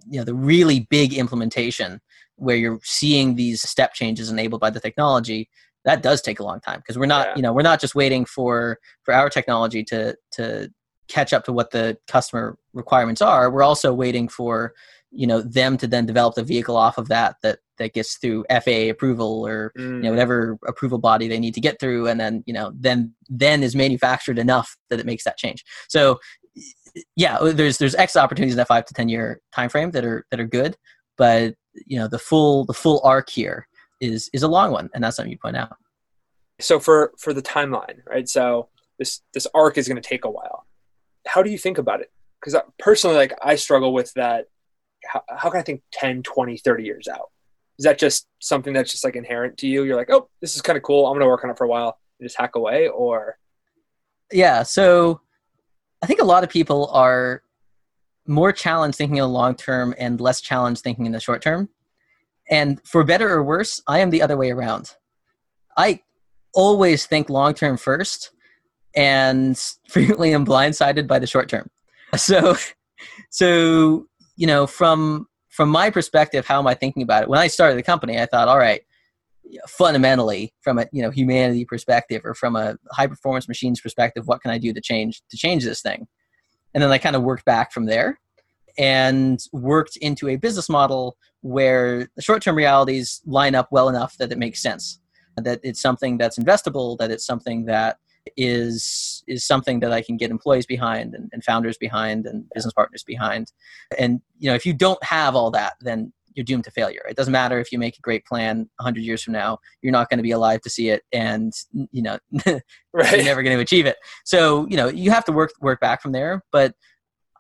you 0.09 0.19
know 0.19 0.25
the 0.25 0.35
really 0.35 0.81
big 0.91 1.15
implementation 1.15 2.01
where 2.37 2.57
you're 2.57 2.79
seeing 2.85 3.35
these 3.35 3.63
step 3.63 3.95
changes 3.95 4.31
enabled 4.31 4.61
by 4.61 4.71
the 4.71 4.79
technology 4.79 5.49
that 5.85 6.03
does 6.03 6.21
take 6.21 6.39
a 6.41 6.43
long 6.43 6.61
time 6.61 6.79
because 6.79 6.99
we're 6.99 7.07
not 7.07 7.29
yeah. 7.29 7.37
you 7.37 7.43
know 7.43 7.53
we're 7.53 7.63
not 7.63 7.81
just 7.81 7.95
waiting 7.95 8.25
for 8.25 8.79
for 9.05 9.15
our 9.15 9.31
technology 9.31 9.83
to 9.83 10.15
to 10.31 10.71
catch 11.09 11.33
up 11.33 11.45
to 11.45 11.53
what 11.53 11.71
the 11.71 11.97
customer 12.07 12.57
requirements 12.73 13.23
are 13.23 13.51
we're 13.51 13.63
also 13.63 13.93
waiting 13.93 14.29
for 14.29 14.73
you 15.11 15.27
know 15.27 15.41
them 15.41 15.77
to 15.77 15.87
then 15.87 16.05
develop 16.05 16.35
the 16.35 16.43
vehicle 16.43 16.77
off 16.77 16.99
of 16.99 17.09
that 17.09 17.37
that 17.43 17.59
that 17.79 17.95
gets 17.95 18.17
through 18.17 18.45
FAA 18.51 18.91
approval 18.91 19.47
or 19.47 19.73
mm. 19.79 19.83
you 19.83 20.01
know 20.01 20.09
mm. 20.09 20.13
whatever 20.13 20.59
approval 20.67 20.99
body 20.99 21.29
they 21.29 21.41
need 21.41 21.55
to 21.55 21.61
get 21.61 21.81
through 21.81 22.07
and 22.09 22.21
then 22.21 22.43
you 22.47 22.53
know 22.53 22.73
then 22.75 23.15
then 23.29 23.63
is 23.63 23.75
manufactured 23.75 24.39
enough 24.39 24.77
that 24.91 25.01
it 25.01 25.07
makes 25.07 25.25
that 25.25 25.39
change 25.39 25.65
so 25.89 26.19
yeah 27.17 27.39
there's 27.41 27.79
there's 27.79 27.95
x 27.95 28.17
opportunities 28.17 28.55
in 28.55 28.59
that 28.59 28.69
5 28.69 28.85
to 28.85 28.95
10 28.95 29.09
year 29.09 29.41
time 29.55 29.69
frame 29.71 29.91
that 29.93 30.05
are 30.05 30.27
that 30.31 30.41
are 30.41 30.47
good 30.47 30.77
but 31.17 31.55
you 31.87 31.99
know 31.99 32.09
the 32.09 32.19
full 32.19 32.65
the 32.65 32.75
full 32.75 33.01
arc 33.05 33.31
here 33.31 33.67
is 34.01 34.31
is 34.33 34.43
a 34.43 34.49
long 34.49 34.73
one, 34.73 34.89
and 34.95 35.03
that's 35.03 35.17
something 35.17 35.33
you 35.33 35.39
point 35.39 35.57
out. 35.57 35.77
So 36.61 36.81
for 36.81 37.13
for 37.19 37.35
the 37.35 37.43
timeline, 37.43 37.99
right? 38.07 38.29
So 38.29 38.69
this 38.99 39.21
this 39.35 39.47
arc 39.55 39.79
is 39.79 39.89
going 39.89 40.01
to 40.01 40.09
take 40.09 40.25
a 40.25 40.31
while. 40.31 40.65
How 41.29 41.43
do 41.43 41.51
you 41.51 41.59
think 41.59 41.79
about 41.79 42.01
it? 42.01 42.11
Because 42.41 42.61
personally, 42.79 43.17
like 43.17 43.35
I 43.43 43.57
struggle 43.57 43.93
with 43.93 44.13
that. 44.15 44.47
How, 45.05 45.23
how 45.29 45.51
can 45.51 45.61
I 45.61 45.63
think 45.63 45.83
10, 45.93 46.23
20, 46.23 46.59
30 46.59 46.85
years 46.85 47.09
out? 47.09 47.31
Is 47.79 47.85
that 47.85 47.99
just 47.99 48.27
something 48.41 48.73
that's 48.73 48.91
just 48.91 49.05
like 49.05 49.15
inherent 49.15 49.59
to 49.59 49.69
you? 49.69 49.85
You're 49.85 49.97
like, 49.97 50.11
oh, 50.11 50.29
this 50.41 50.57
is 50.57 50.63
kind 50.63 50.77
of 50.77 50.83
cool. 50.83 51.07
I'm 51.07 51.13
going 51.13 51.21
to 51.21 51.29
work 51.29 51.45
on 51.45 51.51
it 51.51 51.57
for 51.57 51.65
a 51.65 51.69
while 51.69 51.99
and 52.19 52.29
just 52.29 52.39
hack 52.39 52.57
away, 52.57 52.89
or 52.89 53.39
yeah. 54.33 54.63
So 54.65 55.21
I 56.03 56.07
think 56.07 56.21
a 56.21 56.25
lot 56.25 56.45
of 56.45 56.51
people 56.51 56.89
are 56.93 57.43
more 58.27 58.53
challenged 58.53 58.99
thinking 58.99 59.17
in 59.17 59.23
the 59.23 59.29
long 59.29 59.55
term 59.55 59.95
and 59.99 60.21
less 60.21 60.41
challenged 60.41 60.83
thinking 60.83 61.07
in 61.07 61.13
the 61.13 61.21
short 61.21 61.43
term. 61.43 61.69
And 62.51 62.81
for 62.85 63.05
better 63.05 63.33
or 63.33 63.43
worse, 63.43 63.83
I 63.87 64.01
am 64.01 64.11
the 64.11 64.23
other 64.23 64.37
way 64.37 64.51
around. 64.51 64.95
I 65.77 66.01
always 66.55 67.07
think 67.07 67.31
long 67.31 67.55
term 67.55 67.77
first 67.77 68.31
and 68.99 69.57
frequently 69.89 70.35
am 70.35 70.45
blindsided 70.45 71.07
by 71.07 71.19
the 71.19 71.27
short 71.27 71.49
term. 71.49 71.71
So, 72.17 72.57
so, 73.31 74.07
you 74.37 74.47
know, 74.47 74.67
from, 74.67 75.27
from 75.49 75.69
my 75.69 75.89
perspective, 75.89 76.47
how 76.47 76.59
am 76.59 76.67
I 76.67 76.75
thinking 76.75 77.03
about 77.03 77.23
it? 77.23 77.29
When 77.29 77.39
I 77.39 77.47
started 77.47 77.79
the 77.79 77.83
company, 77.83 78.21
I 78.21 78.27
thought, 78.27 78.49
all 78.49 78.59
right, 78.59 78.83
fundamentally 79.67 80.53
from 80.61 80.79
a 80.79 80.87
you 80.93 81.03
know 81.03 81.11
humanity 81.11 81.65
perspective 81.65 82.21
or 82.25 82.35
from 82.35 82.55
a 82.55 82.77
high 82.91 83.07
performance 83.07 83.49
machines 83.49 83.81
perspective 83.81 84.29
what 84.29 84.43
can 84.43 84.51
i 84.51 84.59
do 84.59 84.75
to 84.75 84.81
change 84.83 85.23
to 85.31 85.39
change 85.39 85.65
this 85.65 85.81
thing 85.81 86.07
and 86.75 86.83
then 86.83 86.91
i 86.91 86.99
kind 86.99 87.17
of 87.17 87.23
worked 87.23 87.47
back 87.47 87.73
from 87.73 87.87
there 87.87 88.21
and 88.77 89.41
worked 89.53 89.97
into 89.97 90.29
a 90.29 90.37
business 90.37 90.69
model 90.69 91.17
where 91.41 92.09
the 92.15 92.21
short 92.21 92.43
term 92.43 92.57
realities 92.57 93.23
line 93.25 93.55
up 93.55 93.69
well 93.71 93.89
enough 93.89 94.19
that 94.19 94.31
it 94.31 94.37
makes 94.37 94.61
sense 94.61 95.01
that 95.37 95.61
it's 95.63 95.81
something 95.81 96.19
that's 96.19 96.39
investable 96.39 96.99
that 96.99 97.11
it's 97.11 97.25
something 97.25 97.65
that 97.65 97.97
is 98.37 99.23
is 99.27 99.47
something 99.47 99.81
that 99.81 99.93
I 99.93 100.03
can 100.03 100.17
get 100.17 100.31
employees 100.31 100.67
behind 100.67 101.15
and, 101.15 101.29
and, 101.33 101.45
founders 101.45 101.77
behind 101.77 102.27
and 102.27 102.45
business 102.55 102.73
partners 102.73 103.05
behind. 103.05 103.53
And 103.99 104.21
you 104.39 104.49
know, 104.51 104.55
if 104.55 104.65
you 104.65 104.73
don't 104.73 105.03
have 105.05 105.35
all 105.35 105.51
that, 105.53 105.75
then 105.81 106.13
you're 106.35 106.45
doomed 106.45 106.65
to 106.65 106.71
failure. 106.71 107.03
It 107.09 107.17
doesn't 107.17 107.33
matter 107.33 107.59
if 107.59 107.73
you 107.73 107.79
make 107.79 107.99
a 107.99 108.01
great 108.01 108.25
plan 108.25 108.69
100 108.77 109.01
years 109.01 109.23
from 109.23 109.33
now, 109.33 109.59
you're 109.83 109.93
not 109.93 110.09
going 110.09 110.19
to 110.19 110.23
be 110.23 110.31
alive 110.31 110.61
to 110.63 110.71
see 110.71 110.89
it, 110.91 111.03
and 111.13 111.53
you 111.91 112.03
know, 112.03 112.19
right. 112.93 113.13
you're 113.13 113.25
never 113.25 113.43
going 113.43 113.57
to 113.57 113.63
achieve 113.63 113.87
it. 113.87 113.97
So 114.25 114.67
you 114.69 114.77
know, 114.77 114.89
you 114.89 115.11
have 115.11 115.25
to 115.27 115.33
work 115.33 115.53
work 115.61 115.81
back 115.81 116.03
from 116.03 116.13
there. 116.13 116.43
But 116.53 116.75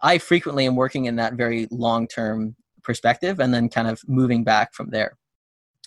I 0.02 0.18
frequently 0.18 0.66
am 0.66 0.76
working 0.76 1.06
in 1.06 1.16
that 1.16 1.34
very 1.34 1.66
long 1.70 2.06
term 2.06 2.56
perspective 2.82 3.40
and 3.40 3.52
then 3.52 3.68
kind 3.68 3.88
of 3.88 4.00
moving 4.06 4.44
back 4.44 4.74
from 4.74 4.90
there. 4.90 5.16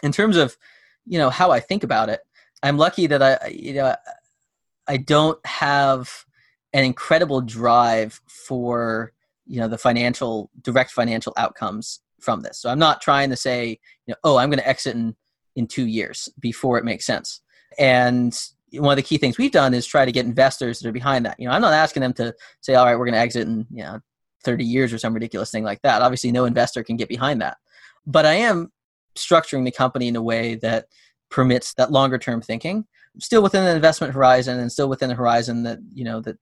In 0.03 0.11
terms 0.11 0.37
of, 0.37 0.57
you 1.05 1.17
know, 1.17 1.29
how 1.29 1.51
I 1.51 1.59
think 1.59 1.83
about 1.83 2.09
it, 2.09 2.21
I'm 2.63 2.77
lucky 2.77 3.07
that 3.07 3.21
I, 3.21 3.47
you 3.49 3.73
know, 3.73 3.95
I 4.91 4.97
don't 4.97 5.39
have 5.45 6.25
an 6.73 6.83
incredible 6.83 7.39
drive 7.39 8.19
for, 8.27 9.13
you 9.45 9.57
know, 9.57 9.69
the 9.69 9.77
financial, 9.77 10.49
direct 10.61 10.91
financial 10.91 11.31
outcomes 11.37 12.01
from 12.19 12.41
this. 12.41 12.59
So 12.59 12.69
I'm 12.69 12.77
not 12.77 12.99
trying 12.99 13.29
to 13.29 13.37
say, 13.37 13.79
you 14.05 14.11
know, 14.11 14.15
oh, 14.25 14.35
I'm 14.35 14.49
going 14.49 14.59
to 14.59 14.67
exit 14.67 14.97
in, 14.97 15.15
in 15.55 15.67
two 15.67 15.87
years 15.87 16.27
before 16.41 16.77
it 16.77 16.83
makes 16.83 17.05
sense. 17.05 17.39
And 17.79 18.37
one 18.73 18.91
of 18.91 18.97
the 18.97 19.07
key 19.07 19.17
things 19.17 19.37
we've 19.37 19.49
done 19.49 19.73
is 19.73 19.85
try 19.85 20.03
to 20.03 20.11
get 20.11 20.25
investors 20.25 20.79
that 20.79 20.89
are 20.89 20.91
behind 20.91 21.25
that. 21.25 21.39
You 21.39 21.47
know, 21.47 21.53
I'm 21.53 21.61
not 21.61 21.71
asking 21.71 22.01
them 22.01 22.13
to 22.15 22.35
say, 22.59 22.75
all 22.75 22.85
right, 22.85 22.99
we're 22.99 23.05
going 23.05 23.13
to 23.13 23.19
exit 23.21 23.47
in, 23.47 23.65
you 23.71 23.83
know, 23.83 24.01
30 24.43 24.65
years 24.65 24.91
or 24.91 24.97
some 24.97 25.13
ridiculous 25.13 25.51
thing 25.51 25.63
like 25.63 25.81
that. 25.83 26.01
Obviously, 26.01 26.33
no 26.33 26.43
investor 26.43 26.83
can 26.83 26.97
get 26.97 27.07
behind 27.07 27.39
that. 27.41 27.55
But 28.05 28.25
I 28.25 28.33
am 28.33 28.73
structuring 29.15 29.63
the 29.63 29.71
company 29.71 30.09
in 30.09 30.17
a 30.17 30.21
way 30.21 30.55
that 30.55 30.87
permits 31.29 31.75
that 31.75 31.93
longer 31.93 32.17
term 32.17 32.41
thinking 32.41 32.87
still 33.19 33.43
within 33.43 33.63
an 33.63 33.75
investment 33.75 34.13
horizon 34.13 34.59
and 34.59 34.71
still 34.71 34.89
within 34.89 35.11
a 35.11 35.15
horizon 35.15 35.63
that 35.63 35.79
you 35.93 36.03
know 36.03 36.21
that 36.21 36.37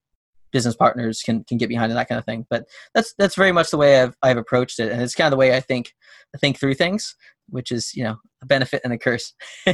business 0.52 0.76
partners 0.76 1.22
can 1.22 1.44
can 1.44 1.58
get 1.58 1.70
behind 1.70 1.92
and 1.92 1.98
that 1.98 2.08
kind 2.08 2.20
of 2.20 2.26
thing. 2.26 2.46
But 2.50 2.66
that's 2.94 3.14
that's 3.18 3.36
very 3.36 3.52
much 3.52 3.72
the 3.72 3.78
way 3.78 4.02
I've 4.02 4.16
I've 4.22 4.38
approached 4.38 4.80
it, 4.80 4.92
and 4.92 5.02
it's 5.02 5.16
kind 5.16 5.28
of 5.28 5.32
the 5.32 5.38
way 5.38 5.56
I 5.56 5.60
think 5.60 5.94
I 6.36 6.38
think 6.38 6.60
through 6.60 6.76
things, 6.76 7.16
which 7.48 7.72
is 7.72 7.96
you 7.96 8.04
know 8.04 8.18
a 8.42 8.46
benefit 8.46 8.82
and 8.84 8.94
a 8.94 8.98
curse. 8.98 9.34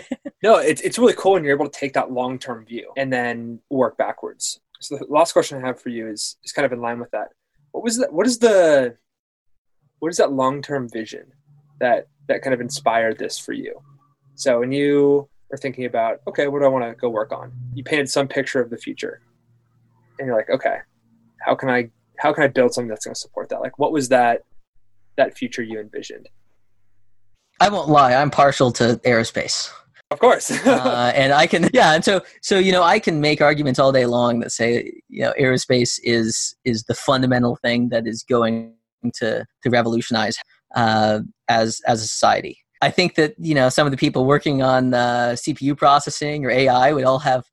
no, 0.44 0.58
it's 0.58 0.82
it's 0.82 0.98
really 0.98 1.14
cool 1.14 1.34
when 1.34 1.44
you're 1.44 1.56
able 1.56 1.70
to 1.70 1.80
take 1.80 1.94
that 1.94 2.12
long 2.12 2.40
term 2.40 2.66
view 2.66 2.92
and 2.98 3.12
then 3.12 3.60
work 3.70 3.98
backwards. 3.98 4.60
So 4.82 4.98
the 4.98 5.06
last 5.10 5.34
question 5.34 5.62
I 5.62 5.68
have 5.68 5.82
for 5.82 5.90
you 5.90 6.08
is 6.08 6.38
is 6.44 6.52
kind 6.52 6.66
of 6.66 6.72
in 6.72 6.82
line 6.82 7.00
with 7.00 7.12
that. 7.12 7.30
What 7.72 7.84
was 7.84 7.98
that? 7.98 8.14
What 8.14 8.28
is 8.28 8.40
the 8.40 8.98
what 10.00 10.10
is 10.10 10.18
that 10.18 10.32
long 10.32 10.62
term 10.62 10.90
vision 10.90 11.32
that 11.80 12.08
that 12.28 12.42
kind 12.42 12.54
of 12.54 12.62
inspired 12.62 13.18
this 13.18 13.38
for 13.38 13.54
you? 13.54 13.80
So 14.36 14.60
when 14.60 14.72
you 14.72 15.30
thinking 15.58 15.86
about, 15.86 16.22
okay, 16.28 16.48
what 16.48 16.60
do 16.60 16.66
I 16.66 16.70
want 16.70 16.86
to 16.86 16.96
go 16.96 17.10
work 17.10 17.32
on? 17.32 17.52
You 17.74 17.84
painted 17.84 18.10
some 18.10 18.28
picture 18.28 18.60
of 18.60 18.70
the 18.70 18.78
future 18.78 19.22
and 20.20 20.28
you're 20.28 20.36
like, 20.36 20.50
okay, 20.50 20.78
how 21.42 21.56
can 21.56 21.70
I 21.70 21.90
how 22.18 22.34
can 22.34 22.44
I 22.44 22.48
build 22.48 22.74
something 22.74 22.88
that's 22.88 23.06
going 23.06 23.14
to 23.14 23.20
support 23.20 23.50
that? 23.50 23.60
Like, 23.62 23.78
what 23.78 23.92
was 23.92 24.10
that 24.10 24.44
that 25.18 25.38
future 25.38 25.62
you 25.62 25.80
envisioned? 25.80 26.30
I 27.60 27.70
won't 27.70 27.90
lie, 27.90 28.14
I'm 28.14 28.32
partial 28.32 28.72
to 28.74 29.00
aerospace. 29.06 29.72
Of 30.12 30.20
course, 30.20 30.52
uh, 30.66 31.12
and 31.16 31.34
I 31.34 31.48
can, 31.48 31.70
yeah, 31.74 31.94
and 31.94 32.04
so 32.04 32.22
so 32.42 32.60
you 32.60 32.72
know, 32.72 32.84
I 32.84 33.00
can 33.00 33.22
make 33.22 33.42
arguments 33.42 33.80
all 33.80 33.92
day 33.92 34.06
long 34.06 34.40
that 34.40 34.52
say 34.52 34.92
you 35.10 35.22
know 35.22 35.34
aerospace 35.40 36.00
is 36.04 36.56
is 36.64 36.84
the 36.84 36.94
fundamental 36.94 37.58
thing 37.58 37.90
that 37.90 38.08
is 38.08 38.24
going 38.24 38.74
to 39.16 39.46
to 39.64 39.70
revolutionize 39.70 40.38
uh, 40.76 41.20
as 41.48 41.82
as 41.88 42.02
a 42.02 42.08
society. 42.08 42.60
I 42.82 42.92
think 42.92 43.16
that 43.16 43.36
you 43.38 43.56
know 43.56 43.70
some 43.70 43.88
of 43.88 43.92
the 43.92 43.98
people 43.98 44.26
working 44.26 44.62
on 44.62 44.94
uh, 44.94 45.36
CPU 45.36 45.78
processing 45.78 46.46
or 46.46 46.50
AI 46.50 46.94
would 46.94 47.06
all 47.06 47.20
have 47.20 47.46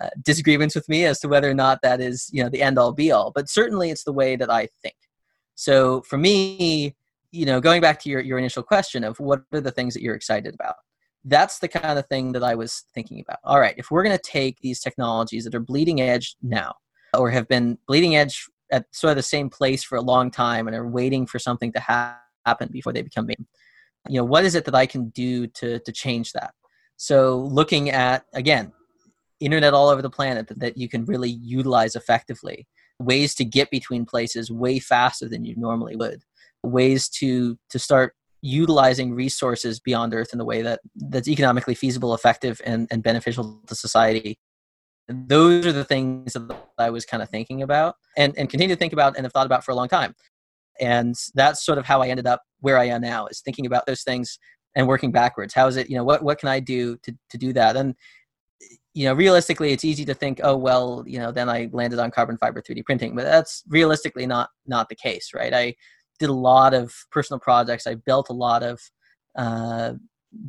uh, 0.00 0.08
disagreements 0.22 0.74
with 0.74 0.88
me 0.88 1.04
as 1.04 1.20
to 1.20 1.28
whether 1.28 1.50
or 1.50 1.54
not 1.54 1.80
that 1.82 2.00
is 2.00 2.28
you 2.32 2.42
know 2.42 2.48
the 2.48 2.62
end 2.62 2.78
all 2.78 2.92
be 2.92 3.10
all 3.10 3.30
but 3.34 3.48
certainly 3.48 3.90
it's 3.90 4.04
the 4.04 4.12
way 4.12 4.36
that 4.36 4.50
i 4.50 4.68
think. 4.82 4.96
So 5.54 6.02
for 6.02 6.18
me 6.18 6.96
you 7.30 7.46
know 7.46 7.60
going 7.60 7.80
back 7.80 8.00
to 8.00 8.10
your, 8.10 8.20
your 8.20 8.38
initial 8.38 8.62
question 8.62 9.04
of 9.04 9.18
what 9.20 9.42
are 9.52 9.60
the 9.60 9.70
things 9.70 9.94
that 9.94 10.02
you're 10.02 10.14
excited 10.14 10.54
about 10.54 10.76
that's 11.24 11.58
the 11.58 11.68
kind 11.68 11.98
of 11.98 12.06
thing 12.06 12.32
that 12.32 12.42
i 12.42 12.54
was 12.54 12.84
thinking 12.94 13.20
about. 13.20 13.38
All 13.44 13.60
right 13.60 13.74
if 13.76 13.90
we're 13.90 14.02
going 14.02 14.16
to 14.16 14.22
take 14.22 14.58
these 14.60 14.80
technologies 14.80 15.44
that 15.44 15.54
are 15.54 15.60
bleeding 15.60 16.00
edge 16.00 16.36
now 16.42 16.74
or 17.16 17.30
have 17.30 17.48
been 17.48 17.78
bleeding 17.86 18.16
edge 18.16 18.46
at 18.72 18.84
sort 18.92 19.12
of 19.12 19.16
the 19.16 19.22
same 19.22 19.48
place 19.48 19.84
for 19.84 19.96
a 19.96 20.02
long 20.02 20.30
time 20.30 20.66
and 20.66 20.76
are 20.76 20.88
waiting 20.88 21.26
for 21.26 21.38
something 21.38 21.72
to 21.72 21.80
ha- 21.80 22.18
happen 22.44 22.68
before 22.72 22.92
they 22.92 23.02
become 23.02 23.26
you 24.08 24.18
know 24.18 24.24
what 24.24 24.44
is 24.44 24.54
it 24.54 24.64
that 24.64 24.74
i 24.74 24.86
can 24.86 25.08
do 25.10 25.46
to 25.48 25.78
to 25.80 25.92
change 25.92 26.32
that? 26.32 26.52
So 26.96 27.38
looking 27.38 27.90
at 27.90 28.24
again 28.34 28.72
internet 29.40 29.74
all 29.74 29.88
over 29.88 30.02
the 30.02 30.10
planet 30.10 30.48
that, 30.48 30.60
that 30.60 30.76
you 30.76 30.88
can 30.88 31.04
really 31.04 31.30
utilize 31.30 31.94
effectively. 31.94 32.66
Ways 32.98 33.34
to 33.34 33.44
get 33.44 33.70
between 33.70 34.06
places 34.06 34.50
way 34.50 34.78
faster 34.78 35.28
than 35.28 35.44
you 35.44 35.54
normally 35.56 35.96
would. 35.96 36.22
Ways 36.62 37.08
to 37.10 37.58
to 37.70 37.78
start 37.78 38.14
utilizing 38.42 39.12
resources 39.12 39.80
beyond 39.80 40.14
earth 40.14 40.30
in 40.32 40.38
the 40.38 40.44
way 40.44 40.62
that 40.62 40.80
that's 40.94 41.28
economically 41.28 41.74
feasible 41.74 42.14
effective 42.14 42.60
and, 42.64 42.86
and 42.90 43.02
beneficial 43.02 43.60
to 43.66 43.74
society. 43.74 44.38
Those 45.08 45.66
are 45.66 45.72
the 45.72 45.84
things 45.84 46.32
that 46.32 46.56
i 46.78 46.90
was 46.90 47.04
kind 47.04 47.22
of 47.22 47.30
thinking 47.30 47.62
about 47.62 47.94
and, 48.16 48.36
and 48.36 48.50
continue 48.50 48.74
to 48.74 48.78
think 48.78 48.92
about 48.92 49.16
and 49.16 49.24
have 49.24 49.32
thought 49.32 49.46
about 49.46 49.64
for 49.64 49.70
a 49.70 49.74
long 49.74 49.88
time 49.88 50.14
and 50.80 51.14
that's 51.34 51.64
sort 51.64 51.78
of 51.78 51.84
how 51.84 52.02
i 52.02 52.08
ended 52.08 52.26
up 52.26 52.42
where 52.60 52.78
i 52.78 52.84
am 52.84 53.00
now 53.00 53.26
is 53.26 53.40
thinking 53.40 53.66
about 53.66 53.86
those 53.86 54.02
things 54.02 54.38
and 54.74 54.86
working 54.86 55.10
backwards 55.10 55.54
how 55.54 55.66
is 55.66 55.76
it 55.76 55.88
you 55.88 55.96
know 55.96 56.04
what, 56.04 56.22
what 56.22 56.38
can 56.38 56.48
i 56.48 56.60
do 56.60 56.96
to, 56.98 57.12
to 57.30 57.38
do 57.38 57.52
that 57.52 57.76
and 57.76 57.94
you 58.96 59.04
know, 59.04 59.12
realistically, 59.12 59.72
it's 59.72 59.84
easy 59.84 60.06
to 60.06 60.14
think, 60.14 60.40
oh 60.42 60.56
well, 60.56 61.04
you 61.06 61.18
know, 61.18 61.30
then 61.30 61.50
I 61.50 61.68
landed 61.70 61.98
on 61.98 62.10
carbon 62.10 62.38
fiber 62.38 62.62
3D 62.62 62.82
printing, 62.86 63.14
but 63.14 63.24
that's 63.24 63.62
realistically 63.68 64.26
not 64.26 64.48
not 64.66 64.88
the 64.88 64.94
case, 64.94 65.32
right? 65.34 65.52
I 65.52 65.74
did 66.18 66.30
a 66.30 66.32
lot 66.32 66.72
of 66.72 66.94
personal 67.10 67.38
projects. 67.38 67.86
I 67.86 67.96
built 67.96 68.30
a 68.30 68.32
lot 68.32 68.62
of 68.62 68.80
uh, 69.36 69.92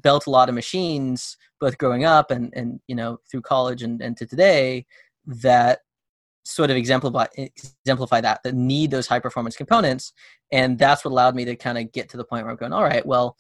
built 0.02 0.28
a 0.28 0.30
lot 0.30 0.48
of 0.48 0.56
machines, 0.56 1.36
both 1.60 1.78
growing 1.78 2.06
up 2.06 2.32
and 2.32 2.54
and 2.56 2.80
you 2.88 2.96
know 2.96 3.18
through 3.30 3.42
college 3.42 3.84
and, 3.84 4.02
and 4.02 4.16
to 4.16 4.26
today, 4.26 4.86
that 5.26 5.80
sort 6.48 6.70
of 6.70 6.78
exemplify 6.78 7.26
exemplify 7.36 8.22
that 8.22 8.42
that 8.44 8.56
need 8.56 8.90
those 8.90 9.08
high 9.08 9.20
performance 9.20 9.56
components, 9.56 10.14
and 10.52 10.80
that's 10.80 11.04
what 11.04 11.12
allowed 11.12 11.36
me 11.36 11.46
to 11.46 11.56
kind 11.56 11.78
of 11.78 11.92
get 11.92 12.10
to 12.10 12.18
the 12.18 12.24
point 12.24 12.44
where 12.44 12.52
I'm 12.52 12.58
going, 12.58 12.74
all 12.74 12.84
right, 12.84 13.06
well, 13.06 13.36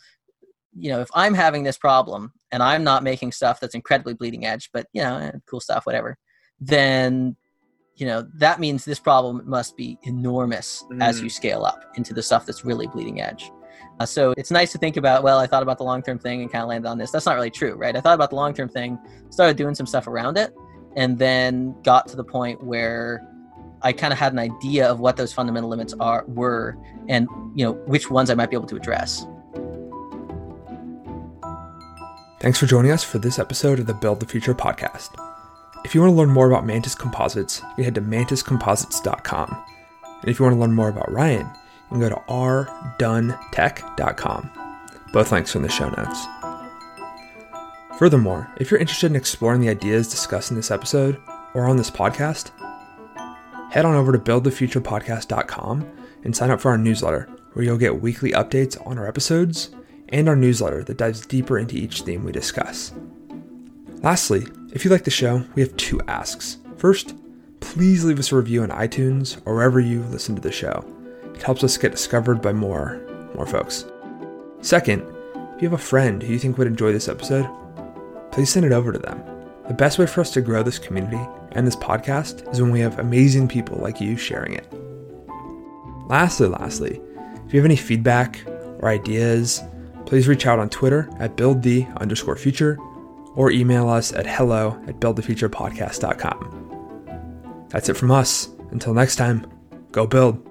you 0.75 0.89
know, 0.91 0.99
if 0.99 1.09
I'm 1.13 1.33
having 1.33 1.63
this 1.63 1.77
problem 1.77 2.33
and 2.51 2.61
I'm 2.61 2.83
not 2.83 3.03
making 3.03 3.31
stuff 3.31 3.59
that's 3.59 3.75
incredibly 3.75 4.13
bleeding 4.13 4.45
edge, 4.45 4.69
but 4.73 4.87
you 4.93 5.01
know, 5.01 5.17
eh, 5.17 5.31
cool 5.49 5.59
stuff, 5.59 5.85
whatever, 5.85 6.17
then 6.59 7.35
you 7.95 8.05
know 8.05 8.27
that 8.35 8.59
means 8.59 8.85
this 8.85 8.99
problem 8.99 9.41
must 9.45 9.75
be 9.77 9.97
enormous 10.03 10.83
mm. 10.91 11.01
as 11.01 11.21
you 11.21 11.29
scale 11.29 11.63
up 11.65 11.83
into 11.95 12.13
the 12.13 12.21
stuff 12.21 12.45
that's 12.45 12.65
really 12.65 12.87
bleeding 12.87 13.21
edge. 13.21 13.51
Uh, 13.99 14.05
so 14.05 14.33
it's 14.37 14.51
nice 14.51 14.71
to 14.71 14.77
think 14.77 14.97
about. 14.97 15.23
Well, 15.23 15.39
I 15.39 15.47
thought 15.47 15.63
about 15.63 15.77
the 15.77 15.83
long 15.83 16.01
term 16.01 16.19
thing 16.19 16.41
and 16.41 16.51
kind 16.51 16.61
of 16.61 16.69
landed 16.69 16.89
on 16.89 16.97
this. 16.97 17.09
That's 17.09 17.25
not 17.25 17.35
really 17.35 17.49
true, 17.49 17.75
right? 17.75 17.95
I 17.95 18.01
thought 18.01 18.13
about 18.15 18.29
the 18.29 18.35
long 18.35 18.53
term 18.53 18.69
thing, 18.69 18.99
started 19.29 19.57
doing 19.57 19.75
some 19.75 19.87
stuff 19.87 20.07
around 20.07 20.37
it, 20.37 20.53
and 20.97 21.17
then 21.19 21.79
got 21.83 22.07
to 22.09 22.17
the 22.17 22.23
point 22.23 22.61
where 22.63 23.25
I 23.83 23.93
kind 23.93 24.11
of 24.11 24.17
had 24.19 24.33
an 24.33 24.39
idea 24.39 24.89
of 24.89 24.99
what 24.99 25.15
those 25.15 25.31
fundamental 25.31 25.69
limits 25.69 25.93
are 25.99 26.25
were, 26.27 26.75
and 27.07 27.29
you 27.55 27.63
know 27.63 27.73
which 27.85 28.09
ones 28.09 28.29
I 28.29 28.33
might 28.33 28.49
be 28.49 28.55
able 28.57 28.67
to 28.67 28.75
address. 28.75 29.25
Thanks 32.39 32.59
for 32.59 32.65
joining 32.65 32.91
us 32.91 33.03
for 33.03 33.19
this 33.19 33.39
episode 33.39 33.79
of 33.79 33.85
the 33.85 33.93
Build 33.93 34.19
the 34.19 34.25
Future 34.25 34.53
podcast. 34.53 35.09
If 35.85 35.95
you 35.95 36.01
want 36.01 36.11
to 36.11 36.17
learn 36.17 36.29
more 36.29 36.47
about 36.47 36.65
Mantis 36.65 36.95
Composites, 36.95 37.61
you 37.61 37.75
can 37.75 37.83
head 37.85 37.95
to 37.95 38.01
mantiscomposites.com. 38.01 39.63
And 40.21 40.29
if 40.29 40.39
you 40.39 40.45
want 40.45 40.55
to 40.55 40.59
learn 40.59 40.73
more 40.73 40.89
about 40.89 41.11
Ryan, 41.11 41.47
you 41.47 41.89
can 41.91 41.99
go 41.99 42.09
to 42.09 42.15
rduntech.com. 42.99 44.51
Both 45.13 45.31
links 45.31 45.55
are 45.55 45.59
in 45.59 45.63
the 45.63 45.69
show 45.69 45.89
notes. 45.89 46.27
Furthermore, 47.97 48.47
if 48.59 48.69
you're 48.69 48.79
interested 48.79 49.07
in 49.07 49.15
exploring 49.15 49.59
the 49.59 49.69
ideas 49.69 50.07
discussed 50.07 50.51
in 50.51 50.57
this 50.57 50.69
episode 50.69 51.19
or 51.55 51.67
on 51.67 51.77
this 51.77 51.89
podcast, 51.89 52.51
head 53.71 53.85
on 53.85 53.95
over 53.95 54.11
to 54.11 54.19
buildthefuturepodcast.com 54.19 55.91
and 56.23 56.35
sign 56.35 56.51
up 56.51 56.61
for 56.61 56.69
our 56.69 56.77
newsletter, 56.77 57.27
where 57.53 57.65
you'll 57.65 57.77
get 57.77 58.01
weekly 58.01 58.31
updates 58.33 58.85
on 58.85 58.99
our 58.99 59.07
episodes 59.07 59.71
and 60.09 60.29
our 60.29 60.35
newsletter 60.35 60.83
that 60.83 60.97
dives 60.97 61.25
deeper 61.25 61.57
into 61.57 61.75
each 61.75 62.03
theme 62.03 62.23
we 62.23 62.31
discuss. 62.31 62.93
Lastly, 64.03 64.45
if 64.73 64.85
you 64.85 64.91
like 64.91 65.03
the 65.03 65.09
show, 65.09 65.43
we 65.55 65.63
have 65.63 65.75
two 65.75 65.99
asks. 66.07 66.57
First, 66.77 67.15
please 67.61 68.05
leave 68.05 68.19
us 68.19 68.31
a 68.31 68.35
review 68.35 68.61
on 68.61 68.69
iTunes 68.69 69.41
or 69.45 69.55
wherever 69.55 69.79
you 69.79 70.03
listen 70.03 70.35
to 70.35 70.41
the 70.41 70.51
show. 70.51 70.85
It 71.33 71.41
helps 71.41 71.63
us 71.63 71.77
get 71.77 71.93
discovered 71.93 72.43
by 72.43 72.53
more, 72.53 73.01
more 73.33 73.47
folks. 73.47 73.85
Second, 74.61 75.01
if 75.55 75.63
you 75.63 75.69
have 75.69 75.79
a 75.79 75.83
friend 75.83 76.21
who 76.21 76.33
you 76.33 76.37
think 76.37 76.59
would 76.59 76.67
enjoy 76.67 76.91
this 76.91 77.09
episode, 77.09 77.49
please 78.37 78.51
send 78.51 78.65
it 78.67 78.71
over 78.71 78.91
to 78.91 78.99
them. 78.99 79.19
The 79.67 79.73
best 79.73 79.97
way 79.97 80.05
for 80.05 80.21
us 80.21 80.29
to 80.33 80.41
grow 80.41 80.61
this 80.61 80.77
community 80.77 81.19
and 81.53 81.65
this 81.65 81.75
podcast 81.75 82.47
is 82.53 82.61
when 82.61 82.69
we 82.69 82.79
have 82.81 82.99
amazing 82.99 83.47
people 83.47 83.79
like 83.79 83.99
you 83.99 84.15
sharing 84.15 84.53
it. 84.53 84.71
Lastly, 86.07 86.47
lastly, 86.47 87.01
if 87.47 87.51
you 87.51 87.59
have 87.59 87.65
any 87.65 87.75
feedback 87.75 88.45
or 88.45 88.89
ideas 88.89 89.63
please 90.05 90.27
reach 90.27 90.45
out 90.45 90.59
on 90.59 90.69
Twitter 90.69 91.09
at 91.17 91.35
buildthe 91.35 91.87
underscore 91.97 92.35
future 92.35 92.77
or 93.33 93.49
email 93.49 93.89
us 93.89 94.13
at 94.13 94.27
hello 94.27 94.79
at 94.85 94.99
buildthefuturepodcast.com. 94.99 97.65
That's 97.69 97.89
it 97.89 97.95
from 97.95 98.11
us. 98.11 98.49
Until 98.69 98.93
next 98.93 99.15
time, 99.15 99.47
go 99.91 100.05
build. 100.05 100.46